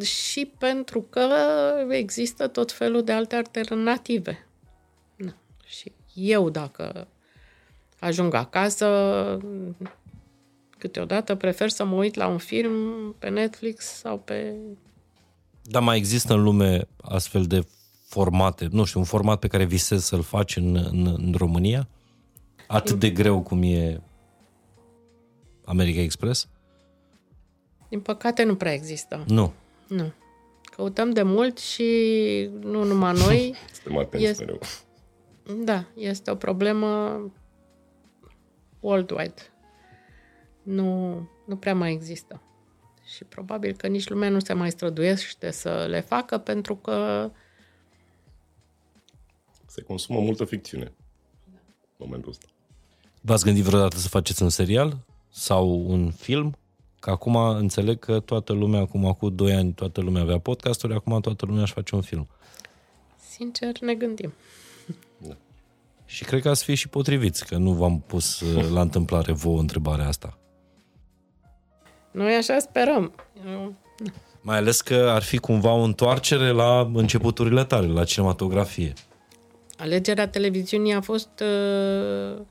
[0.03, 1.27] și pentru că
[1.89, 4.47] există tot felul de alte alternative.
[5.17, 5.35] Na.
[5.65, 7.09] Și eu, dacă
[8.01, 8.87] ajung acasă,
[10.79, 12.73] câteodată prefer să mă uit la un film
[13.19, 14.55] pe Netflix sau pe...
[15.63, 17.67] Dar mai există în lume astfel de
[18.09, 21.89] formate, nu știu, un format pe care visezi să-l faci în, în, în România?
[22.67, 24.01] Atât de greu cum e
[25.65, 26.49] America Express?
[27.89, 29.25] Din păcate nu prea există.
[29.27, 29.53] Nu.
[29.89, 30.13] Nu.
[30.63, 31.85] Căutăm de mult și
[32.61, 33.55] nu numai noi.
[33.83, 34.61] Suntem atenți Este- mereu.
[35.65, 37.21] Da, este o problemă
[38.81, 39.43] worldwide.
[40.63, 41.15] Nu,
[41.47, 42.43] nu prea mai există.
[43.15, 47.31] Și probabil că nici lumea nu se mai străduiește să le facă pentru că
[49.67, 50.93] Se consumă multă ficțiune.
[51.97, 52.47] În momentul ăsta.
[53.21, 54.99] V-ați gândit vreodată să faceți un serial
[55.29, 56.57] sau un film?
[57.01, 61.21] Că acum înțeleg că toată lumea, acum cu 2 ani, toată lumea avea podcasturi, acum
[61.21, 62.29] toată lumea își face un film.
[63.31, 64.33] Sincer, ne gândim.
[66.11, 69.59] Și cred că ați fi și potriviți, că nu v-am pus uh, la întâmplare vouă
[69.59, 70.39] întrebarea asta.
[72.11, 73.13] Noi așa sperăm.
[73.47, 73.75] Eu-
[74.43, 78.93] Mai ales că ar fi cumva o întoarcere la începuturile tale, la cinematografie.
[79.79, 81.43] Alegerea televiziunii a fost...
[81.43, 82.43] Uh,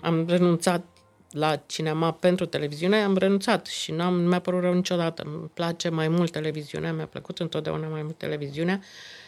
[0.00, 0.84] am renunțat
[1.30, 5.22] la cinema pentru televiziune, am renunțat și n-am, nu mi-a părut rău niciodată.
[5.26, 9.19] Îmi place mai mult televiziunea, mi-a plăcut întotdeauna mai mult televiziunea uh,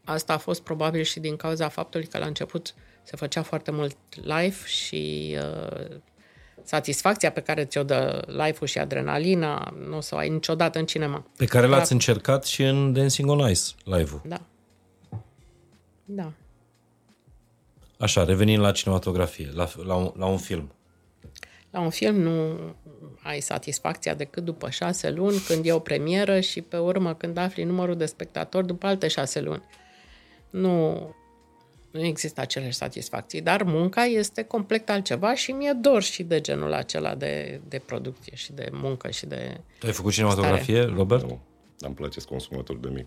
[0.04, 3.96] asta a fost probabil și din cauza faptului că la început se făcea foarte mult
[4.14, 5.96] live și uh,
[6.62, 10.86] satisfacția pe care ți-o dă live-ul și adrenalina nu o să o ai niciodată în
[10.86, 11.26] cinema.
[11.36, 11.94] Pe care l-ați Da.
[11.94, 14.20] încercat și în Dancing on Ice, live-ul.
[14.24, 14.40] Da.
[16.04, 16.32] Da.
[17.98, 20.72] Așa, revenind la cinematografie, la, la, un, la un film.
[21.70, 22.58] La un film nu
[23.22, 27.64] ai satisfacția decât după șase luni, când e o premieră și pe urmă când afli
[27.64, 29.62] numărul de spectatori după alte șase luni.
[30.50, 30.92] Nu,
[31.90, 36.72] nu există aceleași satisfacții, dar munca este complet altceva și mi-e dor și de genul
[36.72, 39.60] acela de, de producție și de muncă și de...
[39.78, 41.22] Tu ai făcut cinematografie, Robert?
[41.22, 41.40] Nu.
[41.80, 43.06] Am place consumator de mic.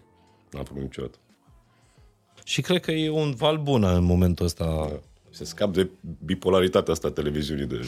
[0.52, 1.18] N-am făcut niciodată.
[2.44, 5.00] Și cred că e un val bun în momentul ăsta.
[5.32, 5.90] Se scap de
[6.26, 7.86] bipolaritatea asta a televiziunii de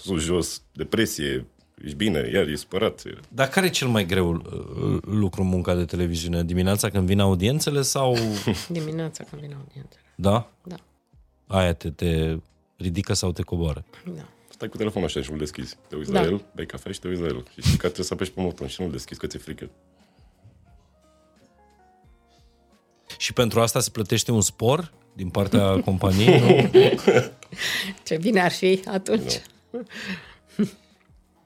[0.00, 1.46] sus-jos, depresie,
[1.84, 3.02] ești bine, iar e spărat.
[3.28, 6.44] Dar care e cel mai greu uh, lucru în munca de televiziune?
[6.44, 8.16] Dimineața când vin audiențele sau...
[8.68, 10.02] Dimineața când vine audiențele.
[10.14, 10.50] Da?
[10.62, 10.76] Da,
[11.46, 12.36] Aia te, te
[12.76, 13.84] ridică sau te coboară.
[14.16, 14.28] da.
[14.48, 15.76] Stai cu telefonul așa și nu-l deschizi.
[15.88, 16.20] Te uiți Da.
[16.20, 17.44] la el, bei cafea și te uiți la el.
[17.52, 19.70] Și știi că trebuie să apeși pe buton și nu-l deschizi, că ți-e frică.
[23.18, 26.40] Și pentru asta se plătește un spor din partea companiei?
[26.40, 26.70] nu?
[28.04, 29.40] Ce bine ar fi atunci.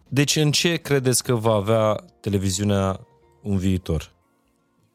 [0.09, 3.07] Deci în ce credeți că va avea televiziunea
[3.43, 4.12] un viitor?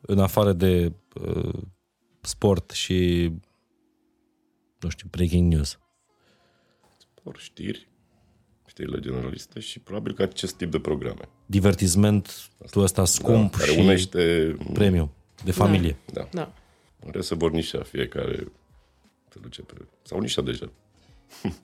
[0.01, 0.91] În afară de
[1.21, 1.53] uh,
[2.21, 3.31] sport și,
[4.79, 5.79] nu știu, breaking news.
[7.23, 7.87] Ori știri,
[8.67, 11.29] știrile generaliste și probabil că acest tip de programe.
[11.45, 14.55] Divertisment, tu ăsta scump da, care și unește...
[14.73, 15.11] premium,
[15.43, 15.97] de familie.
[16.13, 16.27] Da.
[16.31, 16.53] Da.
[17.07, 18.51] Are să vor nișa fiecare
[19.33, 19.73] se duce pe...
[20.01, 20.69] Sau nișa deja.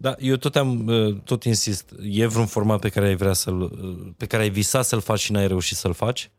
[0.00, 3.60] Da, eu tot am, uh, tot insist, e vreun format pe care ai vrea să-l,
[3.60, 6.30] uh, pe care ai visat să-l faci și n-ai reușit să-l faci?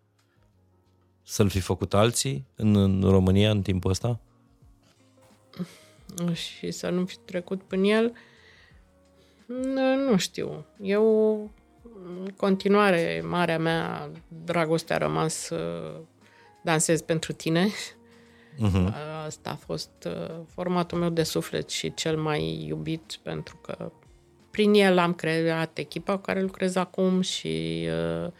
[1.24, 4.20] Să-l fi făcut alții în, în România în timpul ăsta?
[6.34, 8.14] și să nu fi trecut prin el.
[9.46, 10.66] Nu, nu știu.
[10.82, 11.40] Eu,
[12.06, 14.10] în continuare, marea mea
[14.46, 16.00] dragoste a rămas uh,
[16.64, 17.68] dansez pentru tine.
[18.68, 18.94] Uh-huh.
[19.26, 23.92] Asta a fost uh, formatul meu de suflet și cel mai iubit pentru că
[24.52, 27.88] prin el am creat echipa cu care lucrez acum și
[28.24, 28.32] uh,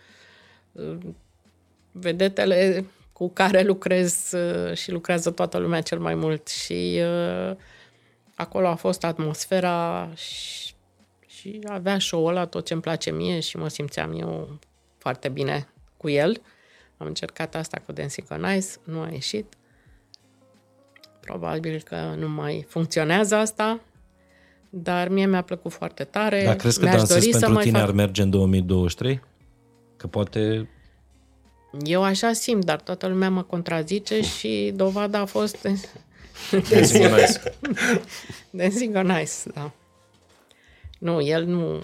[0.72, 0.98] uh,
[1.92, 7.56] vedetele cu care lucrez uh, și lucrează toată lumea cel mai mult și uh,
[8.36, 10.74] acolo a fost atmosfera și,
[11.28, 14.60] și avea show-ul ăla, tot ce îmi place mie și mă simțeam eu
[14.98, 15.68] foarte bine
[15.98, 16.42] cu el.
[16.98, 19.54] Am încercat asta cu Dancing on Ice, nu a ieșit.
[21.30, 23.80] Probabil că nu mai funcționează asta,
[24.70, 26.44] dar mie mi-a plăcut foarte tare.
[26.46, 29.22] Dar crezi că Mi-aș dansez dori să pentru mai tine fac- ar merge în 2023?
[29.98, 30.70] Că poate...
[31.84, 35.62] Eu așa simt, dar toată lumea mă contrazice și dovada a fost
[36.72, 37.42] Dancing on Ice.
[38.60, 39.72] Dancing on Ice, da.
[41.00, 41.84] Nu, el nu,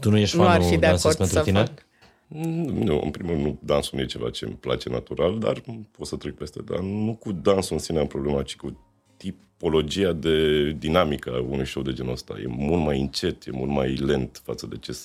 [0.00, 1.58] Tu nu ești nu ar fanul fi de dansez acord pentru să tine?
[1.58, 1.86] fac.
[2.34, 6.06] Nu, în primul rând, nu, dansul nu e ceva ce îmi place natural, dar pot
[6.06, 6.62] să trec peste.
[6.62, 8.78] Dar nu cu dansul în sine am problema, ci cu
[9.16, 12.34] tipologia de dinamică a unui show de genul ăsta.
[12.40, 14.98] E mult mai încet, e mult mai lent față de ce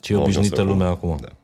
[0.00, 1.18] Ce e am obișnuită ajuns lumea acum.
[1.20, 1.36] Da.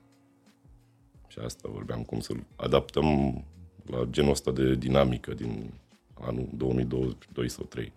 [1.29, 3.43] Și asta vorbeam, cum să adaptăm
[3.87, 5.73] la genul ăsta de dinamică din
[6.15, 7.93] anul 2022 sau 3.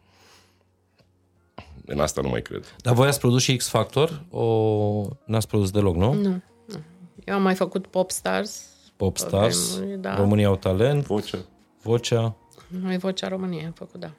[1.90, 2.76] În asta nu mai cred.
[2.82, 4.26] Dar voi ați produs și X Factor?
[4.30, 5.06] O...
[5.26, 6.14] N-ați produs deloc, nu?
[6.14, 6.82] Nu, nu.
[7.26, 8.66] Eu am mai făcut Popstars,
[8.96, 10.16] Pop Stars, vremuri, da.
[10.16, 11.38] România au talent, Vocea?
[11.82, 12.36] Vocea.
[12.68, 14.12] noi Vocea României am făcut, da.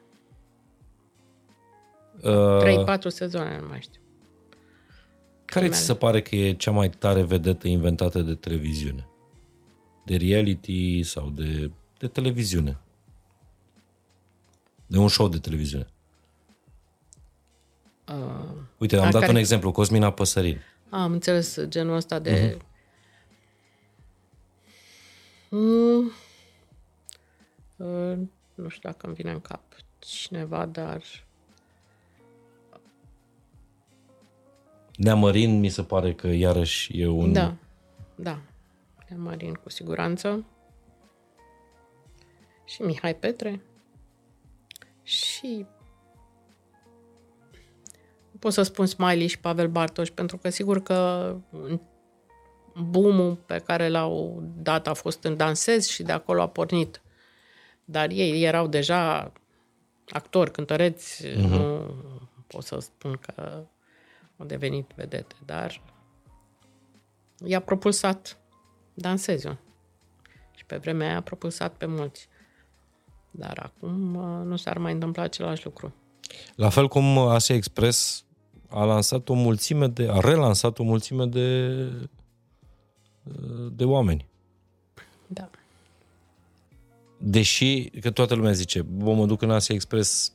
[2.23, 4.01] Uh, 3-4 sezoane, nu mai știu.
[5.45, 9.09] care ți se pare că e cea mai tare vedetă inventată de televiziune?
[10.05, 12.79] De reality sau de, de televiziune?
[14.87, 15.87] De un show de televiziune.
[18.09, 20.61] Uh, Uite, am A, dat care- un exemplu, Cosmina Păsărin.
[20.91, 22.57] am înțeles genul ăsta de...
[22.57, 22.67] Uh-huh.
[25.51, 26.11] Mm,
[27.77, 28.19] uh,
[28.55, 29.63] nu știu dacă îmi vine în cap
[29.99, 31.03] cineva, dar...
[34.97, 37.33] Neamărin mi se pare că iarăși e un...
[37.33, 37.55] Da,
[38.15, 38.41] da.
[39.17, 40.45] Marin cu siguranță.
[42.65, 43.61] Și Mihai Petre.
[45.03, 45.67] Și
[48.39, 51.37] pot să spun Smiley și Pavel Bartoș, pentru că sigur că
[52.75, 57.03] boom pe care l-au dat a fost în dansez și de acolo a pornit.
[57.85, 59.33] Dar ei erau deja
[60.09, 61.35] actori, cântăreți, uh-huh.
[61.35, 61.95] nu
[62.47, 63.65] pot să spun că
[64.37, 65.83] au devenit vedete, dar
[67.45, 68.39] i-a propulsat
[68.95, 69.59] dansezul.
[70.57, 72.29] Și pe vremea aia a propulsat pe mulți.
[73.31, 75.95] Dar acum uh, nu s-ar mai întâmpla același lucru.
[76.55, 78.25] La fel cum Asia Express
[78.69, 81.69] a lansat o mulțime de, a relansat o mulțime de,
[83.73, 84.27] de oameni.
[85.27, 85.51] Da.
[87.19, 90.33] Deși, că toată lumea zice, bă, mă duc în Asia Express,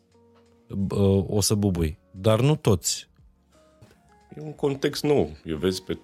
[0.68, 1.98] bă, o să bubui.
[2.12, 3.08] Dar nu toți.
[4.38, 5.30] E un context nou.
[5.46, 5.98] Eu vezi pe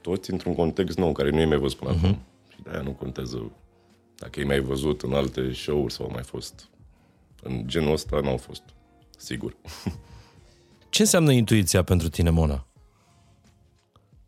[0.00, 2.18] toți într-un context nou, care nu e mai văzut până acum.
[2.48, 3.50] Și de-aia nu contează
[4.16, 6.68] dacă e mai văzut în alte show-uri sau au mai fost.
[7.42, 8.62] În genul ăsta n-au fost.
[9.16, 9.56] Sigur.
[10.94, 12.66] Ce înseamnă intuiția pentru tine, Mona?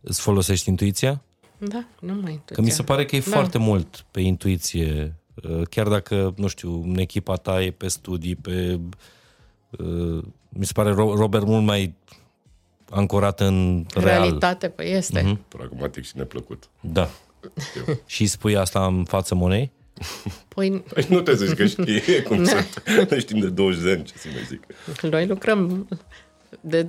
[0.01, 1.23] Îți folosești intuiția?
[1.59, 2.55] Da, nu mai intuiția.
[2.55, 3.31] Că mi se pare că e Da.
[3.31, 5.15] foarte mult pe intuiție.
[5.35, 8.81] Uh, Chiar dacă, nu știu, în echipa ta e pe studii, pe...
[9.71, 11.95] uh, Mi se pare Ro- Robert mult mai
[12.91, 14.05] ancorat în real.
[14.07, 15.21] Realitate, păi este.
[15.23, 15.37] Mhm.
[15.39, 15.49] Mm-hmm.
[15.49, 16.69] Pragmatic și neplăcut.
[16.81, 17.09] Da.
[18.07, 19.73] Și îi spui asta în fața Monei?
[20.49, 22.83] Păi Păi nu te zici că știi cum sunt.
[23.11, 24.63] Noi știm de 20 de ani, ce să mai zic.
[25.11, 25.89] noi lucrăm
[26.61, 26.89] de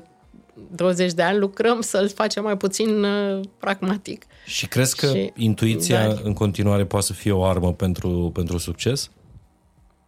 [0.75, 4.25] 20 de ani, lucrăm să-l facem mai puțin uh, pragmatic.
[4.45, 6.19] Și crezi că Și- intuiția da.
[6.23, 9.09] în continuare poate să fie o armă pentru, pentru succes?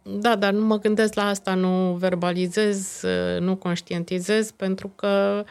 [0.02, 5.44] Da, dar nu mă gândesc la asta, nu verbalizez, uh, nu conștientizez, pentru că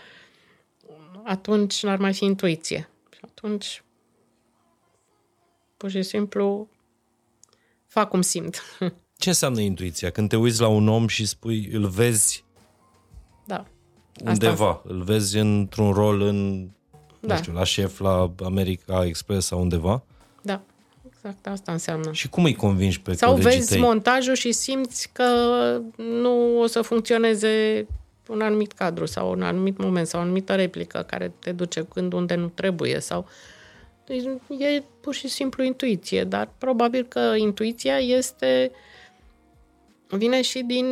[1.24, 2.90] atunci n-ar mai fi intuiție.
[3.14, 3.84] Și atunci,
[5.78, 6.70] pur și simplu,
[7.88, 8.62] fac cum simt.
[9.18, 10.10] Ce înseamnă intuiția?
[10.10, 12.44] Când te uiți la un om și spui, îl vezi
[13.46, 13.66] da.
[14.26, 16.68] Undeva, îl vezi într-un rol în,
[17.20, 17.34] Da.
[17.34, 20.04] nu știu, la șef, la America Express sau undeva
[20.42, 20.62] Da,
[21.08, 22.12] exact asta înseamnă.
[22.12, 23.80] și cum îi convingi pe Sau colegii vezi tăi?
[23.80, 25.24] montajul și simți că
[25.98, 27.86] nu o să funcționeze
[28.28, 32.14] un anumit cadru sau un anumit moment sau o anumită replică care te duce când
[32.14, 33.26] unde nu trebuie sau
[34.06, 34.24] deci
[34.60, 38.72] e pur și simplu intuiție, dar probabil că intuiția este
[40.08, 40.86] vine și din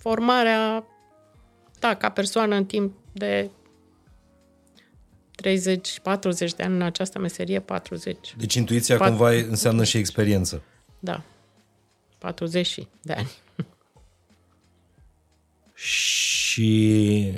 [0.00, 0.84] formarea,
[1.78, 3.50] da, ca persoană în timp de
[5.30, 8.34] 30, 40 de ani în această meserie, 40.
[8.38, 10.62] Deci intuiția Pat- cumva e- înseamnă și experiență.
[10.98, 11.22] Da.
[12.18, 13.30] 40 de ani.
[15.74, 17.32] Și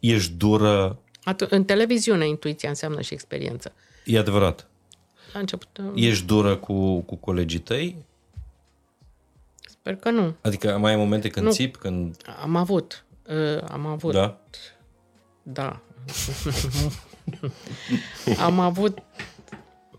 [0.00, 3.72] ești dură, Atu- în televiziune, intuiția înseamnă și experiență.
[4.04, 4.66] e adevărat.
[5.32, 7.96] La început, Ești dură cu, cu colegii tăi?
[9.88, 10.34] Sper că nu.
[10.40, 11.52] Adică mai ai momente când Nu.
[11.52, 12.16] țip, când...
[12.42, 13.04] Am avut.
[13.28, 14.12] Uh, am avut.
[14.12, 14.40] Da?
[15.42, 15.80] Da.
[18.38, 18.98] Am avut,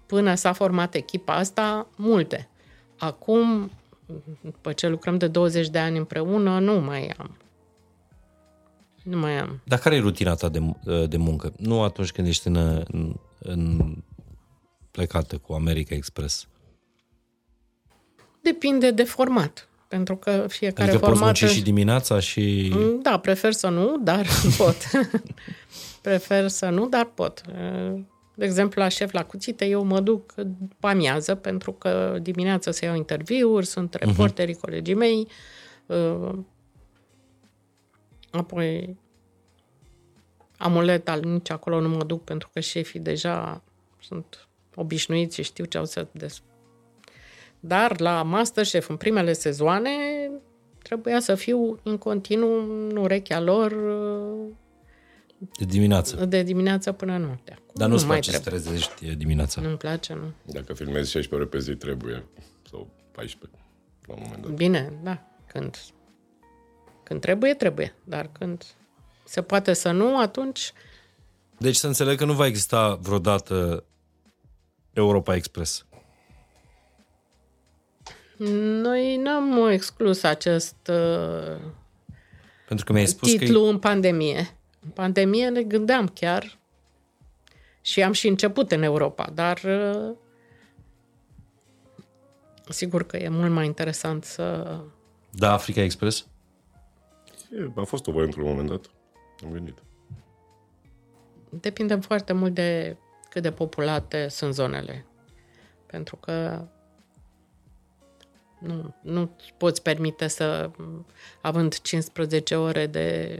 [0.05, 2.49] până s-a format echipa asta, multe.
[2.97, 3.71] Acum,
[4.41, 7.37] după ce lucrăm de 20 de ani împreună, nu mai am.
[9.03, 9.61] Nu mai am.
[9.63, 10.59] Dar care e rutina ta de,
[11.07, 11.53] de muncă?
[11.57, 12.55] Nu atunci când ești în,
[12.87, 13.95] în, în
[14.91, 16.47] plecată cu America Express.
[18.41, 19.68] Depinde de format.
[19.89, 21.39] Pentru că fiecare Adică poți format...
[21.39, 22.73] munci și dimineața și...
[23.01, 24.25] Da, prefer să nu, dar
[24.57, 24.75] pot.
[26.01, 27.41] prefer să nu, dar pot.
[28.35, 32.85] De exemplu, la șef la cuțite, eu mă duc după amiază, pentru că dimineața se
[32.85, 34.61] iau interviuri, sunt reporterii uh-huh.
[34.61, 35.27] colegii mei.
[35.85, 36.37] uh,
[38.31, 38.97] Apoi,
[40.57, 43.63] amulet al nici acolo nu mă duc, pentru că șefii deja
[44.01, 46.41] sunt obișnuiți și știu ce au să des...
[47.59, 49.89] Dar la Masterchef, în primele sezoane,
[50.83, 52.59] trebuia să fiu în continuu
[52.89, 54.53] în urechea lor uh,
[55.57, 56.25] De dimineață.
[56.25, 57.53] de dimineața până noaptea.
[57.55, 58.61] Acum Dar nu-ți mai place să trebuie.
[58.61, 59.61] trezești dimineața.
[59.61, 60.31] Nu-mi place, nu.
[60.45, 62.25] Dacă filmezi 16 ore pe zi, trebuie.
[62.69, 63.59] Sau 14,
[64.07, 64.51] la un moment dat.
[64.51, 65.23] Bine, da.
[65.47, 65.77] Când,
[67.03, 67.95] când trebuie, trebuie.
[68.03, 68.63] Dar când
[69.23, 70.71] se poate să nu, atunci
[71.57, 73.83] Deci să înțeleg că nu va exista vreodată
[74.93, 75.85] Europa Express.
[78.81, 81.57] Noi n-am exclus acest uh,
[82.67, 84.57] Pentru că mi-ai spus că titlu în pandemie.
[84.83, 86.57] În pandemie ne gândeam chiar
[87.81, 90.15] și am și început în Europa, dar uh,
[92.69, 94.77] sigur că e mult mai interesant să
[95.31, 96.27] da, Africa Express?
[97.51, 98.89] E, a fost o voie într-un moment dat.
[99.43, 99.77] Am gândit.
[101.49, 102.97] Depinde foarte mult de
[103.29, 105.05] cât de populate sunt zonele.
[105.85, 106.67] Pentru că
[108.59, 110.69] nu, nu poți permite să,
[111.41, 113.39] având 15 ore de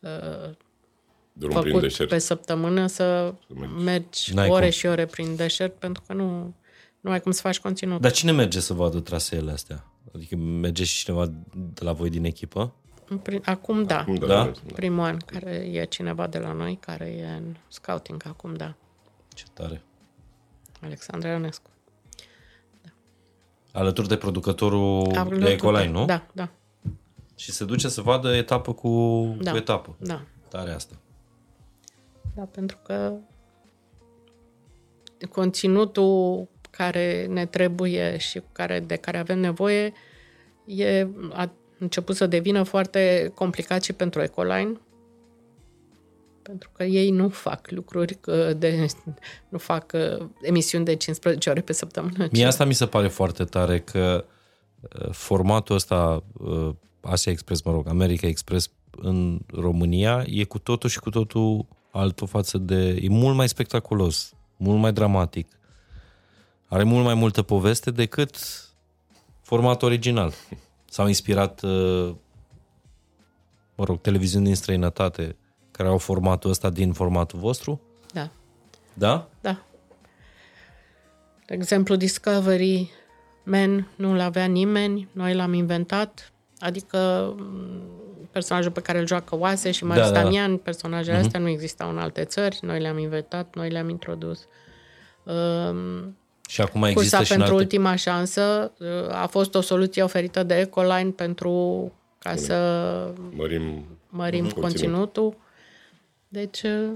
[0.00, 0.50] uh,
[1.32, 2.08] Drum prin făcut deșert.
[2.08, 3.74] pe săptămână să mergi.
[3.84, 4.70] mergi N-ai ore cum.
[4.70, 6.54] și ore prin deșert, pentru că nu,
[7.00, 8.00] nu ai cum să faci conținut.
[8.00, 9.84] Dar cine merge să vadă traseele astea?
[10.14, 12.74] Adică merge și cineva de la voi din echipă?
[13.08, 14.04] În prin- Acum da.
[14.04, 14.26] Cum Da?
[14.26, 14.52] da?
[14.74, 18.74] Primul an care e cineva de la noi, care e în scouting acum, da.
[19.34, 19.82] Ce tare.
[20.80, 21.70] Alexandra Ionescu.
[23.74, 26.04] Alături de producătorul Alături de Ecoline, nu?
[26.04, 26.48] Da, da,
[27.36, 28.88] Și se duce să vadă etapă cu,
[29.40, 29.50] Da.
[29.50, 29.96] cu etapă.
[29.98, 30.22] da.
[30.48, 30.94] Tare asta.
[32.34, 33.12] Da, pentru că
[35.30, 39.92] conținutul care ne trebuie și care, de care avem nevoie
[40.66, 44.80] e, a început să devină foarte complicat și pentru Ecoline,
[46.44, 48.86] pentru că ei nu fac lucruri că de,
[49.48, 52.28] nu fac uh, emisiuni de 15 ore pe săptămână.
[52.32, 54.24] Mie ci- asta mi se pare foarte tare că
[54.80, 60.88] uh, formatul ăsta uh, Asia Express, mă rog, America Express în România e cu totul
[60.88, 62.98] și cu totul altul față de...
[63.02, 65.58] E mult mai spectaculos, mult mai dramatic.
[66.66, 68.36] Are mult mai multă poveste decât
[69.42, 70.32] formatul original.
[70.84, 72.14] S-au inspirat, uh,
[73.74, 75.36] mă rog, televiziuni din străinătate
[75.76, 77.80] care au formatul ăsta din formatul vostru?
[78.12, 78.28] Da,
[78.94, 79.28] Da?
[79.40, 79.62] da.
[81.46, 82.90] De exemplu, Discovery
[83.44, 87.80] Man nu-l avea nimeni, noi l-am inventat, adică m,
[88.30, 90.30] personajul pe care îl joacă Oase și Marius Da, da, da, da.
[90.30, 94.46] Damian, personajele astea nu existau în alte țări, noi le-am inventat, noi le-am introdus.
[95.22, 96.16] Um,
[96.48, 97.64] Și acum Cursa există și în pentru alte...
[97.64, 102.54] ultima șansă uh, a fost o soluție oferită de Ecoline pentru ca să
[103.36, 104.62] Mărim mărim Conținut.
[104.64, 105.34] conținutul.
[106.34, 106.90] Deci, uh,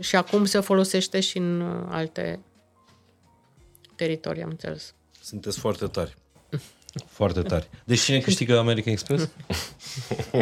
[0.00, 2.40] și acum se folosește și în uh, alte
[3.94, 4.94] teritorii, am înțeles.
[5.22, 6.14] Sunteți foarte tari.
[7.18, 7.68] Foarte tari.
[7.84, 9.28] Deci cine câștigă American Express?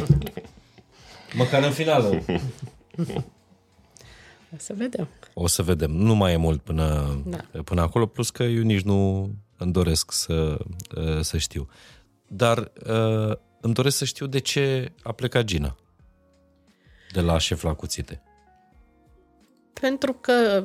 [1.41, 2.25] Măcar în finală.
[4.57, 5.09] Să vedem.
[5.35, 5.91] O să vedem.
[5.91, 7.61] Nu mai e mult până, Da.
[7.65, 10.59] până acolo, plus că eu nici nu îmi doresc să,
[10.97, 11.69] uh, să știu.
[12.27, 15.77] Dar uh, îmi doresc să știu de ce a plecat Gina
[17.13, 18.21] de la șef la cuțite.
[19.81, 20.65] Pentru că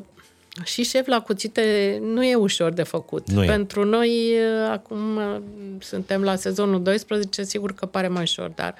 [0.64, 3.32] Și șef la cuțite nu e ușor de făcut.
[3.32, 3.48] Nu e.
[3.48, 5.42] Pentru noi, uh, acum uh,
[5.80, 8.76] suntem la sezonul 12, sigur că pare mai ușor, dar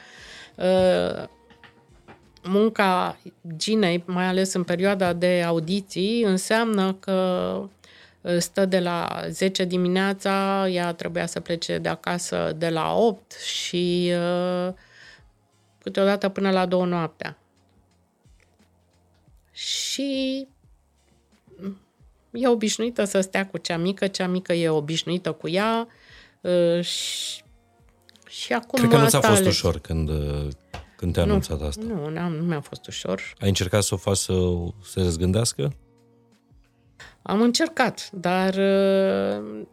[0.56, 1.28] uh,
[2.44, 3.18] munca
[3.58, 7.12] Ginei, mai ales în perioada de audiții, înseamnă că
[8.22, 13.32] uh, stă de la 10 dimineața, ea trebuia să plece de acasă de la 8
[13.32, 14.14] și
[14.68, 14.74] uh,
[15.84, 17.38] câteodată până la 2 noaptea.
[19.65, 20.47] Și
[22.31, 25.88] e obișnuită să stea cu cea mică, cea mică e obișnuită cu ea
[26.41, 27.43] uh, și,
[28.27, 29.53] și acum Cred că nu ți-a asta fost ales.
[29.53, 30.47] ușor când, uh,
[30.95, 31.85] când te-a anunțat asta.
[31.85, 33.33] Nu, n-am, nu mi-a fost ușor.
[33.39, 34.33] Ai încercat să o faci să
[34.83, 35.75] se răzgândească?
[37.21, 39.65] Am încercat, dar uh,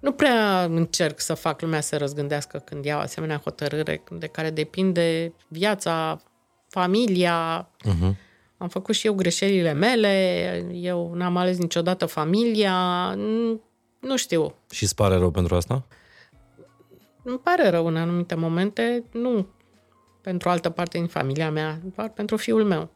[0.00, 5.32] nu prea încerc să fac lumea să răzgândească când iau asemenea hotărâre de care depinde
[5.48, 6.22] viața,
[6.68, 7.68] familia.
[7.84, 8.26] Uh-huh.
[8.58, 12.74] Am făcut și eu greșelile mele, eu n-am ales niciodată familia,
[13.14, 13.60] nu,
[14.00, 14.54] nu știu.
[14.70, 15.86] Și îți pare rău pentru asta?
[17.22, 19.46] Îmi pare rău în anumite momente, nu
[20.20, 22.90] pentru altă parte din familia mea, doar pentru fiul meu.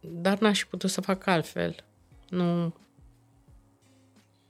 [0.00, 1.84] Dar n-aș fi putut să fac altfel.
[2.28, 2.74] Nu,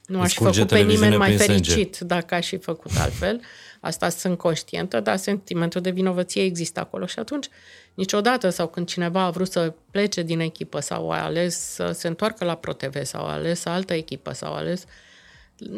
[0.06, 1.70] nu aș fi curge făcut pe televiziune nimeni mai prin sânge.
[1.70, 3.40] fericit dacă aș fi făcut altfel.
[3.86, 7.48] Asta sunt conștientă, dar sentimentul de vinovăție există acolo și atunci
[7.94, 12.08] niciodată sau când cineva a vrut să plece din echipă sau a ales să se
[12.08, 14.84] întoarcă la ProTV sau a ales altă echipă sau a ales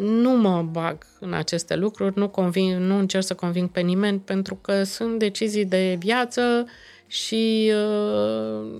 [0.01, 4.55] nu mă bag în aceste lucruri, nu, convin, nu încerc să conving pe nimeni pentru
[4.55, 6.66] că sunt decizii de viață
[7.06, 8.70] și uh,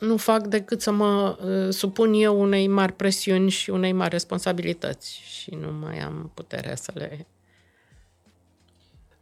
[0.00, 5.22] nu fac decât să mă uh, supun eu unei mari presiuni și unei mari responsabilități
[5.24, 7.26] și nu mai am puterea să le...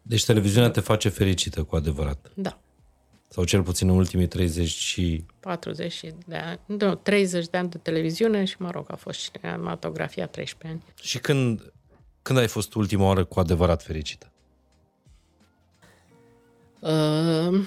[0.02, 2.30] Deci televiziunea te face fericită cu adevărat.
[2.34, 2.58] Da,
[3.28, 5.24] Sau cel puțin în ultimii 30 și...
[5.40, 9.30] 40 de ani, nu, 30 de ani de televiziune și, mă rog, a fost și
[9.30, 10.94] cinematografia 13 ani.
[11.02, 11.72] Și când,
[12.22, 14.30] când ai fost ultima oară cu adevărat fericită?
[16.80, 17.60] Uh,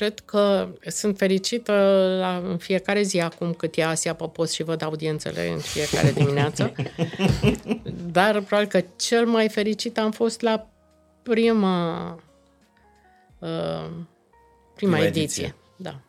[0.00, 1.72] cred că sunt fericită
[2.20, 6.10] la, în fiecare zi acum cât e Asia pe post și văd audiențele în fiecare
[6.10, 6.72] dimineață.
[8.12, 10.68] Dar probabil că cel mai fericit am fost la
[11.22, 12.04] prima
[13.38, 13.96] uh, prima,
[14.74, 15.22] Prima ediție.
[15.44, 15.54] ediție.
[15.76, 16.00] Da,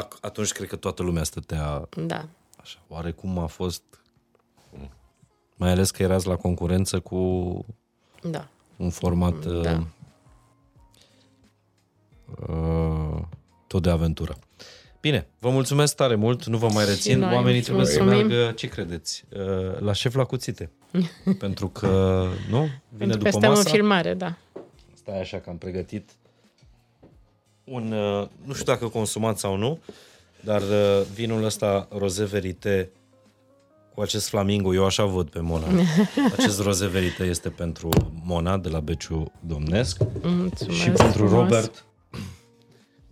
[0.00, 2.28] Ac- Atunci cred că toată lumea stătea da.
[2.60, 2.78] așa.
[2.88, 3.82] Oare cum a fost...
[5.56, 7.64] Mai ales că erați la concurență cu
[8.22, 8.48] Da.
[8.76, 9.82] un format uh, Da.
[12.48, 13.22] Uh,
[13.66, 14.36] tot de aventură.
[15.00, 17.18] Bine, vă mulțumesc tare mult, nu vă mai rețin.
[17.18, 18.26] noi Oamenii îți trebuie să mulțumim.
[18.26, 20.70] meargă, ce credeți, uh, la șef la cuțite.
[21.38, 21.86] Pentru că,
[22.50, 22.58] nu?
[22.58, 23.70] Vine Pentru că după suntem în masa.
[23.70, 24.36] filmare, da.
[24.94, 26.10] Stai așa că am pregătit
[27.64, 29.78] un, uh, nu știu dacă consumat sau nu,
[30.40, 32.90] dar uh, vinul ăsta roze verite
[33.94, 35.66] cu acest flamingo, eu așa văd pe Mona.
[36.36, 37.88] Acest roze verite este pentru
[38.24, 41.32] Mona de la Beciu Domnesc Mulțumesc și pentru frumos.
[41.32, 41.84] Robert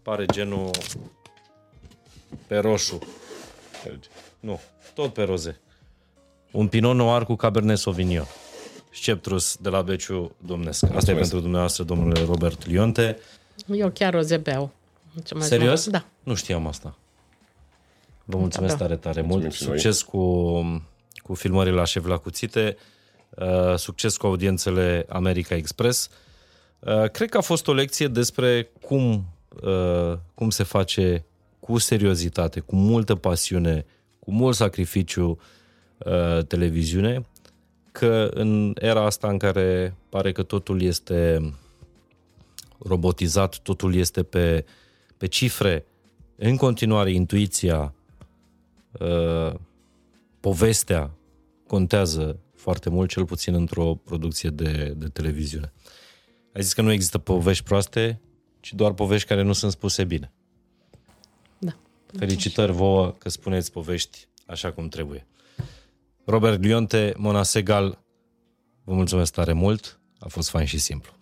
[0.05, 0.71] pare genul
[2.47, 2.99] pe roșu.
[4.41, 4.61] Nu,
[4.95, 5.61] tot pe roze.
[6.51, 8.27] Un Pinot Noir cu Cabernet Sauvignon.
[8.93, 10.83] Sceptrus de la Beciu Domnesc.
[10.83, 11.19] Asta e Mulțumesc.
[11.21, 13.19] pentru dumneavoastră, domnule Robert Lionte.
[13.73, 14.71] Eu chiar roze beau.
[15.13, 15.87] Mulțumesc Serios?
[15.87, 15.99] mult.
[15.99, 16.07] Da.
[16.23, 16.97] Nu știam asta.
[18.25, 18.85] Vă mulțumesc Da.
[18.85, 19.55] tare, tare Mulțumim mult.
[19.55, 19.79] și noi.
[19.81, 20.53] Succes cu,
[21.23, 22.77] cu filmările la Șef la Cuțite.
[23.31, 26.09] Uh, succes cu audiențele America Express.
[26.79, 29.25] Uh, cred că a fost o lecție despre cum,
[29.63, 31.25] uh, cum se face
[31.61, 33.87] cu seriozitate, cu multă pasiune,
[34.19, 35.39] cu mult sacrificiu
[35.99, 37.27] uh, televiziune,
[37.93, 41.53] că în era asta în care pare că totul este
[42.79, 44.65] robotizat, totul este pe,
[45.17, 45.87] pe cifre,
[46.37, 47.95] în continuare intuiția,
[48.93, 49.55] uh,
[50.41, 51.11] povestea
[51.67, 55.73] contează foarte mult, cel puțin într-o producție de, de televiziune.
[56.55, 58.21] Ai zis că nu există povești proaste,
[58.65, 60.33] ci doar povești care nu sunt spuse bine.
[61.59, 61.77] Da.
[62.19, 65.27] Felicitări vouă că spuneți povești așa cum trebuie.
[66.25, 68.05] Robert Lionte, Mona Segal,
[68.85, 71.13] vă mulțumesc tare mult, a fost fain și simplu.